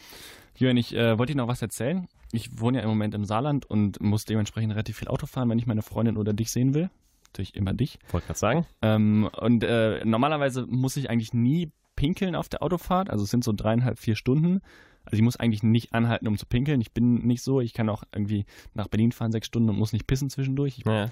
Julian, 0.55 0.77
ich 0.77 0.93
äh, 0.95 1.17
wollte 1.17 1.33
dir 1.33 1.37
noch 1.37 1.47
was 1.47 1.61
erzählen. 1.61 2.07
Ich 2.31 2.59
wohne 2.59 2.77
ja 2.79 2.83
im 2.83 2.89
Moment 2.89 3.13
im 3.13 3.25
Saarland 3.25 3.65
und 3.65 4.01
muss 4.01 4.25
dementsprechend 4.25 4.71
relativ 4.73 4.97
viel 4.97 5.07
Auto 5.07 5.25
fahren, 5.25 5.49
wenn 5.49 5.59
ich 5.59 5.67
meine 5.67 5.81
Freundin 5.81 6.17
oder 6.17 6.33
dich 6.33 6.51
sehen 6.51 6.73
will. 6.73 6.89
Natürlich 7.27 7.55
immer 7.55 7.73
dich. 7.73 7.99
Wollte 8.11 8.27
gerade 8.27 8.39
sagen. 8.39 8.65
Ähm, 8.81 9.29
und 9.39 9.63
äh, 9.63 10.03
normalerweise 10.05 10.65
muss 10.67 10.97
ich 10.97 11.09
eigentlich 11.09 11.33
nie 11.33 11.71
pinkeln 11.95 12.35
auf 12.35 12.49
der 12.49 12.63
Autofahrt. 12.63 13.09
Also 13.09 13.23
es 13.23 13.29
sind 13.29 13.43
so 13.43 13.53
dreieinhalb, 13.53 13.99
vier 13.99 14.15
Stunden. 14.15 14.61
Also 15.05 15.17
ich 15.17 15.21
muss 15.21 15.37
eigentlich 15.37 15.61
nicht 15.61 15.93
anhalten, 15.93 16.27
um 16.27 16.37
zu 16.37 16.45
pinkeln. 16.45 16.81
Ich 16.81 16.91
bin 16.93 17.25
nicht 17.25 17.43
so. 17.43 17.61
Ich 17.61 17.73
kann 17.73 17.89
auch 17.89 18.03
irgendwie 18.13 18.45
nach 18.73 18.87
Berlin 18.87 19.11
fahren, 19.11 19.31
sechs 19.31 19.47
Stunden 19.47 19.69
und 19.69 19.77
muss 19.77 19.93
nicht 19.93 20.07
pissen 20.07 20.29
zwischendurch. 20.29 20.79
Ich 20.79 20.85
Ja. 20.85 21.09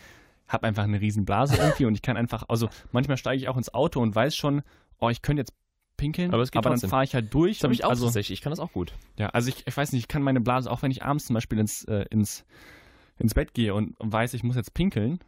habe 0.48 0.68
einfach 0.68 0.84
eine 0.84 1.00
riesen 1.00 1.26
Blase 1.26 1.56
irgendwie 1.58 1.86
und 1.86 1.94
ich 1.94 2.02
kann 2.02 2.18
einfach, 2.18 2.44
also 2.50 2.70
manchmal 2.92 3.18
steige 3.18 3.42
ich 3.42 3.50
auch 3.50 3.58
ins 3.58 3.74
Auto 3.74 4.02
und 4.02 4.16
weiß 4.16 4.36
schon, 4.36 4.62
oh, 5.00 5.10
ich 5.10 5.22
könnte 5.22 5.42
jetzt 5.42 5.54
pinkeln, 6.04 6.34
Aber 6.34 6.44
es 6.44 6.52
geht 6.52 6.64
dann 6.66 6.74
trotzdem. 6.74 6.90
fahre 6.90 7.04
ich 7.06 7.14
halt 7.16 7.34
durch. 7.34 7.58
Das 7.60 7.64
habe 7.64 7.74
ich 7.74 7.86
auch 7.86 7.90
also, 7.92 8.06
tatsächlich. 8.06 8.40
Ich 8.40 8.44
kann 8.44 8.52
das 8.52 8.60
auch 8.60 8.72
gut. 8.74 8.94
ja, 9.18 9.30
also 9.30 9.50
ich, 9.50 9.66
ich 9.66 9.76
weiß 9.78 9.92
nicht, 9.94 10.02
ich 10.02 10.08
kann 10.08 10.22
meine 10.22 10.42
Blase, 10.42 10.70
auch 10.70 10.82
wenn 10.82 10.92
ich 10.92 11.04
abends 11.04 11.26
zum 11.26 11.34
Beispiel 11.34 11.60
ins, 11.60 11.84
äh, 11.86 12.06
ins, 12.10 12.46
ins 13.18 13.34
Bett 13.34 13.54
gehe 13.54 13.74
und, 13.74 13.96
weiß, 14.00 14.34
ich 14.34 14.44
muss 14.44 14.56
jetzt 14.56 14.74
pinkeln, 14.74 15.20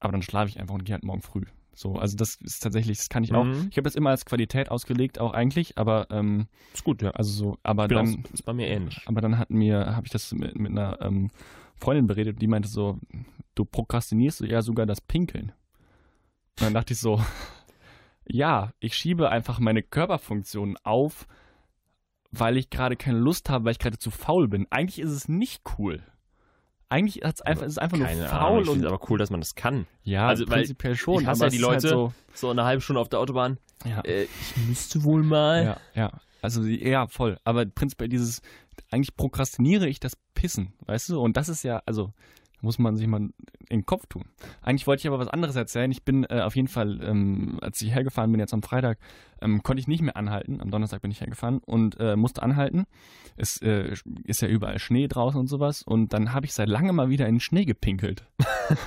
aber 0.00 0.12
dann 0.12 0.22
schlafe 0.22 0.48
ich 0.48 0.58
einfach 0.60 0.74
und 0.74 0.84
gehe 0.84 0.94
halt 0.94 1.04
morgen 1.04 1.22
früh. 1.22 1.44
So, 1.74 1.94
also 1.94 2.16
das 2.16 2.34
ist 2.36 2.60
tatsächlich, 2.60 2.98
das 2.98 3.08
kann 3.08 3.22
ich 3.22 3.32
auch. 3.32 3.44
Mhm. 3.44 3.68
Ich 3.70 3.76
habe 3.76 3.84
das 3.84 3.94
immer 3.94 4.10
als 4.10 4.24
Qualität 4.24 4.68
ausgelegt, 4.70 5.20
auch 5.20 5.32
eigentlich, 5.32 5.78
aber 5.78 6.08
ähm, 6.10 6.48
Ist 6.74 6.82
gut, 6.82 7.02
ja. 7.02 7.10
also 7.12 7.30
so, 7.30 7.58
aber 7.62 7.86
Genau, 7.86 8.02
dann, 8.02 8.24
ist 8.32 8.42
bei 8.44 8.52
mir 8.52 8.66
ähnlich. 8.66 9.00
aber 9.06 9.20
dann 9.20 9.38
hatten 9.38 9.56
mir, 9.56 9.94
habe 9.94 10.04
ich 10.06 10.10
das 10.12 10.32
mit, 10.32 10.58
mit 10.58 10.72
einer 10.72 11.00
ähm, 11.00 11.30
Freundin 11.76 12.08
beredet, 12.08 12.42
die 12.42 12.48
meinte 12.48 12.68
so, 12.68 12.98
du 13.54 13.64
prokrastinierst 13.64 14.40
ja 14.40 14.60
sogar 14.62 14.86
das 14.86 15.00
Pinkeln. 15.00 15.52
Und 16.58 16.62
dann 16.66 16.74
dachte 16.74 16.94
ich 16.94 16.98
so, 16.98 17.22
ja, 18.28 18.72
ich 18.80 18.94
schiebe 18.94 19.30
einfach 19.30 19.58
meine 19.58 19.82
Körperfunktionen 19.82 20.76
auf, 20.82 21.26
weil 22.30 22.56
ich 22.56 22.70
gerade 22.70 22.96
keine 22.96 23.18
Lust 23.18 23.48
habe, 23.50 23.64
weil 23.64 23.72
ich 23.72 23.78
gerade 23.78 23.98
zu 23.98 24.10
faul 24.10 24.48
bin. 24.48 24.66
Eigentlich 24.70 24.98
ist 25.00 25.10
es 25.10 25.28
nicht 25.28 25.62
cool. 25.78 26.02
Eigentlich 26.90 27.24
einfach, 27.24 27.66
ist 27.66 27.72
es 27.72 27.78
einfach 27.78 27.98
nur 27.98 28.06
Keine 28.06 28.26
faul 28.26 28.38
Ahnung, 28.38 28.62
ich 28.62 28.68
und 28.68 28.74
finde 28.76 28.86
es 28.86 28.92
aber 28.92 29.10
cool, 29.10 29.18
dass 29.18 29.30
man 29.30 29.40
das 29.40 29.54
kann. 29.54 29.86
ja, 30.04 30.26
also, 30.26 30.48
weil 30.48 30.58
prinzipiell 30.60 30.96
schon. 30.96 31.20
ich 31.20 31.26
hasse 31.26 31.44
ja 31.44 31.50
die 31.50 31.56
ist 31.56 31.62
Leute, 31.62 31.96
Halt 31.96 32.12
So 32.32 32.50
eine 32.50 32.64
halbe 32.64 32.80
Stunde 32.80 33.00
auf 33.00 33.10
der 33.10 33.18
Autobahn. 33.18 33.58
so, 33.82 33.88
ja. 33.90 34.00
Äh, 34.02 34.24
ich 34.24 34.56
müsste 34.66 35.04
wohl 35.04 35.22
mal. 35.22 35.64
Ja, 35.64 35.76
ja. 35.94 36.20
Also 36.40 36.62
ja, 36.62 37.06
voll. 37.08 37.38
Aber 37.44 37.66
prinzipiell 37.66 38.08
dieses, 38.08 38.40
eigentlich 38.90 39.16
prokrastiniere 39.16 39.88
ich 39.88 40.00
das 40.00 40.16
Pissen, 40.34 40.72
weißt 40.86 41.10
du? 41.10 41.20
Und 41.20 41.36
das 41.36 41.48
ist 41.48 41.62
ja, 41.62 41.82
also 41.84 42.12
muss 42.60 42.78
man 42.78 42.96
sich 42.96 43.06
mal 43.06 43.20
in 43.20 43.32
den 43.70 43.86
Kopf 43.86 44.06
tun. 44.06 44.24
Eigentlich 44.62 44.86
wollte 44.86 45.00
ich 45.00 45.06
aber 45.06 45.18
was 45.18 45.28
anderes 45.28 45.56
erzählen. 45.56 45.90
Ich 45.90 46.02
bin 46.02 46.24
äh, 46.24 46.40
auf 46.40 46.56
jeden 46.56 46.68
Fall, 46.68 47.00
ähm, 47.02 47.58
als 47.60 47.80
ich 47.80 47.94
hergefahren 47.94 48.30
bin 48.30 48.40
jetzt 48.40 48.54
am 48.54 48.62
Freitag, 48.62 48.98
ähm, 49.40 49.62
konnte 49.62 49.80
ich 49.80 49.88
nicht 49.88 50.02
mehr 50.02 50.16
anhalten. 50.16 50.60
Am 50.60 50.70
Donnerstag 50.70 51.02
bin 51.02 51.10
ich 51.10 51.20
hergefahren 51.20 51.58
und 51.58 51.98
äh, 52.00 52.16
musste 52.16 52.42
anhalten. 52.42 52.84
Es 53.36 53.60
äh, 53.62 53.94
ist 54.24 54.42
ja 54.42 54.48
überall 54.48 54.78
Schnee 54.78 55.06
draußen 55.08 55.38
und 55.38 55.46
sowas. 55.46 55.82
Und 55.82 56.12
dann 56.12 56.32
habe 56.32 56.46
ich 56.46 56.54
seit 56.54 56.68
langem 56.68 56.96
mal 56.96 57.08
wieder 57.08 57.26
in 57.28 57.36
den 57.36 57.40
Schnee 57.40 57.64
gepinkelt. 57.64 58.24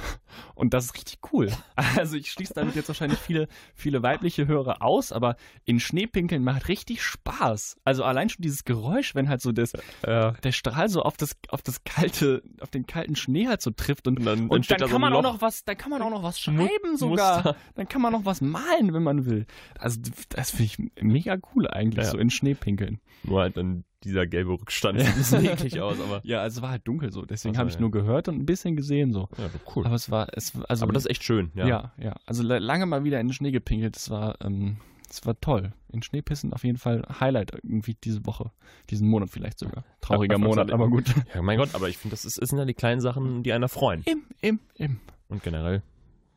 und 0.56 0.74
das 0.74 0.86
ist 0.86 0.96
richtig 0.96 1.20
cool. 1.32 1.52
Also 1.98 2.16
ich 2.18 2.32
schließe 2.32 2.54
damit 2.54 2.76
jetzt 2.76 2.88
wahrscheinlich 2.88 3.20
viele, 3.20 3.48
viele 3.74 4.02
weibliche 4.04 4.48
Hörer 4.48 4.82
aus, 4.82 5.12
aber 5.12 5.36
in 5.66 5.80
Schnee 5.80 6.08
pinkeln 6.08 6.44
macht 6.44 6.68
richtig 6.68 7.02
Spaß. 7.04 7.78
Also 7.84 8.04
allein 8.04 8.30
schon 8.30 8.42
dieses 8.44 8.64
Geräusch, 8.66 9.16
wenn 9.16 9.30
halt 9.30 9.42
so 9.42 9.52
das, 9.52 9.74
Ja. 10.06 10.32
der 10.32 10.52
Strahl 10.52 10.90
so 10.90 11.02
auf 11.04 11.18
das, 11.18 11.36
auf 11.50 11.62
das 11.62 11.84
kalte, 11.84 12.44
auf 12.62 12.70
den 12.70 12.86
kalten 12.86 13.16
Schnee 13.16 13.48
halt 13.48 13.62
so 13.62 13.72
trifft 13.72 14.08
und, 14.08 14.20
Und 14.20 14.26
dann- 14.26 14.48
und 14.48 14.70
dann 14.72 14.78
da 14.78 14.86
so 14.88 14.92
kann 14.94 14.98
ein 14.98 15.02
man 15.02 15.14
auch 15.14 15.24
Loch. 15.24 15.34
noch 15.34 15.42
was, 15.42 15.64
dann 15.64 15.78
kann 15.78 15.90
man 15.90 16.02
auch 16.02 16.10
noch 16.10 16.24
was 16.24 16.40
schreiben 16.40 16.96
sogar. 16.98 17.36
Muster. 17.38 17.56
Dann 17.76 17.88
kann 17.88 18.02
man 18.02 18.12
noch 18.14 18.26
was 18.26 18.42
malen, 18.42 18.94
wenn 18.94 19.04
man 19.04 19.26
will. 19.26 19.46
Also 19.80 20.00
das 20.42 20.52
finde 20.52 20.64
ich 20.66 21.04
mega 21.04 21.38
cool 21.56 21.68
eigentlich, 21.68 22.06
Ja. 22.06 22.12
so 22.12 22.18
in 22.18 22.30
Schnee 22.30 22.54
pinkeln. 22.54 23.00
Nur 23.24 23.42
halt 23.42 23.58
dann 23.58 23.84
dieser 24.04 24.26
gelbe 24.28 24.52
Rückstand. 24.52 25.00
Sieht 25.02 25.08
ein 25.10 25.16
bisschen 25.16 25.46
eklig 25.46 25.80
aus, 25.80 26.00
aber. 26.00 26.22
Ja, 26.24 26.42
also 26.42 26.58
es 26.58 26.62
war 26.62 26.72
halt 26.72 26.88
dunkel 26.88 27.12
so, 27.12 27.24
deswegen 27.24 27.54
Ach 27.54 27.58
so, 27.58 27.60
habe 27.60 27.70
ich 27.70 27.76
ja. 27.76 27.82
nur 27.82 27.92
gehört 27.92 28.28
und 28.28 28.36
ein 28.40 28.46
bisschen 28.46 28.76
gesehen 28.76 29.14
so. 29.14 29.30
Ja, 29.38 29.50
cool. 29.76 29.86
Aber 29.86 29.96
es 29.96 30.10
war, 30.12 30.28
es 30.34 30.54
also 30.68 30.84
aber 30.86 30.94
das 30.94 31.06
ist 31.06 31.12
echt 31.12 31.24
schön, 31.24 31.52
ja. 31.56 31.68
ja. 31.68 31.92
ja, 31.98 32.16
Also 32.26 32.44
la- 32.44 32.58
lange 32.58 32.86
mal 32.86 33.04
wieder 33.04 33.20
in 33.20 33.28
den 33.28 33.34
Schnee 33.34 33.52
gepinkelt, 33.52 33.96
das 33.96 34.10
war, 34.10 34.36
ähm, 34.42 34.78
das 35.08 35.26
war 35.26 35.40
toll. 35.40 35.74
In 35.92 36.02
Schnee 36.02 36.22
pissen 36.22 36.54
auf 36.54 36.64
jeden 36.64 36.78
Fall 36.78 37.04
Highlight 37.20 37.52
irgendwie 37.54 37.96
diese 38.04 38.26
Woche, 38.26 38.50
diesen 38.90 39.08
Monat 39.10 39.30
vielleicht 39.30 39.60
sogar. 39.60 39.84
Trauriger 40.00 40.36
Ja, 40.36 40.38
Monat, 40.40 40.72
aber 40.72 40.88
gut. 40.90 41.14
Ja, 41.36 41.42
mein 41.42 41.58
Gott, 41.58 41.76
aber 41.76 41.90
ich 41.90 41.98
finde, 41.98 42.14
das, 42.14 42.26
ist, 42.26 42.42
das 42.42 42.50
sind 42.50 42.58
ja 42.60 42.66
die 42.66 42.74
kleinen 42.74 43.02
Sachen, 43.02 43.44
die 43.44 43.52
einer 43.54 43.68
freuen. 43.70 44.04
Im, 44.06 44.24
im, 44.42 44.60
im. 44.76 45.00
Und 45.28 45.44
generell 45.44 45.82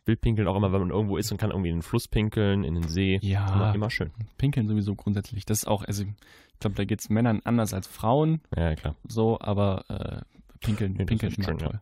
Wildpinkeln 0.07 0.47
auch 0.49 0.57
immer, 0.57 0.73
wenn 0.73 0.81
man 0.81 0.91
irgendwo 0.91 1.17
ist 1.17 1.31
und 1.33 1.39
kann 1.39 1.51
irgendwie 1.51 1.71
in 1.71 1.77
den 1.77 1.83
Fluss 1.83 2.09
pinkeln, 2.09 2.65
in 2.65 2.75
den 2.75 2.89
See. 2.89 3.19
Ja. 3.23 3.53
Immer, 3.55 3.75
immer 3.75 3.91
schön. 3.91 4.11
Pinkeln 4.39 4.69
sowieso 4.69 4.95
grundsätzlich. 4.95 5.45
Das 5.47 5.59
ist 5.59 5.67
auch, 5.67 5.83
also 5.85 6.03
ich 6.05 6.61
glaube, 6.61 6.77
da 6.77 6.85
geht 6.85 7.01
es 7.01 7.09
Männern 7.11 7.41
anders 7.45 7.73
als 7.75 7.87
Frauen, 7.87 8.41
Ja, 8.57 8.75
klar. 8.75 8.95
so, 9.09 9.39
aber 9.41 9.85
äh, 9.89 10.21
Pinkeln, 10.61 10.95
Nee, 10.97 11.05
Pinkeln 11.05 11.33
ist 11.33 11.45
schön, 11.45 11.59
toll. 11.59 11.81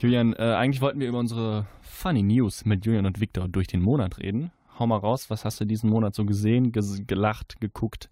Julian, 0.00 0.34
äh, 0.34 0.42
eigentlich 0.54 0.80
wollten 0.82 1.00
wir 1.00 1.08
über 1.08 1.18
unsere 1.18 1.66
Funny 1.80 2.22
News 2.22 2.64
mit 2.64 2.84
Julian 2.84 3.06
und 3.06 3.20
Victor 3.20 3.48
durch 3.48 3.66
den 3.66 3.80
Monat 3.80 4.18
reden. 4.18 4.52
Hau 4.78 4.86
mal 4.86 4.98
raus, 4.98 5.28
was 5.30 5.44
hast 5.44 5.60
du 5.60 5.64
diesen 5.64 5.90
Monat 5.90 6.14
so 6.14 6.24
gesehen, 6.24 6.70
ges 6.70 7.02
gelacht, 7.06 7.60
geguckt? 7.60 8.08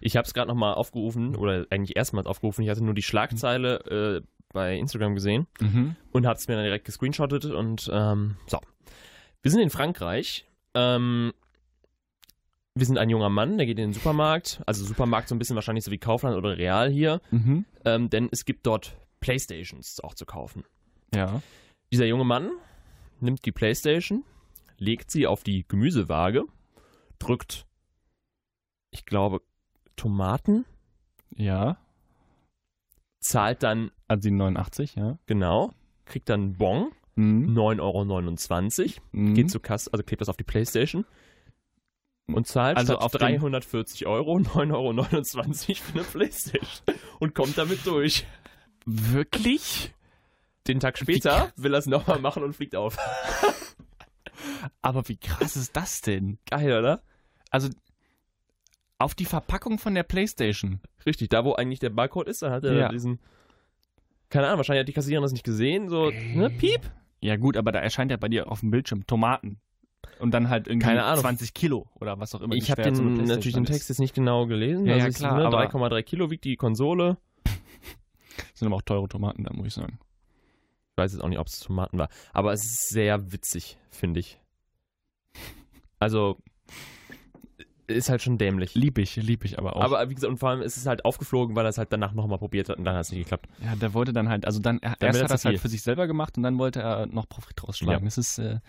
Ich 0.00 0.16
habe 0.16 0.24
es 0.26 0.34
gerade 0.34 0.46
nochmal 0.48 0.74
aufgerufen, 0.74 1.34
oder 1.34 1.66
eigentlich 1.70 1.96
erstmals 1.96 2.26
aufgerufen. 2.28 2.62
Ich 2.62 2.70
hatte 2.70 2.84
nur 2.84 2.94
die 2.94 3.02
Schlagzeile 3.02 4.22
äh, 4.22 4.26
bei 4.56 4.76
Instagram 4.76 5.14
gesehen 5.14 5.46
Mhm. 5.60 5.94
und 6.10 6.26
habe 6.26 6.36
es 6.38 6.48
mir 6.48 6.56
dann 6.56 6.64
direkt 6.64 6.84
gescreenshottet. 6.86 7.44
Und 7.44 7.88
ähm, 7.92 8.36
so. 8.48 8.58
Wir 9.42 9.50
sind 9.52 9.60
in 9.60 9.70
Frankreich. 9.70 10.44
Ähm, 10.74 11.32
wir 12.74 12.84
sind 12.84 12.98
ein 12.98 13.08
junger 13.08 13.30
Mann, 13.30 13.56
der 13.56 13.66
geht 13.66 13.78
in 13.78 13.90
den 13.90 13.92
Supermarkt. 13.94 14.60
Also 14.66 14.84
Supermarkt 14.84 15.28
so 15.28 15.34
ein 15.34 15.38
bisschen 15.38 15.54
wahrscheinlich 15.56 15.84
so 15.84 15.90
wie 15.92 15.98
Kaufland 15.98 16.36
oder 16.36 16.58
Real 16.58 16.90
hier. 16.90 17.20
Mhm. 17.30 17.64
Ähm, 17.84 18.10
denn 18.10 18.28
es 18.32 18.44
gibt 18.44 18.66
dort 18.66 18.96
Playstations 19.20 20.00
auch 20.00 20.14
zu 20.14 20.26
kaufen. 20.26 20.64
Ja. 21.14 21.40
Dieser 21.92 22.04
junge 22.06 22.24
Mann 22.24 22.50
nimmt 23.20 23.44
die 23.46 23.52
Playstation, 23.52 24.24
legt 24.78 25.10
sie 25.10 25.26
auf 25.26 25.42
die 25.44 25.64
Gemüsewaage, 25.68 26.44
drückt, 27.18 27.64
ich 28.90 29.06
glaube, 29.06 29.40
Tomaten, 29.96 30.64
Ja. 31.34 31.78
Zahlt 33.28 33.62
dann 33.62 33.90
Also 34.08 34.28
die 34.28 34.34
89, 34.34 34.94
ja. 34.96 35.18
genau, 35.26 35.72
kriegt 36.04 36.28
dann 36.28 36.40
einen 36.40 36.52
Bon, 36.54 36.90
Mhm. 37.18 37.54
9,29 37.56 38.96
Euro, 38.96 39.00
Mhm. 39.12 39.34
geht 39.34 39.50
zur 39.50 39.62
Kasse, 39.62 39.90
also 39.92 40.02
klebt 40.04 40.20
das 40.20 40.28
auf 40.28 40.36
die 40.36 40.44
Playstation 40.44 41.06
und 42.26 42.46
zahlt 42.46 42.76
Also 42.76 42.98
auf 42.98 43.12
den- 43.12 43.20
340 43.20 44.06
Euro 44.06 44.36
9,29 44.38 45.68
Euro 45.70 45.84
für 45.84 45.92
eine 45.94 46.02
Playstation 46.04 46.96
und 47.20 47.34
kommt 47.34 47.56
damit 47.56 47.86
durch. 47.86 48.26
Wirklich? 48.84 49.92
Den 50.68 50.78
Tag 50.80 50.98
später 50.98 51.52
will 51.56 51.72
er 51.74 51.78
es 51.78 51.86
nochmal 51.86 52.18
machen 52.20 52.42
und 52.42 52.54
fliegt 52.54 52.76
auf. 52.76 52.96
Aber 54.82 55.08
wie 55.08 55.16
krass 55.16 55.56
ist 55.56 55.76
das 55.76 56.00
denn? 56.00 56.38
Geil, 56.50 56.78
oder? 56.78 57.02
Also 57.50 57.68
auf 58.98 59.14
die 59.14 59.24
Verpackung 59.24 59.78
von 59.78 59.94
der 59.94 60.02
Playstation. 60.02 60.80
Richtig, 61.04 61.28
da 61.28 61.44
wo 61.44 61.54
eigentlich 61.54 61.80
der 61.80 61.90
Barcode 61.90 62.28
ist, 62.28 62.42
dann 62.42 62.52
hat 62.52 62.64
er 62.64 62.72
Ja. 62.74 62.88
diesen. 62.88 63.18
Keine 64.28 64.46
Ahnung, 64.46 64.58
wahrscheinlich 64.58 64.80
hat 64.80 64.88
die 64.88 64.92
Kassiererin 64.92 65.22
das 65.22 65.32
nicht 65.32 65.44
gesehen, 65.44 65.88
so, 65.88 66.10
ne, 66.10 66.50
piep. 66.50 66.80
Ja 67.20 67.36
gut, 67.36 67.56
aber 67.56 67.72
da 67.72 67.78
erscheint 67.78 68.10
ja 68.10 68.16
bei 68.16 68.28
dir 68.28 68.50
auf 68.50 68.60
dem 68.60 68.70
Bildschirm 68.70 69.06
Tomaten. 69.06 69.60
Und 70.18 70.30
dann 70.32 70.48
halt 70.48 70.66
irgendwie 70.66 70.86
Keine 70.86 71.04
Ahnung. 71.04 71.20
20 71.20 71.52
Kilo 71.52 71.88
oder 72.00 72.18
was 72.18 72.34
auch 72.34 72.40
immer. 72.40 72.54
Ich 72.54 72.70
habe 72.70 72.82
so 72.82 72.88
den, 72.88 72.94
Playstation 72.94 73.24
natürlich 73.28 73.54
den. 73.54 73.64
Text 73.66 73.88
jetzt 73.90 73.98
nicht 73.98 74.14
genau 74.14 74.46
gelesen. 74.46 74.86
Ja, 74.86 74.94
also 74.94 75.06
ja, 75.06 75.12
klar, 75.12 75.38
ne, 75.38 75.44
aber- 75.46 75.58
3,3 75.58 76.02
Kilo 76.02 76.30
wiegt 76.30 76.44
die 76.44 76.56
Konsole. 76.56 77.18
sind 78.54 78.66
aber 78.66 78.76
auch 78.76 78.82
teure 78.82 79.08
Tomaten 79.08 79.44
da, 79.44 79.52
muss 79.52 79.66
ich 79.66 79.74
sagen. 79.74 79.98
Ich 80.92 80.96
weiß 80.96 81.12
jetzt 81.12 81.22
auch 81.22 81.28
nicht, 81.28 81.38
ob 81.38 81.46
es 81.48 81.60
Tomaten 81.60 81.98
war. 81.98 82.08
Aber 82.32 82.52
es 82.54 82.64
ist 82.64 82.88
sehr 82.88 83.30
witzig, 83.32 83.76
finde 83.90 84.20
ich. 84.20 84.40
Also, 85.98 86.38
ist 87.88 88.08
halt 88.08 88.22
schon 88.22 88.38
dämlich. 88.38 88.74
Lieb 88.74 88.98
ich, 88.98 89.16
lieb 89.16 89.44
ich 89.44 89.58
aber 89.58 89.76
auch. 89.76 89.80
Aber 89.82 90.08
wie 90.10 90.14
gesagt, 90.14 90.30
und 90.30 90.38
vor 90.38 90.50
allem 90.50 90.62
ist 90.62 90.76
es 90.76 90.86
halt 90.86 91.04
aufgeflogen, 91.04 91.54
weil 91.56 91.64
er 91.66 91.68
es 91.70 91.78
halt 91.78 91.92
danach 91.92 92.12
nochmal 92.12 92.38
probiert 92.38 92.68
hat 92.68 92.78
und 92.78 92.84
dann 92.84 92.94
hat 92.94 93.02
es 93.02 93.12
nicht 93.12 93.22
geklappt. 93.24 93.48
ja, 93.62 93.76
der 93.76 93.94
wollte 93.94 94.12
dann 94.12 94.28
halt, 94.28 94.44
also 94.46 94.60
dann, 94.60 94.78
er, 94.80 94.90
erst 95.00 95.02
er 95.02 95.24
hat 95.24 95.30
er 95.30 95.34
es 95.36 95.44
halt 95.44 95.60
für 95.60 95.68
sich 95.68 95.82
selber 95.82 96.06
gemacht 96.06 96.36
und 96.36 96.42
dann 96.42 96.58
wollte 96.58 96.80
er 96.80 97.06
noch 97.06 97.28
Profit 97.28 97.62
rausschlagen. 97.62 98.02
Ja. 98.02 98.04
Das 98.06 98.18
ist 98.18 98.38
äh, 98.38 98.42
der 98.42 98.60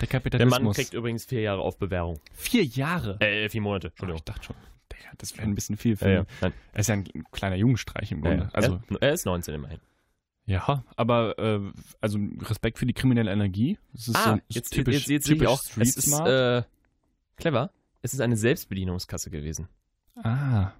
Der 0.00 0.08
Kapitalismus. 0.08 0.60
Mann 0.62 0.72
kriegt 0.72 0.92
übrigens 0.94 1.24
vier 1.24 1.40
Jahre 1.40 1.60
auf 1.62 1.78
Bewährung. 1.78 2.18
vier 2.32 2.64
Jahre. 2.64 3.20
Äh, 3.20 3.48
vier 3.48 3.60
Monate, 3.60 3.88
Oh, 3.88 3.90
Entschuldigung. 3.90 4.18
ich 4.18 4.24
dachte 4.24 4.44
schon, 4.44 4.56
Digga, 4.92 5.10
das 5.18 5.36
wäre 5.36 5.46
ein 5.46 5.54
bisschen 5.54 5.76
viel 5.76 5.96
für 5.96 6.06
Ja, 6.08 6.12
ja. 6.14 6.20
ihn. 6.20 6.26
Nein, 6.42 6.52
Er 6.72 6.80
ist 6.80 6.86
ja 6.88 6.94
ein 6.94 7.04
kleiner 7.32 7.56
Jungenstreich 7.56 8.12
im 8.12 8.22
ja, 8.24 8.28
Grunde. 8.30 8.44
ja. 8.44 8.50
Also, 8.52 8.80
er, 9.00 9.02
er 9.02 9.12
ist 9.14 9.24
19 9.26 9.54
immerhin. 9.54 9.78
ja, 10.44 10.84
aber 10.96 11.38
äh, 11.38 11.60
also 12.00 12.18
Respekt 12.42 12.78
für 12.78 12.86
die 12.86 12.92
kriminelle 12.94 13.32
Energie. 13.32 13.78
Das 13.92 14.08
ist 14.08 14.14
so, 14.16 14.30
Ah, 14.30 14.38
ist 14.48 14.54
jetzt, 14.54 14.70
typisch, 14.72 14.94
jetzt, 14.94 15.08
jetzt 15.08 15.26
sehe 15.26 15.34
ich 15.34 15.40
typisch 15.40 15.48
auch, 15.52 15.62
Street 15.62 15.86
es 15.88 15.96
ist 15.96 16.04
Smart. 16.06 16.28
äh, 16.28 16.62
clever. 17.36 17.70
Es 18.06 18.14
ist 18.14 18.20
eine 18.20 18.36
Selbstbedienungskasse 18.36 19.30
gewesen. 19.30 19.68
ah, 20.22 20.70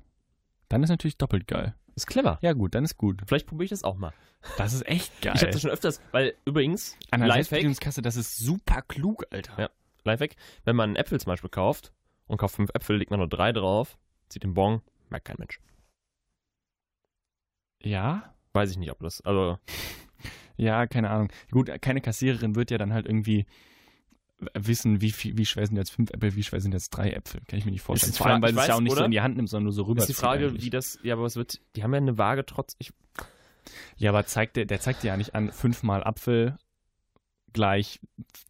dann 0.68 0.84
ist 0.84 0.90
natürlich 0.90 1.18
doppelt 1.18 1.48
geil. 1.48 1.74
Ist 1.96 2.06
clever. 2.06 2.38
Ja 2.40 2.52
gut, 2.52 2.76
dann 2.76 2.84
ist 2.84 2.96
gut. 2.98 3.20
Vielleicht 3.26 3.48
probiere 3.48 3.64
ich 3.64 3.70
das 3.70 3.82
auch 3.82 3.96
mal. 3.96 4.12
Das 4.58 4.72
ist 4.72 4.86
echt 4.86 5.10
geil. 5.22 5.32
Ich 5.34 5.42
habe 5.42 5.50
das 5.50 5.60
schon 5.60 5.72
öfters, 5.72 6.00
weil 6.12 6.34
übrigens, 6.44 6.96
An 7.10 7.22
der 7.22 7.32
Selbstbedienungskasse, 7.32 8.00
das 8.00 8.14
ist 8.14 8.38
super 8.38 8.80
klug, 8.82 9.24
Alter. 9.30 9.60
Ja. 9.60 9.70
Lifehack, 10.04 10.36
wenn 10.64 10.76
man 10.76 10.90
einen 10.90 10.96
Äpfel 10.96 11.18
zum 11.18 11.30
Beispiel 11.30 11.50
kauft 11.50 11.92
und 12.28 12.36
kauft 12.36 12.54
fünf 12.54 12.70
Äpfel, 12.74 12.96
legt 12.96 13.10
man 13.10 13.18
nur 13.18 13.28
drei 13.28 13.50
drauf, 13.50 13.98
zieht 14.28 14.44
den 14.44 14.54
Bon, 14.54 14.82
merkt 15.08 15.26
kein 15.26 15.36
Mensch. 15.40 15.60
Ja? 17.82 18.34
Weiß 18.52 18.70
ich 18.70 18.78
nicht, 18.78 18.92
ob 18.92 19.00
das, 19.00 19.20
also, 19.22 19.58
Ja, 20.56 20.86
keine 20.86 21.10
Ahnung. 21.10 21.32
Gut, 21.50 21.70
keine 21.82 22.00
Kassiererin 22.00 22.54
wird 22.54 22.70
ja 22.70 22.78
dann 22.78 22.92
halt 22.92 23.06
irgendwie 23.06 23.46
wissen, 24.54 25.00
wie, 25.00 25.12
viel, 25.12 25.36
wie 25.38 25.46
schwer 25.46 25.66
sind 25.66 25.76
jetzt 25.76 25.92
fünf 25.92 26.10
Äpfel, 26.10 26.36
wie 26.36 26.42
schwer 26.42 26.60
sind 26.60 26.72
jetzt 26.72 26.90
drei 26.90 27.10
Äpfel. 27.10 27.40
Kann 27.46 27.58
ich 27.58 27.64
mir 27.64 27.70
nicht 27.70 27.82
vorstellen. 27.82 28.12
Vor 28.12 28.26
allem, 28.26 28.42
weil 28.42 28.56
es 28.56 28.66
ja 28.66 28.74
auch 28.74 28.80
nicht 28.80 28.92
oder? 28.92 29.00
so 29.00 29.04
in 29.06 29.10
die 29.10 29.20
Hand 29.20 29.36
nimmt, 29.36 29.48
sondern 29.48 29.64
nur 29.64 29.72
so 29.72 29.84
rüber. 29.84 30.00
Ist 30.00 30.08
die 30.08 30.14
Frage, 30.14 30.48
eigentlich. 30.48 30.64
wie 30.64 30.70
das, 30.70 30.98
ja, 31.02 31.14
aber 31.14 31.22
was 31.22 31.36
wird, 31.36 31.60
die 31.74 31.82
haben 31.82 31.92
ja 31.92 31.98
eine 31.98 32.18
Waage 32.18 32.44
trotz, 32.44 32.76
ich, 32.78 32.92
ja, 33.96 34.10
aber 34.10 34.26
zeigt 34.26 34.56
der, 34.56 34.66
der 34.66 34.80
zeigt 34.80 35.02
dir 35.02 35.08
ja 35.08 35.16
nicht 35.16 35.34
an, 35.34 35.52
fünfmal 35.52 36.04
Apfel 36.04 36.56
gleich 37.52 38.00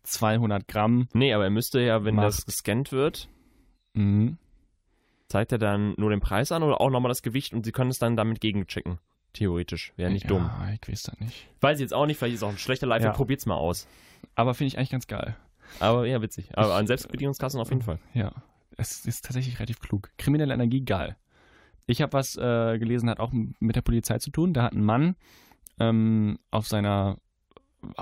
200 0.02 0.66
Gramm. 0.66 1.08
Nee, 1.12 1.32
aber 1.32 1.44
er 1.44 1.50
müsste 1.50 1.80
ja, 1.80 2.04
wenn 2.04 2.16
macht. 2.16 2.26
das 2.26 2.44
gescannt 2.44 2.90
wird, 2.90 3.28
mhm. 3.94 4.38
zeigt 5.28 5.52
er 5.52 5.58
dann 5.58 5.94
nur 5.96 6.10
den 6.10 6.20
Preis 6.20 6.50
an 6.50 6.64
oder 6.64 6.80
auch 6.80 6.90
nochmal 6.90 7.10
das 7.10 7.22
Gewicht 7.22 7.52
und 7.52 7.64
sie 7.64 7.72
können 7.72 7.90
es 7.90 7.98
dann 7.98 8.16
damit 8.16 8.40
gegenchecken. 8.40 8.98
Theoretisch. 9.32 9.92
Wäre 9.96 10.10
nicht 10.10 10.24
ja, 10.24 10.28
dumm. 10.28 10.50
ich 10.72 10.88
weiß 10.88 11.02
das 11.02 11.20
nicht. 11.20 11.46
Weiß 11.60 11.78
ich 11.78 11.82
jetzt 11.82 11.94
auch 11.94 12.06
nicht, 12.06 12.18
vielleicht 12.18 12.34
ist 12.34 12.40
es 12.40 12.42
auch 12.42 12.50
ein 12.50 12.58
schlechter 12.58 12.86
Live, 12.86 13.02
ja. 13.02 13.12
probiert's 13.12 13.46
mal 13.46 13.54
aus. 13.54 13.86
Aber 14.34 14.54
finde 14.54 14.68
ich 14.68 14.78
eigentlich 14.78 14.90
ganz 14.90 15.06
geil. 15.06 15.36
Aber 15.80 16.06
ja, 16.06 16.20
witzig. 16.22 16.50
Aber 16.56 16.74
an 16.74 16.86
Selbstbedienungskassen 16.86 17.60
auf 17.60 17.70
jeden 17.70 17.82
Fall. 17.82 17.98
Ja. 18.14 18.32
Es 18.76 19.06
ist 19.06 19.24
tatsächlich 19.24 19.58
relativ 19.58 19.80
klug. 19.80 20.10
Kriminelle 20.18 20.54
Energie, 20.54 20.84
geil. 20.84 21.16
Ich 21.86 22.02
habe 22.02 22.12
was 22.12 22.36
äh, 22.36 22.78
gelesen, 22.78 23.08
hat 23.08 23.20
auch 23.20 23.32
mit 23.32 23.76
der 23.76 23.82
Polizei 23.82 24.18
zu 24.18 24.30
tun. 24.30 24.52
Da 24.52 24.64
hat 24.64 24.72
ein 24.72 24.84
Mann 24.84 25.16
ähm, 25.78 26.38
auf 26.50 26.66
seiner 26.66 27.18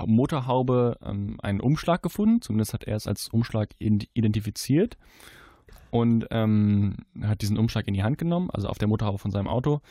Motorhaube 0.05 0.97
ähm, 1.03 1.37
einen 1.41 1.61
Umschlag 1.61 2.01
gefunden. 2.01 2.41
Zumindest 2.41 2.73
hat 2.73 2.83
er 2.83 2.95
es 2.95 3.07
als 3.07 3.29
Umschlag 3.29 3.69
identifiziert. 3.79 4.97
Und 5.91 6.27
ähm, 6.31 6.97
hat 7.21 7.41
diesen 7.41 7.57
Umschlag 7.57 7.87
in 7.87 7.93
die 7.93 8.03
Hand 8.03 8.17
genommen, 8.17 8.49
also 8.49 8.67
auf 8.67 8.77
der 8.77 8.87
Motorhaube 8.87 9.19
von 9.19 9.31
seinem 9.31 9.47
Auto 9.47 9.81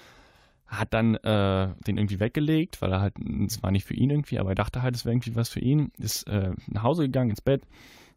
hat 0.79 0.95
dann 0.95 1.15
äh, 1.17 1.75
den 1.87 1.97
irgendwie 1.97 2.21
weggelegt, 2.21 2.83
weil 2.83 2.93
er 2.93 3.01
halt, 3.01 3.15
es 3.47 3.63
war 3.63 3.71
nicht 3.71 3.85
für 3.85 3.95
ihn 3.95 4.11
irgendwie, 4.11 4.39
aber 4.39 4.51
er 4.51 4.55
dachte 4.55 4.83
halt, 4.83 4.95
es 4.95 5.05
wäre 5.05 5.15
irgendwie 5.15 5.37
was 5.37 5.49
für 5.49 5.61
ihn, 5.61 5.91
ist 5.99 6.29
äh, 6.29 6.53
nach 6.67 6.83
Hause 6.83 7.05
gegangen, 7.05 7.31
ins 7.31 7.41
Bett 7.41 7.63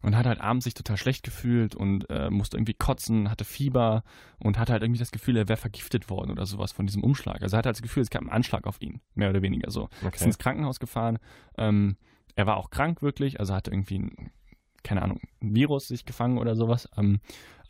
und 0.02 0.16
hat 0.16 0.26
halt 0.26 0.40
abends 0.40 0.64
sich 0.64 0.74
total 0.74 0.96
schlecht 0.96 1.24
gefühlt 1.24 1.74
und 1.74 2.08
äh, 2.10 2.30
musste 2.30 2.56
irgendwie 2.56 2.74
kotzen, 2.74 3.30
hatte 3.30 3.44
Fieber 3.44 4.04
und 4.38 4.58
hatte 4.58 4.72
halt 4.72 4.82
irgendwie 4.82 5.00
das 5.00 5.10
Gefühl, 5.10 5.36
er 5.36 5.48
wäre 5.48 5.56
vergiftet 5.56 6.08
worden 6.08 6.30
oder 6.30 6.46
sowas 6.46 6.72
von 6.72 6.86
diesem 6.86 7.02
Umschlag. 7.02 7.42
Also 7.42 7.56
er 7.56 7.58
hatte 7.58 7.68
halt 7.68 7.76
das 7.76 7.82
Gefühl, 7.82 8.02
es 8.02 8.10
gab 8.10 8.22
einen 8.22 8.30
Anschlag 8.30 8.66
auf 8.66 8.80
ihn, 8.80 9.00
mehr 9.14 9.30
oder 9.30 9.42
weniger 9.42 9.70
so. 9.70 9.88
Okay. 10.02 10.16
Ist 10.16 10.22
ins 10.22 10.38
Krankenhaus 10.38 10.78
gefahren, 10.78 11.18
ähm, 11.56 11.96
er 12.36 12.46
war 12.46 12.56
auch 12.56 12.70
krank 12.70 13.02
wirklich, 13.02 13.40
also 13.40 13.54
hatte 13.54 13.72
irgendwie 13.72 13.98
ein 13.98 14.30
keine 14.82 15.02
Ahnung, 15.02 15.20
ein 15.42 15.54
Virus 15.54 15.88
sich 15.88 16.04
gefangen 16.04 16.38
oder 16.38 16.56
sowas. 16.56 16.88
Ähm, 16.96 17.20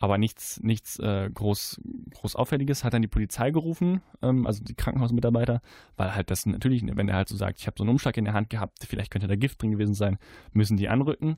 aber 0.00 0.16
nichts, 0.16 0.60
nichts 0.62 0.98
äh, 1.00 1.28
groß, 1.32 1.80
groß 2.14 2.36
Auffälliges. 2.36 2.84
Hat 2.84 2.94
dann 2.94 3.02
die 3.02 3.08
Polizei 3.08 3.50
gerufen, 3.50 4.00
ähm, 4.22 4.46
also 4.46 4.62
die 4.62 4.74
Krankenhausmitarbeiter, 4.74 5.60
weil 5.96 6.14
halt 6.14 6.30
das 6.30 6.46
natürlich, 6.46 6.84
wenn 6.86 7.08
er 7.08 7.16
halt 7.16 7.28
so 7.28 7.36
sagt, 7.36 7.60
ich 7.60 7.66
habe 7.66 7.76
so 7.76 7.82
einen 7.82 7.90
Umschlag 7.90 8.16
in 8.16 8.24
der 8.24 8.34
Hand 8.34 8.50
gehabt, 8.50 8.78
vielleicht 8.86 9.10
könnte 9.10 9.26
da 9.26 9.34
Gift 9.34 9.60
drin 9.60 9.72
gewesen 9.72 9.94
sein, 9.94 10.18
müssen 10.52 10.76
die 10.76 10.88
anrücken. 10.88 11.36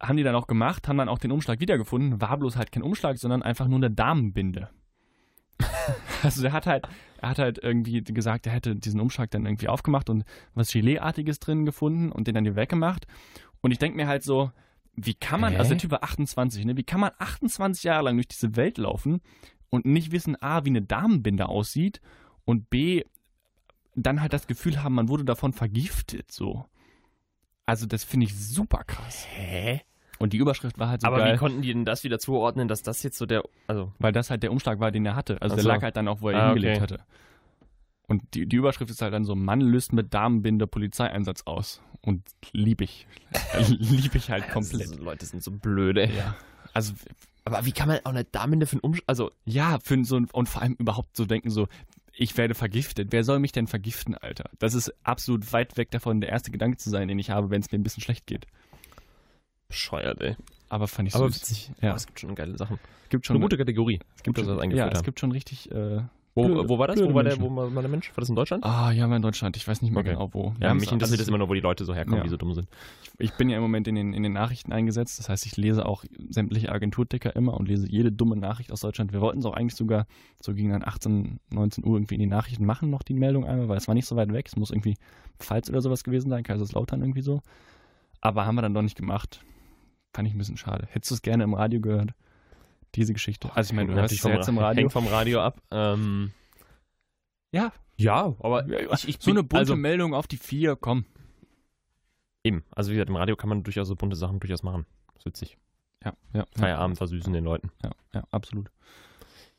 Haben 0.00 0.16
die 0.16 0.22
dann 0.22 0.34
auch 0.34 0.46
gemacht, 0.46 0.88
haben 0.88 0.98
dann 0.98 1.08
auch 1.08 1.18
den 1.18 1.32
Umschlag 1.32 1.60
wiedergefunden, 1.60 2.20
war 2.20 2.36
bloß 2.36 2.56
halt 2.56 2.72
kein 2.72 2.82
Umschlag, 2.82 3.18
sondern 3.18 3.42
einfach 3.42 3.68
nur 3.68 3.78
eine 3.78 3.90
Damenbinde. 3.90 4.70
also 6.22 6.42
der 6.42 6.52
hat 6.52 6.66
halt, 6.66 6.88
er 7.20 7.30
hat 7.30 7.38
halt 7.38 7.58
irgendwie 7.62 8.02
gesagt, 8.02 8.46
er 8.46 8.52
hätte 8.52 8.76
diesen 8.76 9.00
Umschlag 9.00 9.30
dann 9.30 9.46
irgendwie 9.46 9.68
aufgemacht 9.68 10.10
und 10.10 10.24
was 10.54 10.72
Geleeartiges 10.72 11.40
drin 11.40 11.64
gefunden 11.64 12.10
und 12.12 12.26
den 12.26 12.34
dann 12.34 12.44
hier 12.44 12.56
weggemacht. 12.56 13.06
Und 13.60 13.72
ich 13.72 13.78
denke 13.78 13.96
mir 13.96 14.06
halt 14.06 14.22
so, 14.22 14.52
wie 14.94 15.14
kann 15.14 15.40
man, 15.40 15.52
Hä? 15.52 15.58
also 15.58 15.70
der 15.70 15.78
Typ 15.78 15.90
war 15.90 16.02
28, 16.02 16.64
ne? 16.64 16.76
Wie 16.76 16.84
kann 16.84 17.00
man 17.00 17.12
28 17.18 17.84
Jahre 17.84 18.04
lang 18.04 18.16
durch 18.16 18.28
diese 18.28 18.56
Welt 18.56 18.78
laufen 18.78 19.20
und 19.70 19.84
nicht 19.84 20.12
wissen, 20.12 20.40
A, 20.42 20.64
wie 20.64 20.70
eine 20.70 20.82
Damenbinde 20.82 21.48
aussieht 21.48 22.00
und 22.44 22.70
B, 22.70 23.04
dann 23.94 24.20
halt 24.20 24.32
das 24.32 24.46
Gefühl 24.46 24.82
haben, 24.82 24.94
man 24.94 25.08
wurde 25.08 25.24
davon 25.24 25.52
vergiftet, 25.52 26.30
so. 26.30 26.64
Also 27.66 27.86
das 27.86 28.04
finde 28.04 28.26
ich 28.26 28.36
super 28.36 28.84
krass. 28.84 29.26
Hä? 29.28 29.82
Und 30.18 30.32
die 30.32 30.38
Überschrift 30.38 30.78
war 30.78 30.88
halt 30.88 31.02
so 31.02 31.06
Aber 31.06 31.18
geil, 31.18 31.34
wie 31.34 31.38
konnten 31.38 31.62
die 31.62 31.72
denn 31.72 31.84
das 31.84 32.02
wieder 32.02 32.18
zuordnen, 32.18 32.66
dass 32.66 32.82
das 32.82 33.02
jetzt 33.02 33.18
so 33.18 33.26
der, 33.26 33.42
also... 33.66 33.92
Weil 33.98 34.12
das 34.12 34.30
halt 34.30 34.42
der 34.42 34.50
Umschlag 34.50 34.80
war, 34.80 34.90
den 34.90 35.06
er 35.06 35.14
hatte. 35.14 35.40
Also, 35.40 35.54
also 35.54 35.68
der 35.68 35.74
lag 35.74 35.82
halt 35.82 35.96
dann 35.96 36.08
auch, 36.08 36.20
wo 36.22 36.30
er 36.30 36.42
ah, 36.42 36.46
hingelegt 36.46 36.76
okay. 36.76 36.82
hatte. 36.82 37.04
Und 38.08 38.22
die, 38.34 38.46
die 38.46 38.56
Überschrift 38.56 38.90
ist 38.90 39.02
halt 39.02 39.12
dann 39.12 39.24
so, 39.24 39.34
Mann 39.34 39.60
löst 39.60 39.92
mit 39.92 40.12
Damenbinde 40.12 40.66
Polizeieinsatz 40.66 41.42
aus. 41.44 41.82
Und 42.00 42.26
lieb 42.52 42.80
ich. 42.80 43.06
lieb 43.68 44.14
ich 44.14 44.30
halt 44.30 44.48
komplett. 44.50 44.86
Ist, 44.86 44.98
Leute 44.98 45.26
sind 45.26 45.42
so 45.42 45.50
blöde. 45.50 46.10
Ja. 46.10 46.34
Also, 46.72 46.94
aber 47.44 47.66
wie 47.66 47.72
kann 47.72 47.88
man 47.88 47.98
auch 48.04 48.10
eine 48.10 48.24
Damenbinde 48.24 48.66
für 48.66 48.74
einen 48.74 48.80
Umschlag, 48.80 49.04
also... 49.06 49.30
Ja, 49.44 49.78
für 49.82 50.02
so 50.04 50.16
ein, 50.16 50.26
und 50.32 50.48
vor 50.48 50.62
allem 50.62 50.74
überhaupt 50.74 51.16
so 51.16 51.26
denken 51.26 51.50
so, 51.50 51.68
ich 52.14 52.36
werde 52.36 52.54
vergiftet. 52.54 53.08
Wer 53.10 53.24
soll 53.24 53.38
mich 53.40 53.52
denn 53.52 53.66
vergiften, 53.66 54.16
Alter? 54.16 54.50
Das 54.58 54.74
ist 54.74 54.92
absolut 55.04 55.52
weit 55.52 55.76
weg 55.76 55.90
davon, 55.90 56.20
der 56.20 56.30
erste 56.30 56.50
Gedanke 56.50 56.78
zu 56.78 56.90
sein, 56.90 57.08
den 57.08 57.18
ich 57.18 57.30
habe, 57.30 57.50
wenn 57.50 57.60
es 57.60 57.70
mir 57.70 57.78
ein 57.78 57.82
bisschen 57.82 58.02
schlecht 58.02 58.26
geht. 58.26 58.46
Bescheuert, 59.68 60.20
ey. 60.22 60.36
Aber 60.70 60.88
fand 60.88 61.08
ich 61.08 61.14
Aber 61.14 61.30
süß. 61.30 61.42
witzig. 61.42 61.72
Ja. 61.82 61.92
Oh, 61.92 61.96
es 61.96 62.06
gibt 62.06 62.20
schon 62.20 62.34
geile 62.34 62.56
Sachen. 62.56 62.78
Gibt 63.10 63.26
schon 63.26 63.36
eine 63.36 63.44
gute 63.44 63.58
Kategorie. 63.58 64.00
Es 64.16 64.22
gibt, 64.22 64.36
gibt 64.36 64.46
schon, 64.46 64.70
ja, 64.70 64.88
es 64.88 65.02
gibt 65.02 65.20
schon 65.20 65.32
richtig 65.32 65.70
äh, 65.70 66.02
wo, 66.38 66.68
wo 66.68 66.78
war 66.78 66.88
das? 66.88 67.00
Wo 67.00 67.14
war, 67.14 67.24
der, 67.24 67.40
wo 67.40 67.54
war 67.54 67.82
der 67.82 67.90
Mensch? 67.90 68.10
War 68.10 68.20
das 68.20 68.28
in 68.28 68.34
Deutschland? 68.34 68.64
Ah, 68.64 68.90
ja, 68.92 69.08
war 69.08 69.16
in 69.16 69.22
Deutschland. 69.22 69.56
Ich 69.56 69.66
weiß 69.66 69.82
nicht 69.82 69.92
mehr 69.92 70.00
okay. 70.00 70.10
genau 70.10 70.32
wo. 70.32 70.54
Ja, 70.60 70.74
mich 70.74 70.90
interessiert 70.92 71.20
es 71.20 71.28
immer 71.28 71.38
nur, 71.38 71.48
wo 71.48 71.54
die 71.54 71.60
Leute 71.60 71.84
so 71.84 71.94
herkommen, 71.94 72.18
ja. 72.18 72.24
die 72.24 72.28
so 72.28 72.36
dumm 72.36 72.54
sind. 72.54 72.68
Ich, 73.02 73.30
ich, 73.30 73.32
bin 73.36 73.48
ja 73.48 73.56
im 73.56 73.62
Moment 73.62 73.88
in 73.88 73.94
den, 73.94 74.12
in 74.12 74.22
den 74.22 74.32
Nachrichten 74.32 74.72
eingesetzt. 74.72 75.18
Das 75.18 75.28
heißt, 75.28 75.46
ich 75.46 75.56
lese 75.56 75.86
auch 75.86 76.04
sämtliche 76.28 76.70
Agenturticker 76.70 77.34
immer 77.36 77.54
und 77.54 77.68
lese 77.68 77.88
jede 77.88 78.12
dumme 78.12 78.36
Nachricht 78.36 78.72
aus 78.72 78.80
Deutschland. 78.80 79.12
Wir 79.12 79.20
wollten 79.20 79.40
es 79.40 79.46
auch 79.46 79.54
eigentlich 79.54 79.76
sogar 79.76 80.06
so 80.42 80.54
gegen 80.54 80.70
dann 80.70 80.84
18, 80.84 81.40
19 81.50 81.84
Uhr 81.84 81.96
irgendwie 81.96 82.14
in 82.14 82.20
die 82.20 82.26
Nachrichten 82.26 82.64
machen, 82.64 82.90
noch 82.90 83.02
die 83.02 83.14
Meldung 83.14 83.44
einmal, 83.44 83.68
weil 83.68 83.76
es 83.76 83.88
war 83.88 83.94
nicht 83.94 84.06
so 84.06 84.16
weit 84.16 84.32
weg. 84.32 84.46
Es 84.48 84.56
muss 84.56 84.70
irgendwie 84.70 84.96
Pfalz 85.38 85.68
oder 85.68 85.80
sowas 85.80 86.04
gewesen 86.04 86.30
sein, 86.30 86.42
Kaiserslautern 86.42 87.00
irgendwie 87.00 87.22
so. 87.22 87.40
Aber 88.20 88.46
haben 88.46 88.56
wir 88.56 88.62
dann 88.62 88.74
doch 88.74 88.82
nicht 88.82 88.96
gemacht. 88.96 89.40
Fand 90.12 90.26
ich 90.26 90.34
ein 90.34 90.38
bisschen 90.38 90.56
schade. 90.56 90.88
Hättest 90.90 91.10
du 91.10 91.14
es 91.14 91.22
gerne 91.22 91.44
im 91.44 91.54
Radio 91.54 91.80
gehört? 91.80 92.12
Diese 92.94 93.12
Geschichte. 93.12 93.50
Also 93.54 93.70
ich 93.70 93.76
meine, 93.76 93.92
du 93.92 94.00
hörst 94.00 94.14
es 94.14 94.22
jetzt 94.22 94.48
im 94.48 94.58
Radio. 94.58 94.82
Hängt 94.82 94.92
vom 94.92 95.06
Radio 95.06 95.40
ab. 95.40 95.60
Ähm, 95.70 96.32
ja. 97.52 97.72
Ja, 97.96 98.34
aber 98.40 98.68
ich, 98.68 99.08
ich 99.08 99.16
so 99.20 99.30
eine 99.30 99.42
bunte 99.42 99.58
also, 99.58 99.76
Meldung 99.76 100.14
auf 100.14 100.26
die 100.26 100.36
vier, 100.36 100.76
komm. 100.76 101.04
Eben. 102.44 102.64
Also 102.70 102.90
wie 102.90 102.94
gesagt, 102.94 103.10
im 103.10 103.16
Radio 103.16 103.36
kann 103.36 103.48
man 103.48 103.64
durchaus 103.64 103.88
so 103.88 103.96
bunte 103.96 104.16
Sachen 104.16 104.40
durchaus 104.40 104.62
machen. 104.62 104.86
Das 105.14 105.22
ist 105.22 105.26
witzig. 105.26 105.58
Ja, 106.04 106.14
ja. 106.32 106.46
Feierabend 106.56 106.96
ja. 106.96 106.98
versüßen 106.98 107.32
den 107.32 107.44
Leuten. 107.44 107.70
Ja, 107.82 107.90
ja, 108.14 108.24
absolut. 108.30 108.70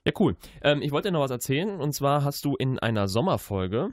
Ja, 0.06 0.14
cool. 0.20 0.38
Ähm, 0.62 0.82
ich 0.82 0.92
wollte 0.92 1.10
dir 1.10 1.12
noch 1.12 1.20
was 1.20 1.32
erzählen. 1.32 1.82
Und 1.82 1.94
zwar 1.94 2.24
hast 2.24 2.46
du 2.46 2.56
in 2.56 2.80
einer 2.80 3.08
Sommerfolge, 3.08 3.92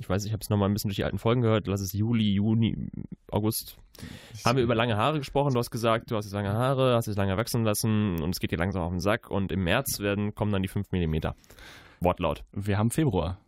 ich 0.00 0.08
weiß, 0.08 0.24
ich 0.24 0.32
habe 0.32 0.40
es 0.40 0.50
nochmal 0.50 0.68
ein 0.68 0.72
bisschen 0.72 0.88
durch 0.88 0.96
die 0.96 1.04
alten 1.04 1.18
Folgen 1.18 1.42
gehört, 1.42 1.66
lass 1.66 1.80
es 1.80 1.92
Juli, 1.92 2.32
Juni, 2.32 2.88
August, 3.30 3.78
haben 4.44 4.56
wir 4.56 4.64
über 4.64 4.74
lange 4.74 4.96
Haare 4.96 5.18
gesprochen. 5.18 5.52
Du 5.52 5.58
hast 5.58 5.70
gesagt, 5.70 6.10
du 6.10 6.16
hast 6.16 6.26
jetzt 6.26 6.34
lange 6.34 6.52
Haare, 6.52 6.94
hast 6.94 7.08
es 7.08 7.16
lange 7.16 7.36
wachsen 7.36 7.64
lassen 7.64 8.20
und 8.20 8.30
es 8.30 8.40
geht 8.40 8.50
dir 8.50 8.58
langsam 8.58 8.82
auf 8.82 8.90
den 8.90 9.00
Sack. 9.00 9.30
Und 9.30 9.52
im 9.52 9.64
März 9.64 10.00
werden, 10.00 10.34
kommen 10.34 10.52
dann 10.52 10.62
die 10.62 10.68
5 10.68 10.90
mm. 10.92 11.16
Wortlaut. 12.00 12.44
Wir 12.52 12.78
haben 12.78 12.90
Februar. 12.90 13.38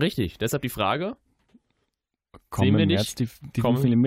Richtig, 0.00 0.38
deshalb 0.38 0.62
die 0.62 0.68
Frage. 0.68 1.16
Kommen 2.50 2.68
Sehen 2.68 2.78
wir 2.78 2.86
nicht? 2.86 3.18
die, 3.18 3.28
die 3.56 3.60
5 3.60 3.82
mm. 3.82 4.06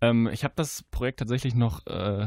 Ähm, 0.00 0.28
ich 0.32 0.44
habe 0.44 0.54
das 0.56 0.82
Projekt 0.90 1.20
tatsächlich 1.20 1.54
noch 1.54 1.86
äh, 1.86 2.26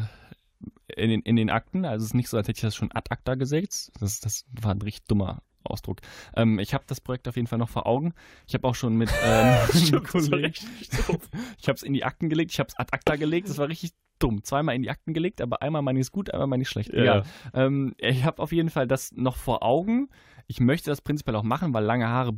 in, 0.88 1.10
den, 1.10 1.22
in 1.22 1.36
den 1.36 1.50
Akten. 1.50 1.86
Also 1.86 2.04
es 2.04 2.12
ist 2.12 2.16
nicht 2.16 2.30
so, 2.30 2.38
als 2.38 2.48
hätte 2.48 2.58
ich 2.58 2.62
das 2.62 2.76
schon 2.76 2.92
ad 2.92 3.12
acta 3.12 3.36
gesetzt. 3.36 3.92
Das, 4.00 4.20
das 4.20 4.46
war 4.62 4.74
ein 4.74 4.82
richtig 4.82 5.06
dummer 5.08 5.42
Ausdruck. 5.70 6.00
Ähm, 6.36 6.60
ich 6.60 6.74
habe 6.74 6.84
das 6.88 7.02
Projekt 7.02 7.28
auf 7.28 7.36
jeden 7.36 7.48
Fall 7.48 7.60
noch 7.60 7.70
vor 7.70 7.88
Augen. 7.88 8.14
Ich 8.48 8.54
habe 8.54 8.68
auch 8.68 8.76
schon 8.76 8.96
mit 8.96 9.10
ähm, 9.24 10.04
Kollegen, 10.04 10.54
ich 11.60 11.68
habe 11.68 11.76
es 11.76 11.84
in 11.84 11.94
die 11.94 12.04
Akten 12.04 12.30
gelegt, 12.30 12.52
ich 12.52 12.60
habe 12.60 12.68
es 12.68 12.78
ad 12.78 12.92
acta 12.92 13.16
gelegt. 13.16 13.50
Das 13.50 13.58
war 13.58 13.70
richtig 13.70 13.92
dumm. 14.20 14.44
Zweimal 14.44 14.76
in 14.76 14.82
die 14.82 14.90
Akten 14.90 15.14
gelegt, 15.14 15.42
aber 15.42 15.62
einmal 15.62 15.82
meine 15.82 16.00
ich 16.00 16.08
es 16.08 16.12
gut, 16.12 16.32
einmal 16.32 16.48
meine 16.48 16.64
ich 16.64 16.70
schlecht. 16.70 16.94
Ja. 16.94 17.24
Ähm, 17.54 17.94
ich 17.98 18.24
habe 18.24 18.42
auf 18.42 18.52
jeden 18.52 18.70
Fall 18.70 18.88
das 18.88 19.12
noch 19.14 19.36
vor 19.36 19.64
Augen. 19.64 20.10
Ich 20.48 20.60
möchte 20.60 20.90
das 20.90 21.02
prinzipiell 21.02 21.36
auch 21.36 21.44
machen, 21.44 21.74
weil 21.74 21.84
lange 21.84 22.08
Haare 22.08 22.34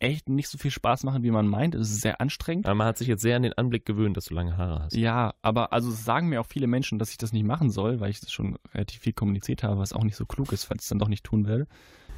echt 0.00 0.28
nicht 0.28 0.48
so 0.48 0.58
viel 0.58 0.70
Spaß 0.70 1.04
machen, 1.04 1.22
wie 1.22 1.30
man 1.30 1.46
meint. 1.46 1.74
Es 1.74 1.90
ist 1.90 2.00
sehr 2.00 2.20
anstrengend. 2.20 2.66
Aber 2.66 2.74
man 2.74 2.86
hat 2.86 2.98
sich 2.98 3.08
jetzt 3.08 3.22
sehr 3.22 3.36
an 3.36 3.42
den 3.42 3.52
Anblick 3.52 3.84
gewöhnt, 3.84 4.16
dass 4.16 4.26
du 4.26 4.34
lange 4.34 4.56
Haare 4.56 4.80
hast. 4.84 4.96
Ja, 4.96 5.34
aber 5.42 5.72
also 5.72 5.90
sagen 5.90 6.28
mir 6.28 6.40
auch 6.40 6.46
viele 6.46 6.66
Menschen, 6.66 6.98
dass 6.98 7.10
ich 7.10 7.18
das 7.18 7.32
nicht 7.32 7.44
machen 7.44 7.70
soll, 7.70 8.00
weil 8.00 8.10
ich 8.10 8.20
das 8.20 8.32
schon 8.32 8.58
relativ 8.74 9.00
viel 9.00 9.12
kommuniziert 9.12 9.62
habe, 9.62 9.78
was 9.78 9.92
auch 9.92 10.04
nicht 10.04 10.16
so 10.16 10.26
klug 10.26 10.52
ist, 10.52 10.64
falls 10.64 10.82
ich 10.82 10.84
es 10.84 10.88
dann 10.88 10.98
doch 10.98 11.08
nicht 11.08 11.24
tun 11.24 11.46
werde. 11.46 11.66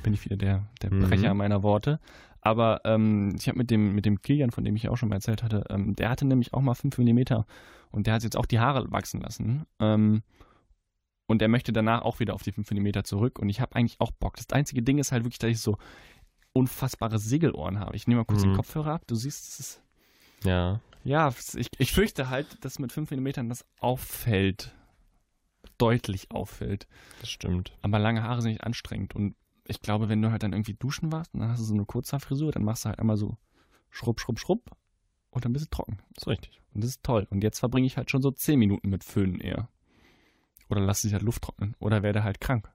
Bin 0.05 0.15
ich 0.15 0.25
wieder 0.25 0.37
der, 0.37 0.69
der 0.83 0.93
mhm. 0.93 1.01
Brecher 1.01 1.35
meiner 1.35 1.65
Worte. 1.65 1.99
Aber 2.41 2.83
ähm, 2.85 3.35
ich 3.37 3.49
habe 3.49 3.59
mit 3.59 3.71
dem, 3.71 3.95
mit 3.95 4.05
dem 4.05 4.21
Kilian, 4.21 4.51
von 4.51 4.65
dem 4.65 4.77
ich 4.77 4.89
auch 4.89 4.97
schon 4.97 5.09
mal 5.09 5.17
erzählt 5.17 5.43
hatte, 5.43 5.65
ähm, 5.71 5.97
der 5.97 6.11
hatte 6.11 6.27
nämlich 6.27 6.53
auch 6.53 6.61
mal 6.61 6.75
5 6.75 6.99
mm 6.99 7.43
und 7.91 8.07
der 8.07 8.15
hat 8.15 8.23
jetzt 8.23 8.37
auch 8.37 8.45
die 8.45 8.61
Haare 8.61 8.93
wachsen 8.93 9.23
lassen. 9.23 9.65
Ähm, 9.81 10.23
und 11.27 11.41
er 11.41 11.49
möchte 11.49 11.73
danach 11.73 12.03
auch 12.03 12.21
wieder 12.21 12.35
auf 12.35 12.43
die 12.43 12.53
5 12.53 12.71
mm 12.71 13.05
zurück. 13.05 13.39
Und 13.39 13.49
ich 13.49 13.61
habe 13.61 13.75
eigentlich 13.75 13.99
auch 13.99 14.11
Bock. 14.11 14.37
Das 14.37 14.51
einzige 14.51 14.83
Ding 14.83 14.99
ist 14.99 15.11
halt 15.11 15.25
wirklich, 15.25 15.39
dass 15.39 15.51
ich 15.51 15.61
so 15.61 15.79
unfassbare 16.53 17.19
Segelohren 17.19 17.81
habe. 17.81 17.97
Ich 17.97 18.07
nehme 18.07 18.21
mal 18.21 18.25
kurz 18.25 18.43
mhm. 18.43 18.51
den 18.51 18.57
Kopfhörer 18.57 18.93
ab. 18.93 19.03
Du 19.07 19.15
siehst, 19.15 19.49
es 19.49 19.61
ist. 19.61 19.83
Ja. 20.45 20.81
Ja, 21.03 21.33
ich, 21.55 21.69
ich 21.79 21.93
fürchte 21.93 22.31
halt, 22.31 22.65
dass 22.65 22.79
mit 22.79 22.93
5 22.93 23.11
mm 23.11 23.49
das 23.49 23.65
auffällt. 23.81 24.75
Deutlich 25.79 26.31
auffällt. 26.31 26.87
Das 27.21 27.31
stimmt. 27.31 27.73
Aber 27.81 27.99
lange 27.99 28.23
Haare 28.23 28.43
sind 28.43 28.53
nicht 28.53 28.65
anstrengend. 28.65 29.15
Und 29.15 29.35
ich 29.67 29.81
glaube, 29.81 30.09
wenn 30.09 30.21
du 30.23 30.31
halt 30.31 30.43
dann 30.43 30.53
irgendwie 30.53 30.75
duschen 30.75 31.13
warst 31.13 31.35
und 31.35 31.41
dann 31.41 31.51
hast 31.51 31.61
du 31.61 31.65
so 31.65 31.75
eine 31.75 31.85
Kurzhaarfrisur, 31.85 32.53
dann 32.53 32.65
machst 32.65 32.85
du 32.85 32.91
halt 32.91 32.99
einmal 32.99 33.17
so 33.17 33.37
schrupp, 33.91 34.21
schrupp, 34.21 34.39
schrupp 34.39 34.71
und 35.31 35.45
dann 35.45 35.53
bist 35.53 35.67
du 35.67 35.71
trocken. 35.71 35.99
Das 36.15 36.25
ist 36.25 36.29
richtig. 36.29 36.61
Und 36.75 36.83
das 36.83 36.91
ist 36.91 37.03
toll. 37.03 37.27
Und 37.31 37.43
jetzt 37.43 37.59
verbringe 37.59 37.87
ich 37.87 37.97
halt 37.97 38.11
schon 38.11 38.23
so 38.23 38.31
10 38.31 38.59
Minuten 38.59 38.89
mit 38.89 39.05
Föhnen 39.05 39.41
eher. 39.41 39.69
Oder 40.69 40.81
lass 40.81 41.03
dich 41.03 41.13
halt 41.13 41.23
Luft 41.23 41.43
trocknen. 41.43 41.77
Oder 41.79 42.03
werde 42.03 42.25
halt 42.25 42.41
krank. 42.41 42.71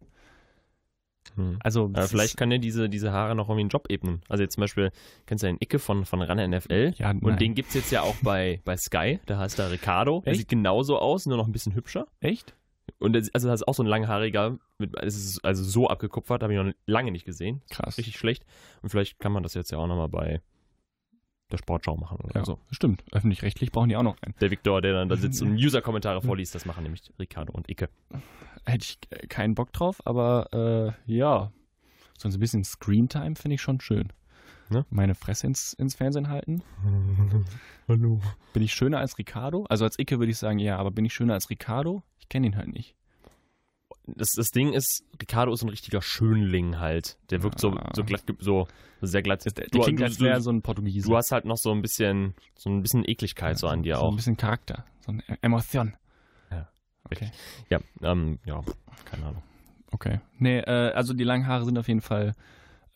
Hm. 1.35 1.57
Also, 1.61 1.91
vielleicht 2.07 2.37
kann 2.37 2.49
dir 2.49 2.59
diese, 2.59 2.89
diese 2.89 3.11
Haare 3.11 3.35
noch 3.35 3.49
irgendwie 3.49 3.61
einen 3.61 3.69
Job 3.69 3.87
ebnen. 3.89 4.21
Also 4.29 4.43
jetzt 4.43 4.55
zum 4.55 4.61
Beispiel, 4.61 4.91
kennst 5.25 5.43
du 5.43 5.47
den 5.47 5.57
Icke 5.59 5.79
von, 5.79 6.05
von 6.05 6.21
Runner 6.21 6.47
NFL? 6.47 6.93
Ja, 6.97 7.11
Und 7.11 7.23
nein. 7.23 7.37
den 7.37 7.55
gibt 7.55 7.69
es 7.69 7.75
jetzt 7.75 7.91
ja 7.91 8.01
auch 8.01 8.15
bei, 8.23 8.61
bei 8.65 8.77
Sky. 8.77 9.19
Da 9.25 9.37
heißt 9.37 9.59
er 9.59 9.71
Ricardo. 9.71 10.21
Der 10.25 10.31
Echt? 10.31 10.41
sieht 10.41 10.49
genauso 10.49 10.97
aus, 10.97 11.25
nur 11.25 11.37
noch 11.37 11.45
ein 11.45 11.51
bisschen 11.51 11.75
hübscher. 11.75 12.07
Echt? 12.19 12.55
Und 12.99 13.13
das, 13.13 13.33
also 13.33 13.47
das 13.47 13.61
ist 13.61 13.67
auch 13.67 13.73
so 13.73 13.83
ein 13.83 13.87
langhaariger, 13.87 14.57
mit, 14.77 14.95
es 15.01 15.15
ist 15.15 15.45
also 15.45 15.63
so 15.63 15.87
abgekupfert, 15.87 16.43
habe 16.43 16.53
ich 16.53 16.59
noch 16.61 16.71
lange 16.85 17.11
nicht 17.11 17.25
gesehen. 17.25 17.61
Krass. 17.69 17.97
Richtig 17.97 18.17
schlecht. 18.17 18.45
Und 18.81 18.89
vielleicht 18.89 19.19
kann 19.19 19.31
man 19.31 19.43
das 19.43 19.53
jetzt 19.53 19.71
ja 19.71 19.77
auch 19.77 19.87
nochmal 19.87 20.09
bei 20.09 20.41
der 21.51 21.57
Sportschau 21.57 21.95
machen 21.97 22.17
oder 22.23 22.35
Ja, 22.35 22.45
so. 22.45 22.59
stimmt. 22.71 23.03
Öffentlich-rechtlich 23.11 23.71
brauchen 23.71 23.89
die 23.89 23.95
auch 23.95 24.03
noch 24.03 24.17
einen. 24.21 24.35
Der 24.41 24.51
Victor, 24.51 24.81
der 24.81 24.93
dann 24.93 25.09
da 25.09 25.15
sitzt 25.17 25.41
und 25.41 25.53
User-Kommentare 25.55 26.21
vorliest, 26.21 26.53
das 26.53 26.65
machen 26.65 26.83
nämlich 26.83 27.01
Ricardo 27.19 27.53
und 27.53 27.69
Icke. 27.69 27.89
Hätte 28.65 28.85
ich 28.85 29.29
keinen 29.29 29.55
Bock 29.55 29.71
drauf, 29.73 30.05
aber 30.05 30.95
äh, 31.07 31.11
ja. 31.11 31.51
So 32.17 32.27
ein 32.27 32.37
bisschen 32.39 32.65
Screentime 32.65 33.35
finde 33.37 33.55
ich 33.55 33.61
schon 33.61 33.79
schön. 33.79 34.11
Ne? 34.69 34.85
Meine 34.89 35.15
Fresse 35.15 35.47
ins, 35.47 35.73
ins 35.73 35.95
Fernsehen 35.95 36.29
halten. 36.29 36.61
Hallo. 37.87 38.21
Bin 38.53 38.61
ich 38.63 38.73
schöner 38.73 38.99
als 38.99 39.17
Ricardo? 39.17 39.65
Also 39.69 39.85
als 39.85 39.97
Icke 39.97 40.19
würde 40.19 40.31
ich 40.31 40.37
sagen, 40.37 40.59
ja, 40.59 40.77
aber 40.77 40.91
bin 40.91 41.05
ich 41.05 41.13
schöner 41.13 41.33
als 41.33 41.49
Ricardo? 41.49 42.03
Ich 42.19 42.29
kenne 42.29 42.47
ihn 42.47 42.55
halt 42.55 42.67
nicht. 42.71 42.95
Das, 44.05 44.29
das 44.35 44.49
Ding 44.51 44.73
ist, 44.73 45.03
Ricardo 45.21 45.53
ist 45.53 45.59
so 45.61 45.65
ein 45.67 45.69
richtiger 45.69 46.01
Schönling 46.01 46.79
halt. 46.79 47.17
Der 47.29 47.43
wirkt 47.43 47.59
so, 47.59 47.71
Ah. 47.73 47.91
so 47.95 48.03
glatt, 48.03 48.23
so 48.39 48.67
sehr 49.01 49.21
glatt. 49.21 49.45
Der, 49.45 49.51
der 49.53 49.67
Du- 49.67 49.79
klingt, 49.81 49.99
du- 49.99 50.03
als 50.03 50.19
wäre 50.19 50.35
du- 50.37 50.41
so 50.41 50.51
ein 50.51 50.61
Portugiese. 50.61 51.07
Du 51.07 51.15
hast 51.15 51.31
halt 51.31 51.45
noch 51.45 51.57
so 51.57 51.71
ein 51.71 51.81
bisschen, 51.81 52.33
so 52.55 52.69
ein 52.69 52.81
bisschen 52.81 53.07
Ekligkeit 53.07 53.57
so 53.57 53.67
an 53.67 53.83
dir 53.83 53.95
so 53.97 54.01
auch. 54.01 54.09
ein 54.11 54.15
bisschen 54.15 54.37
Charakter. 54.37 54.85
So 55.01 55.11
eine 55.11 55.23
Emotion. 55.41 55.95
Ja. 56.51 56.67
Okay. 57.05 57.31
Ja, 57.69 57.79
ähm, 58.01 58.39
ja, 58.45 58.61
keine 59.05 59.25
Ahnung. 59.27 59.43
Okay. 59.91 60.19
Nee, 60.37 60.59
äh, 60.59 60.91
also 60.93 61.13
die 61.13 61.23
langen 61.23 61.45
Haare 61.47 61.65
sind 61.65 61.77
auf 61.77 61.87
jeden 61.87 62.01
Fall, 62.01 62.35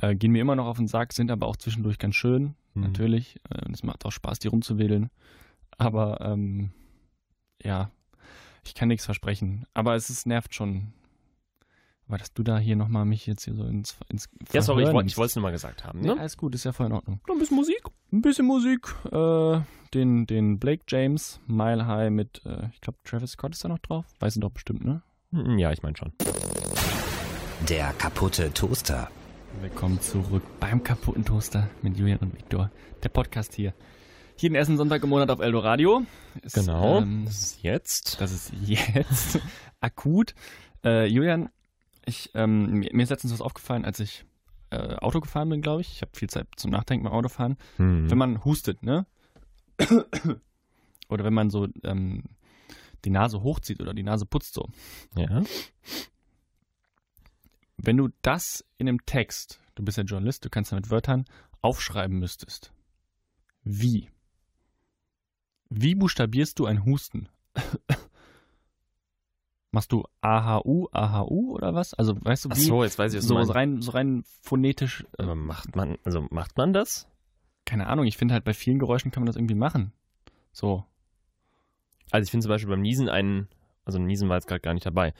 äh, 0.01 0.15
gehen 0.15 0.31
mir 0.31 0.41
immer 0.41 0.55
noch 0.55 0.65
auf 0.67 0.77
den 0.77 0.87
Sack, 0.87 1.13
sind 1.13 1.31
aber 1.31 1.47
auch 1.47 1.55
zwischendurch 1.57 1.97
ganz 1.99 2.15
schön, 2.15 2.55
Mhm. 2.73 2.83
natürlich. 2.83 3.37
Äh, 3.49 3.71
Es 3.71 3.83
macht 3.83 4.05
auch 4.05 4.11
Spaß, 4.11 4.39
die 4.39 4.47
rumzuwedeln. 4.47 5.09
Aber, 5.77 6.21
ähm, 6.21 6.71
ja, 7.61 7.89
ich 8.63 8.73
kann 8.75 8.87
nichts 8.87 9.05
versprechen. 9.05 9.65
Aber 9.73 9.95
es 9.95 10.09
ist, 10.09 10.25
nervt 10.27 10.53
schon. 10.55 10.93
Aber 12.07 12.17
dass 12.17 12.33
du 12.33 12.43
da 12.43 12.59
hier 12.59 12.75
nochmal 12.75 13.05
mich 13.05 13.25
jetzt 13.25 13.45
hier 13.45 13.55
so 13.55 13.63
ins, 13.63 13.97
ins 14.09 14.29
Ja, 14.51 14.61
sorry, 14.61 14.81
ich 14.83 14.87
wollte 14.87 14.97
nimmst. 14.99 15.13
ich 15.13 15.17
wollte 15.17 15.29
es 15.31 15.35
nur 15.35 15.43
mal 15.43 15.51
gesagt 15.51 15.85
haben. 15.85 15.99
Nee, 16.01 16.07
Ne? 16.09 16.19
alles 16.19 16.37
gut, 16.37 16.53
ist 16.53 16.63
ja 16.65 16.73
voll 16.73 16.87
in 16.87 16.91
Ordnung. 16.91 17.21
Noch 17.27 17.35
ein 17.35 17.39
bisschen 17.39 17.55
Musik. 17.57 17.81
Ein 18.11 18.21
bisschen 18.21 18.45
Musik. 18.45 18.93
Äh, 19.11 19.61
den, 19.93 20.25
den 20.27 20.59
Blake 20.59 20.83
James, 20.87 21.39
Mile 21.47 21.87
High 21.87 22.11
mit, 22.11 22.41
äh, 22.45 22.67
ich 22.73 22.81
glaube, 22.81 22.99
Travis 23.03 23.31
Scott 23.31 23.53
ist 23.53 23.63
da 23.63 23.69
noch 23.69 23.79
drauf. 23.79 24.05
Weiß 24.19 24.35
ihn 24.35 24.41
doch 24.41 24.51
bestimmt, 24.51 24.83
ne? 24.83 25.01
Hm, 25.31 25.57
Ja, 25.57 25.71
ich 25.71 25.81
meine 25.81 25.95
schon. 25.95 26.11
Der 27.69 27.93
kaputte 27.93 28.53
Toaster. 28.53 29.09
Willkommen 29.61 30.01
zurück 30.01 30.43
beim 30.59 30.83
kaputten 30.83 31.23
Toaster 31.25 31.69
mit 31.81 31.97
Julian 31.97 32.19
und 32.19 32.33
Viktor. 32.33 32.71
Der 33.03 33.09
Podcast 33.09 33.53
hier. 33.53 33.73
Jeden 34.37 34.55
ersten 34.55 34.77
Sonntag 34.77 35.03
im 35.03 35.09
Monat 35.09 35.29
auf 35.29 35.39
Eldoradio. 35.39 36.03
Ist, 36.41 36.55
Genau. 36.55 36.99
Ähm, 36.99 37.23
das 37.25 37.41
ist 37.41 37.63
jetzt. 37.63 38.19
das 38.19 38.31
ist 38.31 38.53
jetzt 38.61 39.39
akut. 39.79 40.35
Äh, 40.83 41.05
Julian, 41.07 41.49
ich, 42.05 42.31
ähm, 42.33 42.79
mir 42.79 43.03
ist 43.03 43.09
letztens 43.09 43.33
was 43.33 43.41
aufgefallen, 43.41 43.85
als 43.85 43.99
ich 43.99 44.25
äh, 44.71 44.95
Auto 44.95 45.19
gefahren 45.21 45.49
bin, 45.49 45.61
glaube 45.61 45.81
ich. 45.81 45.91
Ich 45.91 46.01
habe 46.01 46.11
viel 46.13 46.29
Zeit 46.29 46.47
zum 46.57 46.71
Nachdenken 46.71 47.05
beim 47.05 47.13
Autofahren. 47.13 47.57
Hm. 47.77 48.09
Wenn 48.09 48.17
man 48.17 48.43
hustet, 48.43 48.83
ne? 48.83 49.05
oder 51.09 51.23
wenn 51.23 51.33
man 51.33 51.49
so 51.49 51.67
ähm, 51.83 52.23
die 53.05 53.09
Nase 53.09 53.43
hochzieht 53.43 53.81
oder 53.81 53.93
die 53.93 54.03
Nase 54.03 54.25
putzt 54.25 54.53
so. 54.53 54.69
Ja. 55.15 55.43
Wenn 57.85 57.97
du 57.97 58.09
das 58.21 58.63
in 58.77 58.87
einem 58.87 59.05
Text, 59.05 59.59
du 59.75 59.83
bist 59.83 59.97
ja 59.97 60.03
Journalist, 60.05 60.45
du 60.45 60.49
kannst 60.49 60.71
ja 60.71 60.77
mit 60.77 60.89
Wörtern 60.89 61.25
aufschreiben 61.61 62.17
müsstest. 62.17 62.71
Wie? 63.63 64.09
Wie 65.69 65.93
buchstabierst 65.93 66.57
du 66.59 66.65
ein 66.65 66.85
Husten? 66.85 67.27
Machst 69.71 69.91
du 69.91 70.05
AHU, 70.21 70.87
AHU 70.91 71.51
oder 71.55 71.73
was? 71.73 71.93
Also 71.93 72.15
weißt 72.23 72.45
du, 72.45 72.49
Ach 72.51 72.55
wie 72.57 72.61
so, 72.61 72.83
jetzt 72.83 72.99
weiß 72.99 73.13
ich, 73.13 73.17
was 73.19 73.25
so 73.25 73.33
meinst. 73.33 73.53
rein, 73.55 73.81
so 73.81 73.91
rein 73.91 74.23
phonetisch, 74.41 75.05
äh, 75.17 75.23
Aber 75.23 75.35
macht 75.35 75.75
man, 75.75 75.97
also 76.03 76.25
macht 76.29 76.57
man 76.57 76.73
das? 76.73 77.07
keine 77.65 77.87
Ahnung, 77.87 78.05
ich 78.05 78.17
finde 78.17 78.33
halt 78.33 78.43
bei 78.43 78.53
vielen 78.53 78.77
Geräuschen 78.77 79.11
kann 79.11 79.21
man 79.23 79.27
das 79.27 79.37
irgendwie 79.37 79.55
machen. 79.55 79.93
So. 80.51 80.85
Also 82.11 82.23
ich 82.25 82.31
finde 82.31 82.43
zum 82.43 82.49
Beispiel 82.49 82.69
beim 82.69 82.81
Niesen 82.81 83.07
einen, 83.09 83.47
also 83.85 83.99
Niesen 83.99 84.27
war 84.29 84.35
jetzt 84.35 84.47
gerade 84.47 84.59
gar 84.59 84.73
nicht 84.73 84.85
dabei. 84.85 85.13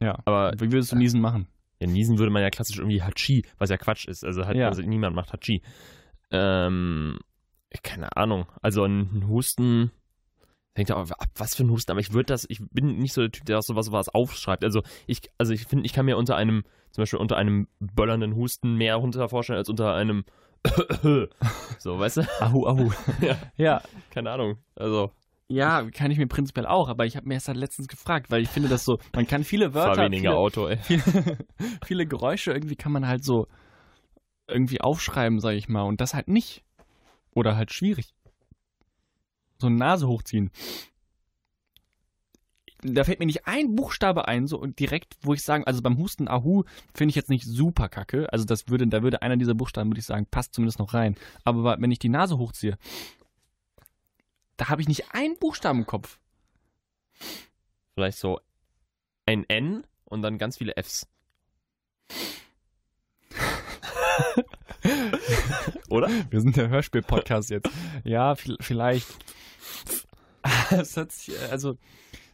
Ja. 0.00 0.18
Aber 0.24 0.52
Wie 0.58 0.72
würdest 0.72 0.90
du 0.92 0.96
Niesen 0.96 1.20
machen? 1.20 1.46
Ja, 1.80 1.86
Niesen 1.86 2.18
würde 2.18 2.30
man 2.30 2.42
ja 2.42 2.50
klassisch 2.50 2.78
irgendwie 2.78 3.02
Hachi, 3.02 3.44
was 3.58 3.70
ja 3.70 3.76
Quatsch 3.78 4.06
ist. 4.06 4.24
Also, 4.24 4.46
hat, 4.46 4.56
Ja. 4.56 4.68
also 4.68 4.82
niemand 4.82 5.16
macht 5.16 5.32
Hachi. 5.32 5.62
Ähm, 6.30 7.18
keine 7.82 8.16
Ahnung. 8.16 8.46
Also 8.62 8.84
ein 8.84 9.26
Husten 9.28 9.90
hängt 10.74 10.92
auch 10.92 11.10
ab, 11.10 11.28
was 11.36 11.54
für 11.54 11.64
ein 11.64 11.70
Husten, 11.70 11.90
aber 11.90 12.00
ich 12.00 12.12
würde 12.12 12.26
das, 12.26 12.46
ich 12.48 12.60
bin 12.70 12.98
nicht 12.98 13.12
so 13.12 13.22
der 13.22 13.30
Typ, 13.32 13.44
der 13.46 13.58
auch 13.58 13.62
sowas, 13.62 13.86
sowas 13.86 14.08
aufschreibt. 14.08 14.64
Also 14.64 14.82
ich, 15.06 15.20
also 15.38 15.52
ich 15.52 15.66
finde, 15.66 15.84
ich 15.86 15.92
kann 15.92 16.06
mir 16.06 16.16
unter 16.16 16.36
einem, 16.36 16.64
zum 16.90 17.02
Beispiel 17.02 17.18
unter 17.18 17.36
einem 17.36 17.66
böllernden 17.80 18.36
Husten 18.36 18.74
mehr 18.76 18.96
runter 18.96 19.28
vorstellen 19.28 19.58
als 19.58 19.68
unter 19.68 19.94
einem 19.94 20.24
so, 21.78 21.98
weißt 21.98 22.18
du? 22.18 22.22
Ahu, 22.40 22.66
Ahu. 22.66 22.90
Ja. 23.20 23.38
ja. 23.56 23.82
Keine 24.10 24.30
Ahnung. 24.30 24.58
Also, 24.76 25.10
Ja, 25.50 25.84
kann 25.90 26.12
ich 26.12 26.18
mir 26.18 26.28
prinzipiell 26.28 26.64
auch, 26.64 26.88
aber 26.88 27.06
ich 27.06 27.16
habe 27.16 27.26
mir 27.26 27.34
erst 27.34 27.48
halt 27.48 27.58
letztens 27.58 27.88
gefragt, 27.88 28.30
weil 28.30 28.40
ich 28.40 28.48
finde 28.48 28.68
das 28.68 28.84
so, 28.84 29.00
man 29.12 29.26
kann 29.26 29.42
viele 29.42 29.74
Wörter, 29.74 29.96
fahr 29.96 30.04
weniger 30.04 30.30
viele, 30.30 30.36
Auto, 30.36 30.68
ey. 30.68 30.76
viele, 30.82 31.02
viele 31.84 32.06
Geräusche 32.06 32.52
irgendwie 32.52 32.76
kann 32.76 32.92
man 32.92 33.08
halt 33.08 33.24
so 33.24 33.48
irgendwie 34.46 34.80
aufschreiben, 34.80 35.40
sag 35.40 35.54
ich 35.54 35.68
mal, 35.68 35.82
und 35.82 36.00
das 36.00 36.14
halt 36.14 36.28
nicht. 36.28 36.62
Oder 37.34 37.56
halt 37.56 37.72
schwierig. 37.72 38.14
So 39.58 39.66
eine 39.66 39.76
Nase 39.76 40.06
hochziehen. 40.06 40.52
Da 42.82 43.02
fällt 43.02 43.18
mir 43.18 43.26
nicht 43.26 43.48
ein 43.48 43.74
Buchstabe 43.74 44.28
ein, 44.28 44.46
so 44.46 44.56
und 44.56 44.78
direkt, 44.78 45.16
wo 45.22 45.34
ich 45.34 45.42
sagen, 45.42 45.64
also 45.64 45.82
beim 45.82 45.98
Husten 45.98 46.28
Ahu 46.28 46.62
finde 46.94 47.10
ich 47.10 47.16
jetzt 47.16 47.28
nicht 47.28 47.44
super 47.44 47.88
kacke. 47.88 48.32
Also 48.32 48.44
das 48.44 48.68
würde, 48.68 48.86
da 48.86 49.02
würde 49.02 49.20
einer 49.20 49.36
dieser 49.36 49.54
Buchstaben, 49.54 49.90
würde 49.90 49.98
ich 49.98 50.06
sagen, 50.06 50.26
passt 50.30 50.54
zumindest 50.54 50.78
noch 50.78 50.94
rein. 50.94 51.16
Aber 51.44 51.76
wenn 51.80 51.90
ich 51.90 51.98
die 51.98 52.08
Nase 52.08 52.38
hochziehe, 52.38 52.78
da 54.60 54.68
habe 54.68 54.82
ich 54.82 54.88
nicht 54.88 55.14
einen 55.14 55.38
Buchstaben 55.38 55.78
im 55.80 55.86
Kopf. 55.86 56.18
Vielleicht 57.94 58.18
so 58.18 58.38
ein 59.24 59.48
N 59.48 59.84
und 60.04 60.20
dann 60.20 60.36
ganz 60.36 60.58
viele 60.58 60.74
Fs. 60.76 61.08
Oder? 65.88 66.08
Wir 66.30 66.40
sind 66.42 66.56
der 66.56 66.68
Hörspiel-Podcast 66.68 67.48
jetzt. 67.50 67.70
Ja, 68.04 68.32
vi- 68.34 68.56
vielleicht. 68.60 69.06
Es 70.70 70.96
hat 70.96 71.12
sich, 71.12 71.34
äh, 71.34 71.46
also, 71.50 71.76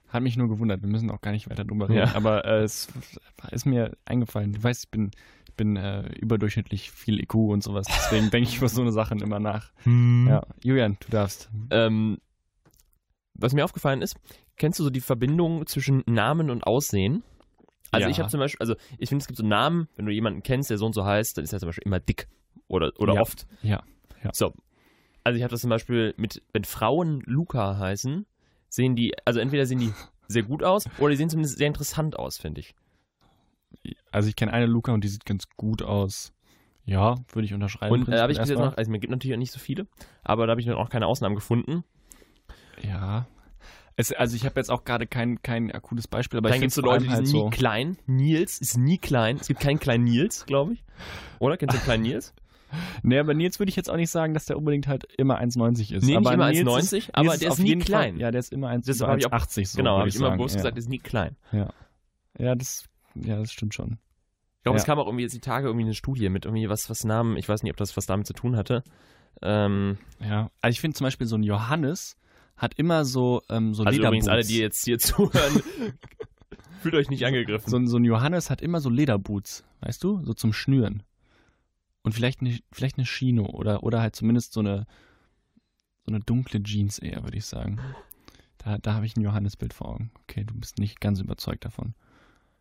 hat 0.09 0.23
mich 0.23 0.37
nur 0.37 0.49
gewundert. 0.49 0.83
Wir 0.83 0.89
müssen 0.89 1.11
auch 1.11 1.21
gar 1.21 1.31
nicht 1.33 1.49
weiter 1.49 1.65
drüber 1.65 1.89
reden. 1.89 1.99
Ja. 2.09 2.15
Aber 2.15 2.45
äh, 2.45 2.63
es 2.65 2.89
ist 3.53 3.67
mir 3.67 3.97
eingefallen. 4.05 4.53
Du 4.53 4.63
weißt, 4.63 4.85
ich 4.85 4.91
bin, 4.91 5.11
bin 5.57 5.77
äh, 5.77 6.09
überdurchschnittlich 6.19 6.91
viel 6.91 7.21
IQ 7.21 7.35
und 7.35 7.63
sowas. 7.63 7.87
Deswegen 7.87 8.31
denke 8.31 8.49
ich 8.49 8.57
über 8.59 8.69
so 8.69 8.83
eine 8.83 8.93
Sachen 8.93 9.21
immer 9.21 9.39
nach. 9.41 9.73
Ja, 9.85 10.43
Julian, 10.63 10.97
du 11.01 11.09
darfst. 11.11 11.49
Ähm, 11.71 12.19
was 13.35 13.53
mir 13.53 13.65
aufgefallen 13.65 14.03
ist, 14.03 14.17
kennst 14.57 14.79
du 14.79 14.85
so 14.85 14.91
die 14.91 15.01
Verbindung 15.01 15.67
zwischen 15.67 16.03
Namen 16.07 16.51
und 16.51 16.65
Aussehen? 16.67 17.23
Also 17.93 18.07
Ja. 18.07 18.11
ich 18.11 18.19
habe 18.19 18.29
zum 18.31 18.41
Beispiel, 18.41 18.61
also 18.61 18.75
ich 18.99 19.09
finde, 19.09 19.23
es 19.23 19.27
gibt 19.27 19.37
so 19.39 19.45
Namen, 19.47 19.89
wenn 19.97 20.07
du 20.07 20.13
jemanden 20.13 20.43
kennst, 20.43 20.71
der 20.71 20.79
so 20.79 20.87
und 20.87 20.93
so 20.95 21.05
heißt, 21.05 21.37
dann 21.37 21.45
ist 21.45 21.53
er 21.53 21.61
zum 21.61 21.69
Beispiel 21.69 21.85
immer 21.87 22.01
dick. 22.01 22.29
Oder, 22.69 22.93
oder 22.99 23.15
Ja. 23.15 23.21
oft. 23.21 23.47
Ja. 23.63 23.83
Ja. 24.25 24.31
So. 24.33 24.53
Also 25.25 25.37
ich 25.37 25.43
habe 25.43 25.51
das 25.51 25.61
zum 25.61 25.71
Beispiel 25.71 26.15
mit, 26.17 26.43
wenn 26.53 26.65
Frauen 26.65 27.21
Luca 27.27 27.79
heißen, 27.79 28.27
sehen 28.69 28.97
die, 28.97 29.15
also 29.25 29.41
entweder 29.41 29.67
sehen 29.67 29.79
die 29.79 29.93
sehr 30.29 30.43
gut 30.43 30.63
aus 30.63 30.87
oder 30.99 31.11
die 31.11 31.17
sehen 31.17 31.31
zumindest 31.31 31.59
sehr 31.59 31.69
interessant 31.69 32.19
aus, 32.19 32.39
finde 32.39 32.61
ich. 32.61 32.75
Also, 34.11 34.29
ich 34.29 34.37
kenne 34.37 34.53
eine 34.53 34.67
Luca 34.67 34.93
und 34.93 35.03
die 35.05 35.09
sieht 35.09 35.25
ganz 35.27 35.45
gut 35.57 35.83
aus. 35.83 36.33
Ja, 36.85 37.17
würde 37.33 37.47
ich 37.47 37.53
unterschreiben. 37.55 37.93
Und 37.93 38.09
äh, 38.09 38.19
habe 38.21 38.31
ich 38.33 38.39
bis 38.39 38.49
jetzt 38.49 38.59
noch, 38.59 38.77
also 38.77 38.91
mir 38.91 39.01
gibt 39.01 39.11
natürlich 39.11 39.35
auch 39.35 39.39
nicht 39.41 39.53
so 39.53 39.59
viele, 39.59 39.87
aber 40.23 40.47
da 40.47 40.53
habe 40.53 40.61
ich 40.61 40.67
dann 40.67 40.77
auch 40.77 40.89
keine 40.89 41.07
Ausnahmen 41.07 41.35
gefunden. 41.35 41.83
Ja. 42.83 43.27
Es, 43.97 44.13
also, 44.13 44.37
ich 44.37 44.45
habe 44.45 44.61
jetzt 44.61 44.71
auch 44.71 44.85
gerade 44.85 45.07
kein, 45.07 45.41
kein 45.43 45.73
akutes 45.73 46.07
Beispiel, 46.07 46.39
aber 46.39 46.49
dann 46.51 46.57
ich 46.57 46.61
gibt 46.61 46.71
es 46.71 46.75
so 46.77 46.83
Leute, 46.83 47.05
die 47.05 47.11
sind 47.15 47.33
halt 47.35 47.45
nie 47.45 47.51
klein. 47.51 47.97
Nils 48.07 48.61
ist 48.61 48.77
nie 48.77 48.99
klein. 48.99 49.39
Es 49.41 49.49
gibt 49.49 49.61
keinen 49.61 49.81
kleinen 49.81 50.05
Nils, 50.05 50.45
glaube 50.47 50.75
ich. 50.75 50.85
Oder? 51.39 51.57
Kennst 51.57 51.75
du 51.75 51.79
den 51.79 51.85
kleinen 51.85 52.03
Nils? 52.03 52.35
Nee, 53.05 53.21
aber 53.21 53.33
Nils 53.33 53.61
würde 53.61 53.71
ich 53.71 53.77
jetzt 53.77 53.89
auch 53.89 53.97
nicht 53.97 54.11
sagen, 54.11 54.35
dass 54.35 54.47
der 54.47 54.59
unbedingt 54.59 54.89
halt 54.89 55.05
immer 55.17 55.39
1,90 55.41 55.95
ist. 55.95 56.03
Nee, 56.05 56.09
nicht 56.09 56.17
aber 56.17 56.33
immer 56.35 56.51
Nils 56.51 56.67
1,90, 56.69 56.97
ist- 56.99 57.15
aber 57.15 57.29
Nils 57.29 57.39
der 57.39 57.49
ist 57.53 57.59
nie 57.61 57.79
klein. 57.79 58.15
Fall, 58.15 58.21
ja, 58.21 58.31
der 58.33 58.41
ist 58.41 58.53
immer 58.53 58.69
1, 58.69 58.87
Das 58.87 59.01
habe 59.01 59.19
ich 59.21 59.27
auch- 59.27 59.31
1,80 59.31 59.67
so. 59.69 59.77
genau, 59.79 59.99
habe 59.99 60.09
ich 60.09 60.17
immer 60.17 60.33
bewusst 60.33 60.57
ja. 60.57 60.63
gesagt, 60.63 60.77
der 60.77 60.81
ist 60.81 60.89
nie 60.89 60.99
klein. 60.99 61.37
Ja, 61.53 62.55
das, 62.57 62.85
ja, 63.23 63.37
das 63.39 63.53
stimmt 63.53 63.75
schon. 63.75 63.99
Ich 64.59 64.63
glaube, 64.63 64.77
es 64.79 64.83
Ja. 64.83 64.87
kam 64.87 64.99
auch 64.99 65.07
irgendwie 65.07 65.23
jetzt 65.23 65.35
die 65.35 65.41
Tage 65.41 65.69
irgendwie 65.69 65.85
eine 65.85 65.95
Studie 65.95 66.29
mit 66.29 66.45
irgendwie 66.45 66.69
was, 66.69 66.91
was 66.91 67.05
Namen, 67.05 67.37
ich 67.37 67.49
weiß 67.49 67.63
nicht, 67.63 67.71
ob 67.73 67.77
das 67.77 67.97
was 67.97 68.07
damit 68.07 68.27
zu 68.27 68.33
tun 68.33 68.57
hatte. 68.57 68.83
Ähm, 69.43 69.99
ja, 70.21 70.51
also 70.61 70.73
ich 70.73 70.81
finde 70.81 70.97
zum 70.97 71.05
Beispiel 71.05 71.27
so 71.27 71.37
ein 71.37 71.43
Johannes 71.43 72.17
hat 72.57 72.75
immer 72.75 73.05
so, 73.05 73.43
ähm, 73.51 73.75
so 73.75 73.83
also 73.85 73.97
Lederboots. 73.97 74.09
übrigens 74.27 74.29
alle, 74.29 74.43
die 74.45 74.59
jetzt 74.59 74.85
hier 74.85 74.99
zuhören, 74.99 75.63
fühlt 76.81 76.95
euch 76.95 77.11
nicht 77.11 77.25
angegriffen. 77.27 77.71
So, 77.71 77.85
so 77.87 77.99
ein 77.99 78.05
Johannes 78.05 78.51
hat 78.51 78.63
immer 78.63 78.81
so 78.81 78.89
Lederboots, 78.91 79.65
weißt 79.81 80.03
du? 80.03 80.23
So 80.25 80.33
zum 80.35 80.53
Schnüren. 80.53 81.03
Und 82.03 82.13
vielleicht 82.13 82.41
eine, 82.41 82.59
vielleicht 82.73 82.97
eine 82.99 83.05
Chino 83.07 83.47
oder, 83.47 83.83
oder 83.83 84.01
halt 84.01 84.17
zumindest 84.17 84.53
so 84.53 84.61
eine, 84.61 84.87
so 86.05 86.13
eine 86.13 86.21
dunkle 86.21 86.63
Jeans 86.63 86.99
eher, 86.99 87.23
würde 87.25 87.37
ich 87.37 87.45
sagen. 87.45 87.79
Da, 88.59 88.79
da 88.79 88.95
habe 88.95 89.07
ich 89.07 89.17
ein 89.17 89.21
Johannesbild 89.23 89.75
vor 89.75 89.89
Augen. 89.91 90.11
Okay, 90.23 90.45
du 90.45 90.55
bist 90.55 90.79
nicht 90.79 91.01
ganz 91.01 91.21
überzeugt 91.21 91.65
davon. 91.65 91.95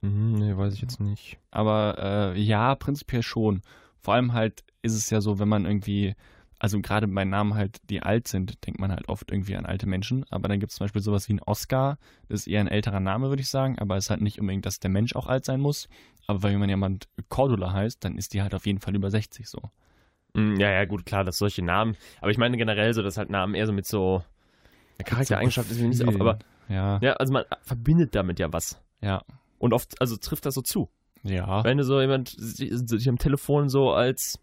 Mhm, 0.01 0.33
nee, 0.33 0.55
weiß 0.57 0.73
ich 0.73 0.81
jetzt 0.81 0.99
nicht. 0.99 1.37
Aber 1.51 2.33
äh, 2.35 2.39
ja, 2.39 2.75
prinzipiell 2.75 3.23
schon. 3.23 3.61
Vor 4.01 4.13
allem 4.13 4.33
halt 4.33 4.63
ist 4.81 4.93
es 4.93 5.09
ja 5.09 5.19
so, 5.21 5.39
wenn 5.39 5.47
man 5.49 5.65
irgendwie, 5.65 6.15
also 6.59 6.79
gerade 6.79 7.07
bei 7.07 7.25
Namen 7.25 7.55
halt, 7.55 7.77
die 7.89 8.03
alt 8.03 8.27
sind, 8.27 8.65
denkt 8.65 8.79
man 8.79 8.91
halt 8.91 9.09
oft 9.09 9.31
irgendwie 9.31 9.55
an 9.55 9.65
alte 9.65 9.87
Menschen. 9.87 10.25
Aber 10.29 10.47
dann 10.47 10.59
gibt 10.59 10.71
es 10.71 10.77
zum 10.77 10.85
Beispiel 10.85 11.01
sowas 11.01 11.27
wie 11.27 11.33
ein 11.33 11.41
Oscar. 11.41 11.97
Das 12.29 12.41
ist 12.41 12.47
eher 12.47 12.59
ein 12.59 12.67
älterer 12.67 12.99
Name, 12.99 13.29
würde 13.29 13.41
ich 13.41 13.49
sagen. 13.49 13.79
Aber 13.79 13.97
es 13.97 14.05
ist 14.05 14.09
halt 14.11 14.21
nicht 14.21 14.39
unbedingt, 14.39 14.65
dass 14.65 14.79
der 14.79 14.91
Mensch 14.91 15.15
auch 15.15 15.27
alt 15.27 15.45
sein 15.45 15.59
muss. 15.59 15.87
Aber 16.27 16.43
wenn 16.43 16.59
man 16.59 16.69
jemand 16.69 17.07
Cordula 17.29 17.73
heißt, 17.73 18.03
dann 18.03 18.17
ist 18.17 18.33
die 18.33 18.41
halt 18.41 18.53
auf 18.53 18.65
jeden 18.65 18.79
Fall 18.79 18.95
über 18.95 19.09
60 19.09 19.47
so. 19.49 19.59
Mm, 20.33 20.57
Ja, 20.59 20.69
ja, 20.71 20.85
gut, 20.85 21.05
klar, 21.05 21.23
dass 21.23 21.37
solche 21.37 21.63
Namen. 21.63 21.95
Aber 22.21 22.29
ich 22.31 22.37
meine 22.37 22.57
generell 22.57 22.93
so, 22.93 23.01
dass 23.01 23.17
halt 23.17 23.29
Namen 23.29 23.55
eher 23.55 23.65
so 23.67 23.73
mit 23.73 23.87
so. 23.87 24.23
Charaktereigenschaft 25.03 25.69
ist 25.71 25.79
mir 25.79 25.87
nicht 25.89 25.97
so 25.97 26.05
auf, 26.05 26.15
aber 26.19 26.39
Ja, 26.69 26.99
ja, 26.99 27.13
also 27.13 27.33
man 27.33 27.43
verbindet 27.63 28.15
damit 28.15 28.39
ja 28.39 28.51
was. 28.53 28.81
ja, 29.01 29.21
Und 29.57 29.73
oft, 29.73 29.99
also 30.01 30.17
trifft 30.17 30.45
das 30.45 30.55
so 30.55 30.61
zu. 30.61 30.89
ja. 31.23 31.63
Wenn 31.63 31.77
du 31.77 31.83
so 31.83 31.99
jemand 32.01 32.29
sich 32.37 33.07
am 33.09 33.17
Telefon 33.17 33.69
so 33.69 33.91
als 33.91 34.39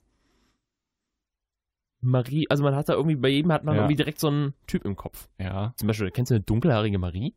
Marie, 2.00 2.46
also 2.50 2.64
man 2.64 2.74
hat 2.74 2.88
da 2.88 2.94
irgendwie, 2.94 3.14
bei 3.16 3.28
jedem 3.28 3.52
hat 3.52 3.62
man 3.64 3.74
Ja. 3.76 3.82
irgendwie 3.82 3.96
direkt 3.96 4.18
so 4.18 4.28
einen 4.28 4.54
Typ 4.66 4.84
im 4.84 4.96
Kopf. 4.96 5.28
Ja, 5.38 5.72
Zum 5.76 5.86
Beispiel, 5.86 6.10
kennst 6.10 6.30
du 6.30 6.34
eine 6.34 6.42
dunkelhaarige 6.44 6.98
Marie? 6.98 7.34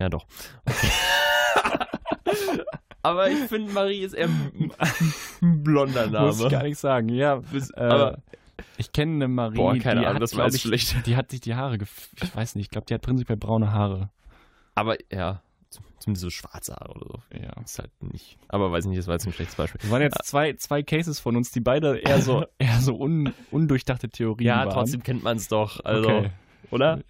Ja, 0.00 0.08
doch. 0.08 0.26
Okay. 0.64 0.90
Aber 3.02 3.28
ich 3.30 3.38
finde, 3.48 3.72
Marie 3.72 4.00
ist 4.00 4.14
eher 4.14 4.28
ein 4.28 5.62
blonder 5.62 6.06
Name. 6.06 6.26
muss 6.28 6.40
ich 6.40 6.48
gar 6.48 6.62
nicht 6.62 6.78
sagen. 6.78 7.08
Ja, 7.10 7.42
äh, 7.76 7.80
aber- 7.80 8.22
ich 8.78 8.92
kenne 8.92 9.16
eine 9.16 9.28
Marie, 9.28 9.56
Boah, 9.56 9.76
keine 9.76 10.00
die 10.00 10.06
Ahnung, 10.06 10.14
hat, 10.16 10.22
das 10.22 10.36
war 10.36 10.46
jetzt 10.46 10.54
ich, 10.54 10.62
schlecht. 10.62 11.06
die 11.06 11.16
hat 11.16 11.30
sich 11.30 11.40
die 11.40 11.54
Haare, 11.54 11.76
gef 11.76 12.08
ich 12.22 12.34
weiß 12.34 12.54
nicht, 12.54 12.66
ich 12.66 12.70
glaube, 12.70 12.86
die 12.86 12.94
hat 12.94 13.02
prinzipiell 13.02 13.36
braune 13.36 13.72
Haare. 13.72 14.10
Aber 14.74 14.96
ja, 15.12 15.42
zumindest 16.04 16.22
so 16.22 16.30
schwarze 16.30 16.74
Haare 16.74 16.92
oder 16.94 17.06
so. 17.06 17.38
Ja. 17.38 17.60
Ist 17.62 17.78
halt 17.78 17.90
nicht. 18.00 18.38
Aber 18.48 18.70
weiß 18.72 18.86
nicht, 18.86 18.98
das 18.98 19.06
war 19.06 19.14
jetzt 19.14 19.26
ein 19.26 19.32
schlechtes 19.32 19.56
Beispiel. 19.56 19.80
Das 19.82 19.90
waren 19.90 20.02
jetzt 20.02 20.24
zwei, 20.24 20.52
zwei 20.54 20.82
Cases 20.82 21.18
von 21.20 21.36
uns, 21.36 21.50
die 21.50 21.60
beide 21.60 21.98
eher 21.98 22.20
so, 22.20 22.44
eher 22.58 22.80
so 22.80 22.96
un, 22.98 23.32
undurchdachte 23.50 24.08
Theorien 24.08 24.46
Ja, 24.46 24.58
waren. 24.66 24.70
trotzdem 24.70 25.02
kennt 25.02 25.22
man 25.22 25.36
es 25.36 25.48
doch. 25.48 25.84
Also, 25.84 26.08
Okay. 26.08 26.30
oder? 26.70 27.00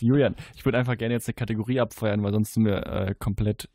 Julian, 0.00 0.34
ich 0.54 0.64
würde 0.64 0.78
einfach 0.78 0.96
gerne 0.96 1.14
jetzt 1.14 1.28
eine 1.28 1.34
Kategorie 1.34 1.80
abfeuern, 1.80 2.22
weil 2.22 2.32
sonst 2.32 2.54
sind 2.54 2.64
wir 2.64 2.86
äh, 2.86 3.14
komplett 3.18 3.68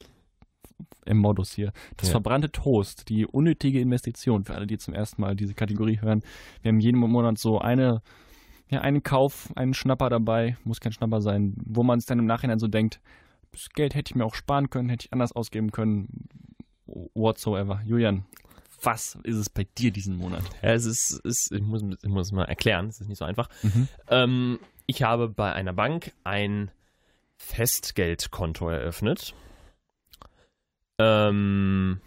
im 1.05 1.18
Modus 1.18 1.51
hier. 1.53 1.72
Das 1.97 2.09
Ja. 2.09 2.14
verbrannte 2.14 2.51
Toast, 2.51 3.09
die 3.09 3.26
unnötige 3.26 3.80
Investition 3.82 4.43
für 4.45 4.55
alle, 4.55 4.68
die 4.68 4.78
zum 4.78 4.93
ersten 4.93 5.22
Mal 5.22 5.36
diese 5.36 5.53
Kategorie 5.53 5.99
hören. 6.01 6.22
Wir 6.62 6.70
haben 6.70 6.80
jeden 6.80 6.97
Monat 6.99 7.38
so 7.38 7.59
eine, 7.59 8.01
ja, 8.70 8.82
einen 8.82 9.01
Kauf, 9.03 9.49
einen 9.55 9.74
Schnapper 9.74 10.09
dabei, 10.09 10.57
muss 10.64 10.80
kein 10.80 10.91
Schnapper 10.91 11.22
sein, 11.22 11.55
wo 11.66 11.84
man 11.84 11.97
es 11.99 12.05
dann 12.05 12.20
im 12.20 12.26
Nachhinein 12.26 12.59
so 12.59 12.68
denkt, 12.68 12.99
das 13.52 13.70
Geld 13.70 13.95
hätte 13.95 14.12
ich 14.12 14.16
mir 14.16 14.26
auch 14.26 14.36
sparen 14.36 14.70
können, 14.70 14.89
hätte 14.89 15.06
ich 15.06 15.14
anders 15.14 15.34
ausgeben 15.34 15.72
können, 15.72 16.30
whatsoever. 17.14 17.82
Julian, 17.86 18.26
was 18.82 19.18
ist 19.24 19.38
es 19.38 19.49
bei 19.49 19.68
dir 19.78 19.91
diesen 19.91 20.18
Monat? 20.18 20.43
Ja, 20.62 20.70
es 20.74 20.86
ist, 20.86 21.20
ist 21.24 21.52
ich, 21.52 21.62
muss, 21.62 21.84
ich 22.02 22.10
muss 22.10 22.32
mal 22.32 22.45
erklären, 22.45 22.88
es 22.88 23.02
ist 23.02 23.08
nicht 23.08 23.18
so 23.18 23.26
einfach. 23.26 23.49
Mhm. 23.64 23.88
Ähm, 24.08 24.60
ich 24.88 25.04
habe 25.04 25.30
bei 25.30 25.54
einer 25.54 25.74
Bank 25.74 26.14
ein 26.24 26.72
Festgeldkonto 27.38 28.70
eröffnet. 28.70 29.34
Ähm, 30.99 32.02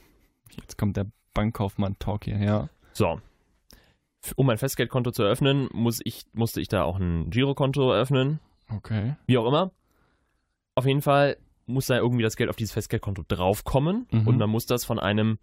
Jetzt 0.50 0.78
kommt 0.78 0.96
der 0.96 1.06
Bankkaufmann-Talk 1.34 2.24
hier, 2.24 2.38
ja. 2.38 2.68
so. 2.92 3.20
Um 4.36 4.48
ein 4.48 4.58
Festgeldkonto 4.58 5.10
zu 5.10 5.22
eröffnen, 5.22 5.68
muss 5.72 6.00
ich, 6.02 6.24
musste 6.32 6.60
ich 6.60 6.68
da 6.68 6.84
auch 6.84 6.98
ein 6.98 7.30
Girokonto 7.30 7.92
eröffnen. 7.92 8.40
Okay. 8.70 9.16
Wie 9.26 9.36
auch 9.36 9.46
immer. 9.46 9.70
Auf 10.74 10.86
jeden 10.86 11.02
Fall 11.02 11.36
muss 11.66 11.86
da 11.86 11.96
irgendwie 11.96 12.22
das 12.22 12.36
Geld 12.36 12.50
auf 12.50 12.56
dieses 12.56 12.72
Festgeldkonto 12.72 13.24
draufkommen 13.26 14.06
Mhm. 14.10 14.26
und 14.28 14.38
man 14.38 14.50
muss 14.50 14.66
das 14.66 14.84
von 14.84 14.98
einem 14.98 15.38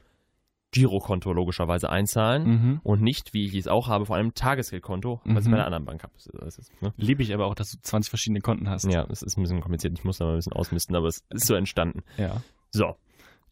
Girokonto 0.73 1.33
logischerweise 1.33 1.89
einzahlen 1.89 2.43
Mhm. 2.47 2.79
und 2.83 3.01
nicht, 3.01 3.33
wie 3.33 3.45
ich 3.45 3.55
es 3.55 3.67
auch 3.67 3.87
habe, 3.89 4.05
von 4.05 4.17
einem 4.17 4.33
Tagesgeldkonto, 4.33 5.19
was 5.25 5.43
ich 5.43 5.47
Mhm. 5.47 5.51
bei 5.51 5.57
einer 5.57 5.65
anderen 5.65 5.85
Bank 5.85 6.03
habe. 6.03 6.13
Ne? 6.79 6.93
Liebe 6.95 7.23
ich 7.23 7.33
aber 7.33 7.45
auch, 7.47 7.55
dass 7.55 7.71
du 7.71 7.77
20 7.81 8.09
verschiedene 8.09 8.39
Konten 8.39 8.69
hast. 8.69 8.85
Ja, 8.85 9.05
es 9.09 9.21
ist 9.21 9.37
ein 9.37 9.41
bisschen 9.41 9.59
kompliziert. 9.59 9.97
Ich 9.97 10.05
muss 10.05 10.19
da 10.19 10.25
mal 10.25 10.31
ein 10.33 10.37
bisschen 10.37 10.53
ausmisten, 10.53 10.95
aber 10.95 11.07
es 11.07 11.23
ist 11.29 11.45
so 11.47 11.55
entstanden. 11.55 12.03
ja. 12.17 12.41
So, 12.71 12.95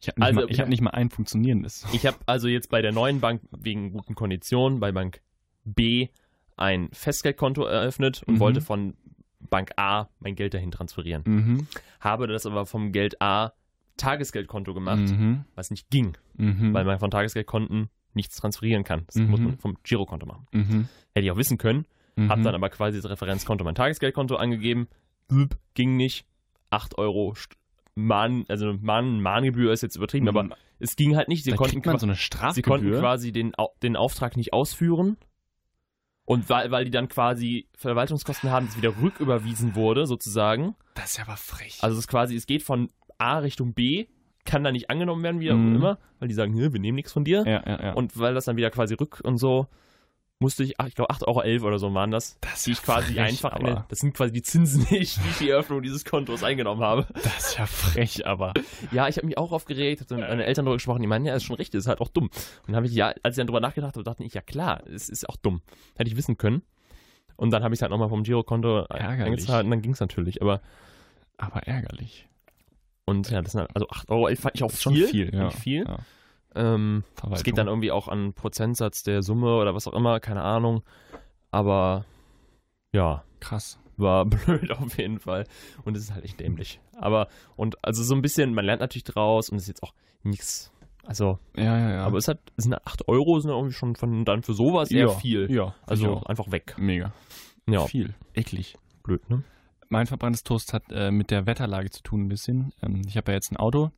Ich 0.01 0.07
habe 0.07 0.17
nicht, 0.21 0.27
Also, 0.27 0.39
mal- 0.39 0.49
ich 0.49 0.59
hab 0.61 0.69
nicht 0.69 0.81
mal 0.81 0.91
ein 0.91 1.09
funktionierendes. 1.09 1.85
ich 1.91 2.05
habe 2.05 2.15
also 2.25 2.47
jetzt 2.47 2.69
bei 2.69 2.81
der 2.81 2.93
neuen 2.93 3.19
Bank 3.19 3.41
wegen 3.51 3.91
guten 3.91 4.15
Konditionen 4.15 4.79
bei 4.79 4.93
Bank 4.93 5.19
B 5.65 6.07
ein 6.55 6.87
Festgeldkonto 6.93 7.65
eröffnet 7.65 8.23
und 8.25 8.35
Mhm. 8.35 8.39
wollte 8.39 8.61
von 8.61 8.93
Bank 9.39 9.71
A 9.77 10.07
mein 10.19 10.35
Geld 10.35 10.53
dahin 10.53 10.71
transferieren. 10.71 11.23
Mhm. 11.25 11.67
Habe 11.99 12.27
das 12.27 12.45
aber 12.45 12.65
vom 12.65 12.91
Geld 12.91 13.21
A 13.21 13.53
Tagesgeldkonto 13.97 14.73
gemacht, 14.73 14.99
Mhm. 15.09 15.45
was 15.55 15.71
nicht 15.71 15.89
ging, 15.89 16.17
Mhm. 16.37 16.73
weil 16.73 16.85
man 16.85 16.99
von 16.99 17.11
Tagesgeldkonten 17.11 17.89
nichts 18.13 18.37
transferieren 18.37 18.83
kann. 18.83 19.03
Das 19.07 19.15
Mhm. 19.15 19.27
muss 19.29 19.39
man 19.39 19.57
vom 19.57 19.77
Girokonto 19.83 20.25
machen. 20.25 20.47
Mhm. 20.51 20.87
Hätte 21.13 21.25
ich 21.25 21.31
auch 21.31 21.37
wissen 21.37 21.57
können, 21.57 21.85
Mhm. 22.15 22.29
Hab 22.29 22.41
dann 22.43 22.53
aber 22.55 22.69
quasi 22.69 22.99
das 23.01 23.09
Referenzkonto, 23.09 23.63
mein 23.63 23.75
Tagesgeldkonto 23.75 24.35
angegeben. 24.35 24.87
Blub, 25.29 25.55
ging 25.73 25.95
nicht. 25.95 26.25
8 26.69 26.97
Euro 26.97 27.33
Mahn, 27.95 28.45
also 28.49 28.73
Mahn, 28.81 29.21
Mahngebühr 29.21 29.71
ist 29.71 29.83
jetzt 29.83 29.95
übertrieben, 29.95 30.27
aber 30.27 30.49
es 30.79 30.95
ging 30.95 31.15
halt 31.15 31.27
nicht. 31.29 31.43
Sie 31.43 31.51
Mhm. 31.51 31.55
da 31.55 31.57
konnten, 31.57 31.81
man 31.85 31.97
so 31.99 32.05
eine 32.05 32.15
sie 32.15 32.21
Strafgebühr. 32.21 32.63
konnten 32.63 32.91
quasi 32.99 33.31
den, 33.31 33.53
den 33.83 33.95
Auftrag 33.95 34.35
nicht 34.37 34.53
ausführen. 34.53 35.17
Und 36.29 36.47
weil, 36.47 36.69
weil 36.69 36.85
die 36.85 36.91
dann 36.91 37.07
quasi 37.07 37.65
Verwaltungskosten 37.75 38.51
haben, 38.51 38.67
das 38.67 38.77
wieder 38.77 38.95
rücküberwiesen 38.95 39.73
wurde, 39.73 40.05
sozusagen. 40.05 40.75
das 40.93 41.05
ist 41.11 41.17
ja 41.17 41.23
aber 41.23 41.37
frech. 41.37 41.79
Also 41.81 41.93
es 41.95 42.01
ist 42.01 42.07
quasi, 42.07 42.35
es 42.35 42.45
geht 42.45 42.61
von 42.61 42.89
A 43.17 43.39
Richtung 43.39 43.73
B, 43.73 44.05
kann 44.45 44.63
dann 44.63 44.73
nicht 44.73 44.91
angenommen 44.91 45.23
werden, 45.23 45.39
wie 45.41 45.51
auch 45.51 45.55
Mhm. 45.57 45.75
immer, 45.75 45.97
weil 46.19 46.27
die 46.27 46.35
sagen, 46.35 46.53
"Nö, 46.53 46.71
wir 46.71 46.79
nehmen 46.79 46.95
nichts 46.97 47.13
von 47.13 47.23
dir. 47.25 47.43
ja, 47.47 47.63
ja, 47.65 47.83
ja. 47.83 47.93
Und 47.93 48.17
weil 48.19 48.35
das 48.35 48.45
dann 48.45 48.57
wieder 48.57 48.69
quasi 48.69 48.93
rück 48.93 49.21
und 49.23 49.37
so, 49.39 49.65
musste 50.39 50.63
ich, 50.63 50.79
ach, 50.79 50.87
ich 50.87 50.95
glaube 50.95 51.11
8,11 51.13 51.27
Euro 51.27 51.67
oder 51.67 51.79
so 51.79 51.93
waren 51.93 52.11
das, 52.11 52.37
Das 52.39 52.63
die 52.63 52.71
ich 52.71 52.81
quasi 52.81 53.13
frech, 53.13 53.19
einfach, 53.45 53.59
den- 53.59 53.83
das 53.89 53.99
sind 53.99 54.13
quasi 54.15 54.31
die 54.31 54.41
Zinsen, 54.41 54.85
die 54.89 54.97
ich 54.97 55.15
durch 55.15 55.37
die 55.39 55.49
Eröffnung 55.49 55.81
dieses 55.81 56.05
Kontos 56.05 56.43
eingenommen 56.43 56.81
habe. 56.81 57.07
das 57.13 57.37
ist 57.49 57.57
ja 57.57 57.65
frech, 57.65 58.25
aber. 58.25 58.53
Ja, 58.91 59.07
ich 59.09 59.17
habe 59.17 59.27
mich 59.27 59.37
auch 59.37 59.51
aufgeregt, 59.51 60.01
habe 60.01 60.15
mit 60.15 60.29
meinen 60.29 60.39
Eltern 60.39 60.65
darüber 60.65 60.77
gesprochen, 60.77 61.01
die 61.01 61.07
meinen, 61.07 61.25
ja, 61.25 61.35
ist 61.35 61.43
schon 61.43 61.57
richtig, 61.57 61.79
ist 61.79 61.87
halt 61.87 61.99
auch 61.99 62.07
dumm. 62.09 62.25
Und 62.27 62.67
dann 62.67 62.77
habe 62.77 62.87
ich, 62.87 62.93
ja, 62.93 63.13
als 63.21 63.35
ich 63.35 63.41
dann 63.41 63.47
drüber 63.47 63.59
nachgedacht 63.59 63.95
habe, 63.95 64.03
dachte 64.03 64.23
ich, 64.23 64.33
ja 64.33 64.41
klar, 64.41 64.81
es 64.87 65.09
ist 65.09 65.27
auch 65.27 65.35
dumm. 65.35 65.61
Hätte 65.97 66.09
ich 66.09 66.15
wissen 66.15 66.37
können. 66.37 66.61
Und 67.35 67.51
dann 67.51 67.63
habe 67.63 67.73
ich 67.73 67.77
es 67.79 67.81
halt 67.81 67.91
nochmal 67.91 68.09
vom 68.09 68.23
Girokonto 68.23 68.85
eingezahlt 68.87 69.65
und 69.65 69.71
dann 69.71 69.81
ging 69.81 69.91
es 69.93 69.99
natürlich. 69.99 70.41
Aber, 70.41 70.61
Aber 71.37 71.63
ärgerlich. 71.67 72.27
und 73.05 73.29
ja, 73.29 73.41
das 73.41 73.51
sind 73.53 73.61
halt, 73.61 73.71
also 73.75 73.87
8 73.89 74.09
Euro 74.09 74.33
fand 74.35 74.55
ich 74.55 74.63
auch 74.63 74.71
schon 74.71 74.93
viel. 74.93 75.07
viel, 75.07 75.33
ja. 75.35 75.49
Viel. 75.49 75.85
Ja. 75.85 75.97
Ähm, 76.55 77.03
es 77.31 77.43
geht 77.43 77.57
dann 77.57 77.67
irgendwie 77.67 77.91
auch 77.91 78.07
an 78.07 78.33
Prozentsatz 78.33 79.03
der 79.03 79.21
Summe 79.21 79.55
oder 79.57 79.75
was 79.75 79.87
auch 79.87 79.93
immer, 79.93 80.19
keine 80.19 80.41
Ahnung. 80.41 80.81
Aber 81.51 82.05
ja, 82.91 83.23
krass. 83.39 83.79
war 83.97 84.25
blöd 84.25 84.71
auf 84.71 84.97
jeden 84.97 85.19
Fall. 85.19 85.45
Und 85.85 85.95
es 85.95 86.03
ist 86.03 86.13
halt 86.13 86.25
echt 86.25 86.39
dämlich. 86.39 86.79
Aber, 86.97 87.27
und 87.55 87.83
also 87.83 88.03
so 88.03 88.15
ein 88.15 88.21
bisschen, 88.21 88.53
man 88.53 88.65
lernt 88.65 88.81
natürlich 88.81 89.03
draus 89.03 89.49
und 89.49 89.57
es 89.57 89.63
ist 89.63 89.69
jetzt 89.69 89.83
auch 89.83 89.93
nichts. 90.23 90.71
Also, 91.05 91.39
Ja, 91.55 91.77
ja, 91.77 91.89
ja. 91.91 92.05
aber 92.05 92.17
es 92.17 92.27
hat, 92.27 92.39
es 92.57 92.65
sind 92.65 92.73
8 92.75 93.07
Euro, 93.07 93.39
sind 93.39 93.49
irgendwie 93.51 93.73
schon 93.73 93.95
von, 93.95 94.25
dann 94.25 94.43
für 94.43 94.53
sowas 94.53 94.91
eher 94.91 95.07
ja, 95.07 95.09
viel. 95.09 95.51
Ja, 95.51 95.73
Also 95.87 96.21
einfach 96.23 96.51
weg. 96.51 96.75
mega. 96.77 97.13
Ja, 97.67 97.85
Viel. 97.85 98.15
Eklig. 98.33 98.75
blöd, 99.03 99.27
ne? 99.29 99.43
Mein 99.89 100.05
verbranntes 100.07 100.43
Toast 100.43 100.73
hat 100.73 100.83
äh, 100.91 101.09
mit 101.11 101.31
der 101.31 101.45
Wetterlage 101.47 101.89
zu 101.89 102.03
tun 102.03 102.25
ein 102.25 102.27
bisschen. 102.27 102.73
Ähm, 102.83 103.01
ich 103.07 103.17
habe 103.17 103.31
ja 103.31 103.35
jetzt 103.35 103.51
ein 103.51 103.57
Auto 103.57 103.91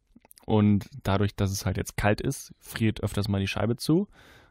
und 0.45 0.89
dadurch, 1.03 1.35
dass 1.35 1.51
es 1.51 1.65
halt 1.65 1.77
jetzt 1.77 1.97
kalt 1.97 2.21
ist, 2.21 2.53
friert 2.59 3.01
öfters 3.01 3.27
mal 3.27 3.39
die 3.39 3.47
Scheibe 3.47 3.75
zu. 3.77 4.07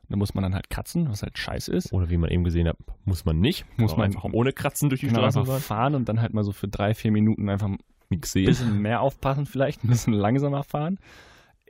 Da 0.09 0.17
muss 0.17 0.35
man 0.35 0.43
dann 0.43 0.55
halt 0.55 0.71
kratzen, 0.71 1.09
was 1.09 1.23
halt 1.23 1.39
scheiße 1.39 1.73
ist. 1.73 1.93
Oder 1.93 2.11
wie 2.11 2.17
man 2.17 2.31
eben 2.31 2.43
gesehen 2.43 2.67
hat, 2.67 2.77
muss 3.05 3.25
man 3.25 3.39
nicht. 3.39 3.65
Muss 3.79 3.97
man- 3.97 4.07
einfach 4.07 4.25
ohne 4.25 4.53
Kratzen 4.53 4.89
durch 4.89 5.01
die 5.03 5.07
Genau, 5.07 5.21
Straße 5.21 5.45
fahren. 5.45 5.61
fahren 5.61 5.95
und 5.95 6.09
dann 6.09 6.21
halt 6.21 6.35
mal 6.35 6.43
so 6.43 6.51
für 6.51 6.67
drei, 6.67 6.95
vier 6.95 7.13
Minuten 7.13 7.49
einfach 7.49 7.69
ein 7.69 7.79
bisschen 8.11 8.83
mehr 8.83 9.03
aufpassen 9.03 9.47
vielleicht, 9.47 9.85
ein 9.85 9.89
bisschen 9.89 10.13
langsamer 10.15 10.65
fahren. 10.65 10.99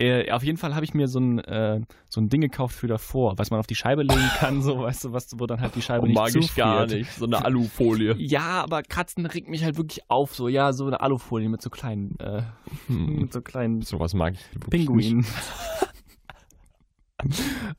Äh, 0.01 0.31
auf 0.33 0.43
jeden 0.43 0.57
Fall 0.57 0.75
habe 0.75 0.85
ich 0.85 0.95
mir 0.95 1.09
so 1.09 1.21
ein, 1.21 1.39
äh, 1.41 1.81
so 2.09 2.21
ein 2.23 2.31
Ding 2.31 2.41
gekauft 2.41 2.75
für 2.75 2.87
davor, 2.87 3.39
was 3.39 3.51
man 3.51 3.61
auf 3.61 3.67
die 3.67 3.75
Scheibe 3.75 4.03
legen 4.03 4.31
kann, 4.39 4.63
so, 4.63 4.81
weißt 4.81 5.05
du, 5.05 5.13
was, 5.13 5.39
wo 5.39 5.47
dann 5.47 5.61
halt 5.61 5.75
die 5.75 5.83
Scheibe 5.83 6.05
Oh, 6.05 6.07
nicht 6.07 6.15
mag 6.17 6.29
ich 6.29 6.33
zufriert. 6.47 6.57
gar 6.57 6.87
nicht. 6.87 7.13
So 7.13 7.27
eine 7.27 7.45
Alufolie. 7.45 8.15
Ja, 8.17 8.63
aber 8.63 8.83
Kratzen 8.83 9.27
regt 9.27 9.49
mich 9.51 9.63
halt 9.63 9.77
wirklich 9.77 10.01
auf, 10.09 10.35
so, 10.35 10.49
ja, 10.49 10.73
so 10.73 10.87
eine 10.87 11.01
Alufolie 11.01 11.49
mit 11.51 11.61
so 11.61 11.69
kleinen, 11.71 12.19
äh, 12.19 12.43
Hm. 12.87 13.21
mit 13.21 13.33
so 13.33 13.43
kleinen 13.43 13.83
Sowas 13.83 14.15
mag 14.15 14.35
ich. 14.35 14.61
Pinguinen. 14.71 15.27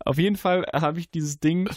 Auf 0.05 0.17
jeden 0.19 0.35
Fall 0.35 0.65
habe 0.71 0.99
ich 0.99 1.09
dieses 1.09 1.39
Ding 1.39 1.67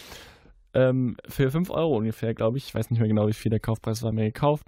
Ähm, 0.77 1.15
für 1.29 1.49
5 1.51 1.69
Euro 1.69 1.95
ungefähr, 1.97 2.33
glaube 2.33 2.57
ich. 2.57 2.65
Ich 2.67 2.75
weiß 2.75 2.89
nicht 2.91 2.99
mehr 2.99 3.07
genau, 3.07 3.27
wie 3.29 3.33
viel 3.33 3.49
der 3.49 3.61
Kaufpreis 3.61 4.03
war, 4.03 4.11
mir 4.11 4.25
gekauft. 4.25 4.67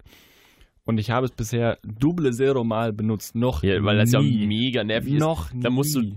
Und 0.87 0.99
ich 0.99 1.11
habe 1.11 1.25
es 1.25 1.31
bisher 1.33 1.79
double 1.83 2.31
zero 2.31 2.63
mal 2.63 2.93
benutzt. 2.93 3.35
Noch 3.35 3.61
ja, 3.61 3.83
weil 3.83 3.97
das 3.97 4.11
nie. 4.13 4.41
ja 4.41 4.47
mega 4.47 4.83
nervig 4.85 5.15
ist. 5.15 5.19
Noch 5.19 5.49
Da 5.53 5.69
musst 5.69 5.93
du, 5.93 6.13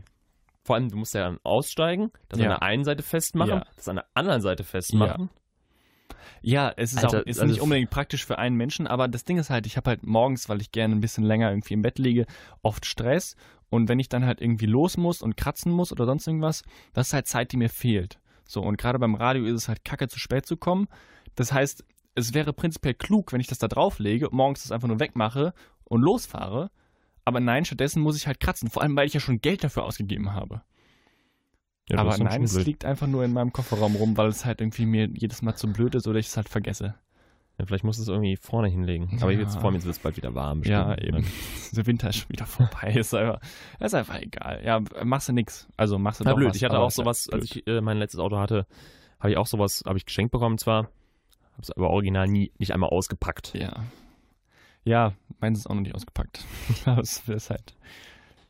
vor 0.62 0.76
allem, 0.76 0.88
du 0.88 0.96
musst 0.96 1.12
ja 1.12 1.24
dann 1.24 1.38
aussteigen, 1.42 2.12
das 2.28 2.38
ja. 2.38 2.44
an 2.44 2.50
der 2.50 2.62
einen 2.62 2.84
Seite 2.84 3.02
festmachen, 3.02 3.50
ja. 3.50 3.66
das 3.74 3.88
an 3.88 3.96
der 3.96 4.06
anderen 4.14 4.40
Seite 4.40 4.62
festmachen. 4.62 5.28
Ja. 6.42 6.68
ja 6.68 6.72
es 6.76 6.92
ist 6.92 7.02
Alter, 7.02 7.22
auch 7.22 7.26
ist 7.26 7.40
also 7.40 7.52
nicht 7.52 7.60
unbedingt 7.60 7.90
praktisch 7.90 8.24
für 8.24 8.38
einen 8.38 8.54
Menschen, 8.54 8.86
aber 8.86 9.08
das 9.08 9.24
Ding 9.24 9.38
ist 9.38 9.50
halt, 9.50 9.66
ich 9.66 9.76
habe 9.76 9.90
halt 9.90 10.06
morgens, 10.06 10.48
weil 10.48 10.60
ich 10.60 10.70
gerne 10.70 10.94
ein 10.94 11.00
bisschen 11.00 11.24
länger 11.24 11.50
irgendwie 11.50 11.74
im 11.74 11.82
Bett 11.82 11.98
liege, 11.98 12.26
oft 12.62 12.86
Stress. 12.86 13.34
Und 13.70 13.88
wenn 13.88 13.98
ich 13.98 14.08
dann 14.08 14.24
halt 14.24 14.40
irgendwie 14.40 14.66
los 14.66 14.96
muss 14.96 15.20
und 15.20 15.36
kratzen 15.36 15.72
muss 15.72 15.90
oder 15.90 16.06
sonst 16.06 16.28
irgendwas, 16.28 16.62
das 16.92 17.08
ist 17.08 17.12
halt 17.12 17.26
Zeit, 17.26 17.50
die 17.50 17.56
mir 17.56 17.70
fehlt. 17.70 18.20
So, 18.44 18.62
und 18.62 18.78
gerade 18.78 19.00
beim 19.00 19.16
Radio 19.16 19.44
ist 19.46 19.54
es 19.54 19.68
halt 19.68 19.84
kacke, 19.84 20.06
zu 20.06 20.20
spät 20.20 20.46
zu 20.46 20.56
kommen. 20.56 20.86
Das 21.34 21.52
heißt, 21.52 21.84
es 22.14 22.34
wäre 22.34 22.52
prinzipiell 22.52 22.94
klug, 22.94 23.32
wenn 23.32 23.40
ich 23.40 23.46
das 23.46 23.58
da 23.58 23.68
drauflege, 23.68 24.28
morgens 24.32 24.62
das 24.62 24.72
einfach 24.72 24.88
nur 24.88 25.00
wegmache 25.00 25.54
und 25.84 26.02
losfahre. 26.02 26.70
Aber 27.24 27.40
nein, 27.40 27.64
stattdessen 27.64 28.02
muss 28.02 28.16
ich 28.16 28.26
halt 28.26 28.40
kratzen. 28.40 28.70
Vor 28.70 28.82
allem, 28.82 28.96
weil 28.96 29.06
ich 29.06 29.14
ja 29.14 29.20
schon 29.20 29.40
Geld 29.40 29.62
dafür 29.62 29.84
ausgegeben 29.84 30.32
habe. 30.32 30.62
Ja, 31.88 31.98
aber 31.98 32.16
nein, 32.18 32.42
es 32.44 32.64
liegt 32.64 32.84
einfach 32.84 33.06
nur 33.06 33.24
in 33.24 33.32
meinem 33.32 33.52
Kofferraum 33.52 33.96
rum, 33.96 34.16
weil 34.16 34.28
es 34.28 34.44
halt 34.44 34.60
irgendwie 34.60 34.86
mir 34.86 35.08
jedes 35.12 35.42
Mal 35.42 35.56
zu 35.56 35.72
blöd 35.72 35.94
ist 35.94 36.06
oder 36.06 36.18
ich 36.18 36.28
es 36.28 36.36
halt 36.36 36.48
vergesse. 36.48 36.94
Ja, 37.58 37.66
vielleicht 37.66 37.84
musst 37.84 37.98
du 37.98 38.02
es 38.04 38.08
irgendwie 38.08 38.36
vorne 38.36 38.68
hinlegen. 38.68 39.18
Aber 39.20 39.32
ja. 39.32 39.40
jetzt 39.40 39.58
vor 39.58 39.70
mir 39.70 39.82
wird 39.82 39.94
es 39.94 39.98
bald 39.98 40.16
wieder 40.16 40.34
warm. 40.34 40.60
Bestimmt. 40.60 40.78
Ja, 40.78 40.98
eben. 40.98 41.26
Der 41.72 41.86
Winter 41.86 42.08
ist 42.08 42.16
schon 42.16 42.30
wieder 42.30 42.46
vorbei. 42.46 42.92
ist, 42.96 43.12
einfach, 43.12 43.40
ist 43.80 43.94
einfach 43.94 44.20
egal. 44.20 44.62
Ja, 44.64 44.80
machst 45.04 45.28
du 45.28 45.32
nix. 45.32 45.68
Also 45.76 45.98
machst 45.98 46.20
du 46.20 46.24
Na, 46.24 46.30
doch 46.30 46.38
blöd. 46.38 46.50
Was, 46.50 46.56
ich 46.56 46.64
hatte 46.64 46.78
auch 46.78 46.90
sowas, 46.90 47.28
als 47.28 47.44
ich 47.44 47.66
äh, 47.66 47.80
mein 47.80 47.98
letztes 47.98 48.20
Auto 48.20 48.38
hatte, 48.38 48.66
habe 49.18 49.32
ich 49.32 49.36
auch 49.36 49.46
sowas, 49.46 49.82
habe 49.84 49.98
ich 49.98 50.06
geschenkt 50.06 50.32
bekommen 50.32 50.58
zwar, 50.58 50.88
habe 51.60 51.64
es 51.64 51.76
aber 51.76 51.90
original 51.90 52.26
nie, 52.26 52.52
nicht 52.58 52.72
einmal 52.72 52.90
ausgepackt. 52.90 53.54
Ja. 53.54 53.84
Ja, 54.84 55.12
meins 55.40 55.58
ist 55.58 55.66
auch 55.66 55.74
noch 55.74 55.82
nicht 55.82 55.94
ausgepackt. 55.94 56.44
das 56.86 57.28
ist 57.28 57.50
halt. 57.50 57.76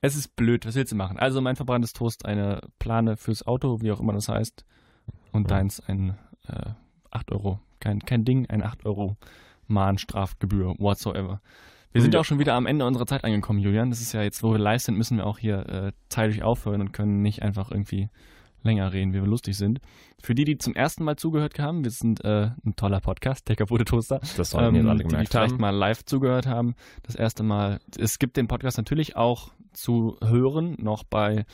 Es 0.01 0.17
ist 0.17 0.37
blöd, 0.37 0.65
was 0.65 0.77
willst 0.77 0.93
du 0.93 0.97
machen? 0.97 1.19
Also 1.19 1.41
mein 1.41 1.57
verbranntes 1.57 1.93
Toast 1.93 2.25
eine 2.25 2.61
Plane 2.79 3.17
fürs 3.17 3.47
Auto, 3.47 3.81
wie 3.81 3.91
auch 3.91 4.01
immer 4.01 4.13
das 4.13 4.29
heißt. 4.29 4.65
Und 5.33 5.51
ja. 5.51 5.57
deins 5.57 5.81
ein 5.81 6.17
äh, 6.47 6.71
8 7.11 7.33
Euro. 7.33 7.61
Kein, 7.81 7.99
kein 8.01 8.25
Ding, 8.25 8.49
ein 8.49 8.63
8 8.63 8.87
Euro 8.87 9.17
Mahnstrafgebühr, 9.67 10.77
whatsoever. 10.79 11.41
Wir 11.93 12.03
sind 12.03 12.15
ja 12.15 12.21
auch 12.21 12.25
schon 12.25 12.39
wieder 12.39 12.55
am 12.55 12.67
Ende 12.67 12.87
unserer 12.87 13.07
Zeit 13.07 13.25
angekommen, 13.25 13.59
Julian. 13.59 13.91
Das 13.91 14.01
ist 14.01 14.13
ja 14.13 14.23
jetzt, 14.23 14.45
wo 14.45 14.53
wir 14.53 14.59
live 14.59 14.81
sind, 14.81 14.97
müssen 14.97 15.17
wir 15.17 15.27
auch 15.27 15.39
hier 15.39 15.69
äh, 15.69 15.93
zeitlich 16.09 16.45
aufhören 16.45 16.81
und 16.81 16.93
können 16.93 17.21
nicht 17.21 17.43
einfach 17.43 17.73
irgendwie 17.73 18.09
länger 18.63 18.93
reden, 18.93 19.13
wie 19.13 19.21
wir 19.21 19.27
lustig 19.27 19.57
sind. 19.57 19.81
Für 20.23 20.35
die, 20.35 20.45
die 20.45 20.59
zum 20.59 20.75
ersten 20.75 21.05
Mal 21.05 21.17
zugehört 21.17 21.59
haben, 21.59 21.85
wir 21.85 21.91
sind 21.91 22.25
äh, 22.25 22.51
ein 22.65 22.77
toller 22.77 23.01
Podcast, 23.01 23.49
der 23.49 23.57
kaputte 23.57 23.85
Toaster. 23.85 24.21
Das 24.37 24.51
sollten 24.51 24.77
ähm, 24.77 24.89
alle 24.89 25.05
gemerkt 25.05 25.29
die, 25.29 25.31
die 25.31 25.39
vielleicht 25.39 25.59
mal 25.59 25.71
live 25.71 26.05
zugehört 26.05 26.47
haben. 26.47 26.75
Das 27.03 27.15
erste 27.15 27.43
Mal. 27.43 27.81
Es 27.99 28.19
gibt 28.19 28.37
den 28.37 28.49
Podcast 28.49 28.77
natürlich 28.77 29.17
auch 29.17 29.51
zu 29.73 30.17
hören, 30.23 30.77
noch 30.79 31.05
bei 31.05 31.45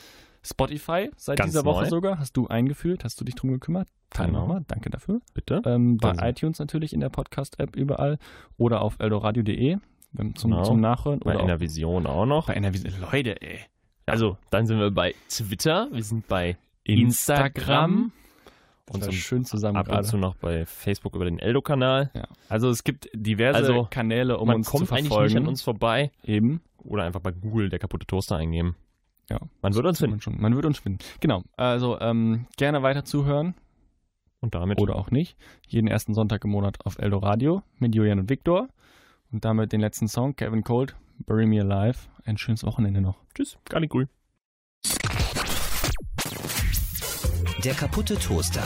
Spotify 0.43 1.11
seit 1.17 1.39
Ganz 1.39 1.53
dieser 1.53 1.65
Woche 1.65 1.85
neu. 1.85 1.91
sogar. 1.91 2.19
Hast 2.19 2.37
du 2.37 2.47
eingeführt? 2.47 3.05
Hast 3.05 3.21
du 3.21 3.25
dich 3.25 3.35
drum 3.35 3.51
gekümmert? 3.51 3.89
Teil 4.11 4.29
genau. 4.29 4.41
nochmal. 4.41 4.65
Danke 4.69 4.91
dafür. 4.91 5.21
Bitte. 5.35 5.63
Ähm, 5.65 5.99
bei 5.99 6.11
also. 6.11 6.25
iTunes 6.25 6.59
natürlich 6.59 6.93
in 6.93 7.01
der 7.01 7.09
Podcast-App 7.09 7.75
überall 7.75 8.19
oder 8.57 8.83
auf 8.83 8.97
eldoradio.de 8.99 9.79
zum, 10.35 10.51
genau. 10.51 10.63
zum 10.63 10.81
Nachhören. 10.81 11.21
Bei 11.21 11.35
oder 11.35 11.45
einer 11.45 11.61
Vision 11.61 12.07
auch 12.07 12.27
noch. 12.27 12.47
Bei 12.47 12.55
einer. 12.55 12.71
Leute, 12.73 13.41
ey. 13.43 13.61
Also, 14.07 14.39
dann 14.51 14.67
sind 14.67 14.79
wir 14.79 14.91
bei 14.93 15.15
Twitter, 15.29 15.89
wir 15.91 16.05
sind 16.05 16.29
bei 16.29 16.57
Instagram. 16.87 18.13
Und 18.93 19.03
so 19.03 19.11
schön 19.11 19.45
zusammen 19.45 19.77
ab 19.77 19.89
und 19.89 20.05
zu 20.05 20.17
noch 20.17 20.37
bei 20.37 20.65
Facebook 20.65 21.17
über 21.17 21.25
den 21.25 21.41
Eldo-Kanal. 21.41 22.11
Ja. 22.15 22.29
Also 22.49 22.71
es 22.71 22.85
gibt 22.85 23.09
diverse 23.13 23.59
also, 23.59 23.89
Kanäle, 23.91 24.39
um 24.39 24.49
uns 24.49 24.67
zu 24.69 24.79
verfolgen. 24.79 24.91
Man 24.91 25.09
kommt 25.09 25.19
eigentlich 25.19 25.35
nicht 25.35 25.43
an 25.43 25.49
uns 25.49 25.63
vorbei. 25.63 26.13
Eben. 26.23 26.61
Oder 26.85 27.03
einfach 27.03 27.21
bei 27.21 27.33
Google 27.33 27.69
der 27.69 27.81
kaputte 27.81 28.07
Toaster 28.07 28.37
eingeben. 28.37 28.77
Ja. 29.29 29.41
Man 29.61 29.75
wird 29.75 29.87
uns 29.87 29.99
finden. 29.99 30.21
Man, 30.27 30.41
man 30.41 30.55
wird 30.55 30.67
uns 30.67 30.79
finden. 30.79 31.01
Genau. 31.19 31.43
Also 31.57 31.99
ähm, 32.01 32.47
gerne 32.57 32.83
weiter 32.83 33.05
zuhören. 33.05 33.55
Und 34.41 34.55
damit. 34.55 34.81
Oder 34.81 34.95
auch 34.95 35.11
nicht. 35.11 35.37
Jeden 35.67 35.89
ersten 35.89 36.15
Sonntag 36.15 36.45
im 36.45 36.51
Monat 36.51 36.85
auf 36.85 36.99
Eldo 36.99 37.19
Radio 37.19 37.63
mit 37.79 37.95
Julian 37.95 38.21
und 38.21 38.31
Viktor. 38.31 38.69
Und 39.33 39.45
damit 39.45 39.73
den 39.73 39.81
letzten 39.81 40.07
Song, 40.07 40.37
Kevin 40.37 40.63
Cold, 40.63 40.95
Bury 41.19 41.47
Me 41.47 41.61
Alive. 41.61 41.99
Ein 42.25 42.39
schönes 42.39 42.63
Wochenende 42.63 43.01
noch. 43.01 43.17
Tschüss. 43.35 43.59
Gar 43.69 43.81
nicht 43.81 43.93
cool. 43.95 44.09
Der 47.67 47.75
kaputte 47.75 48.15
Toaster. 48.15 48.63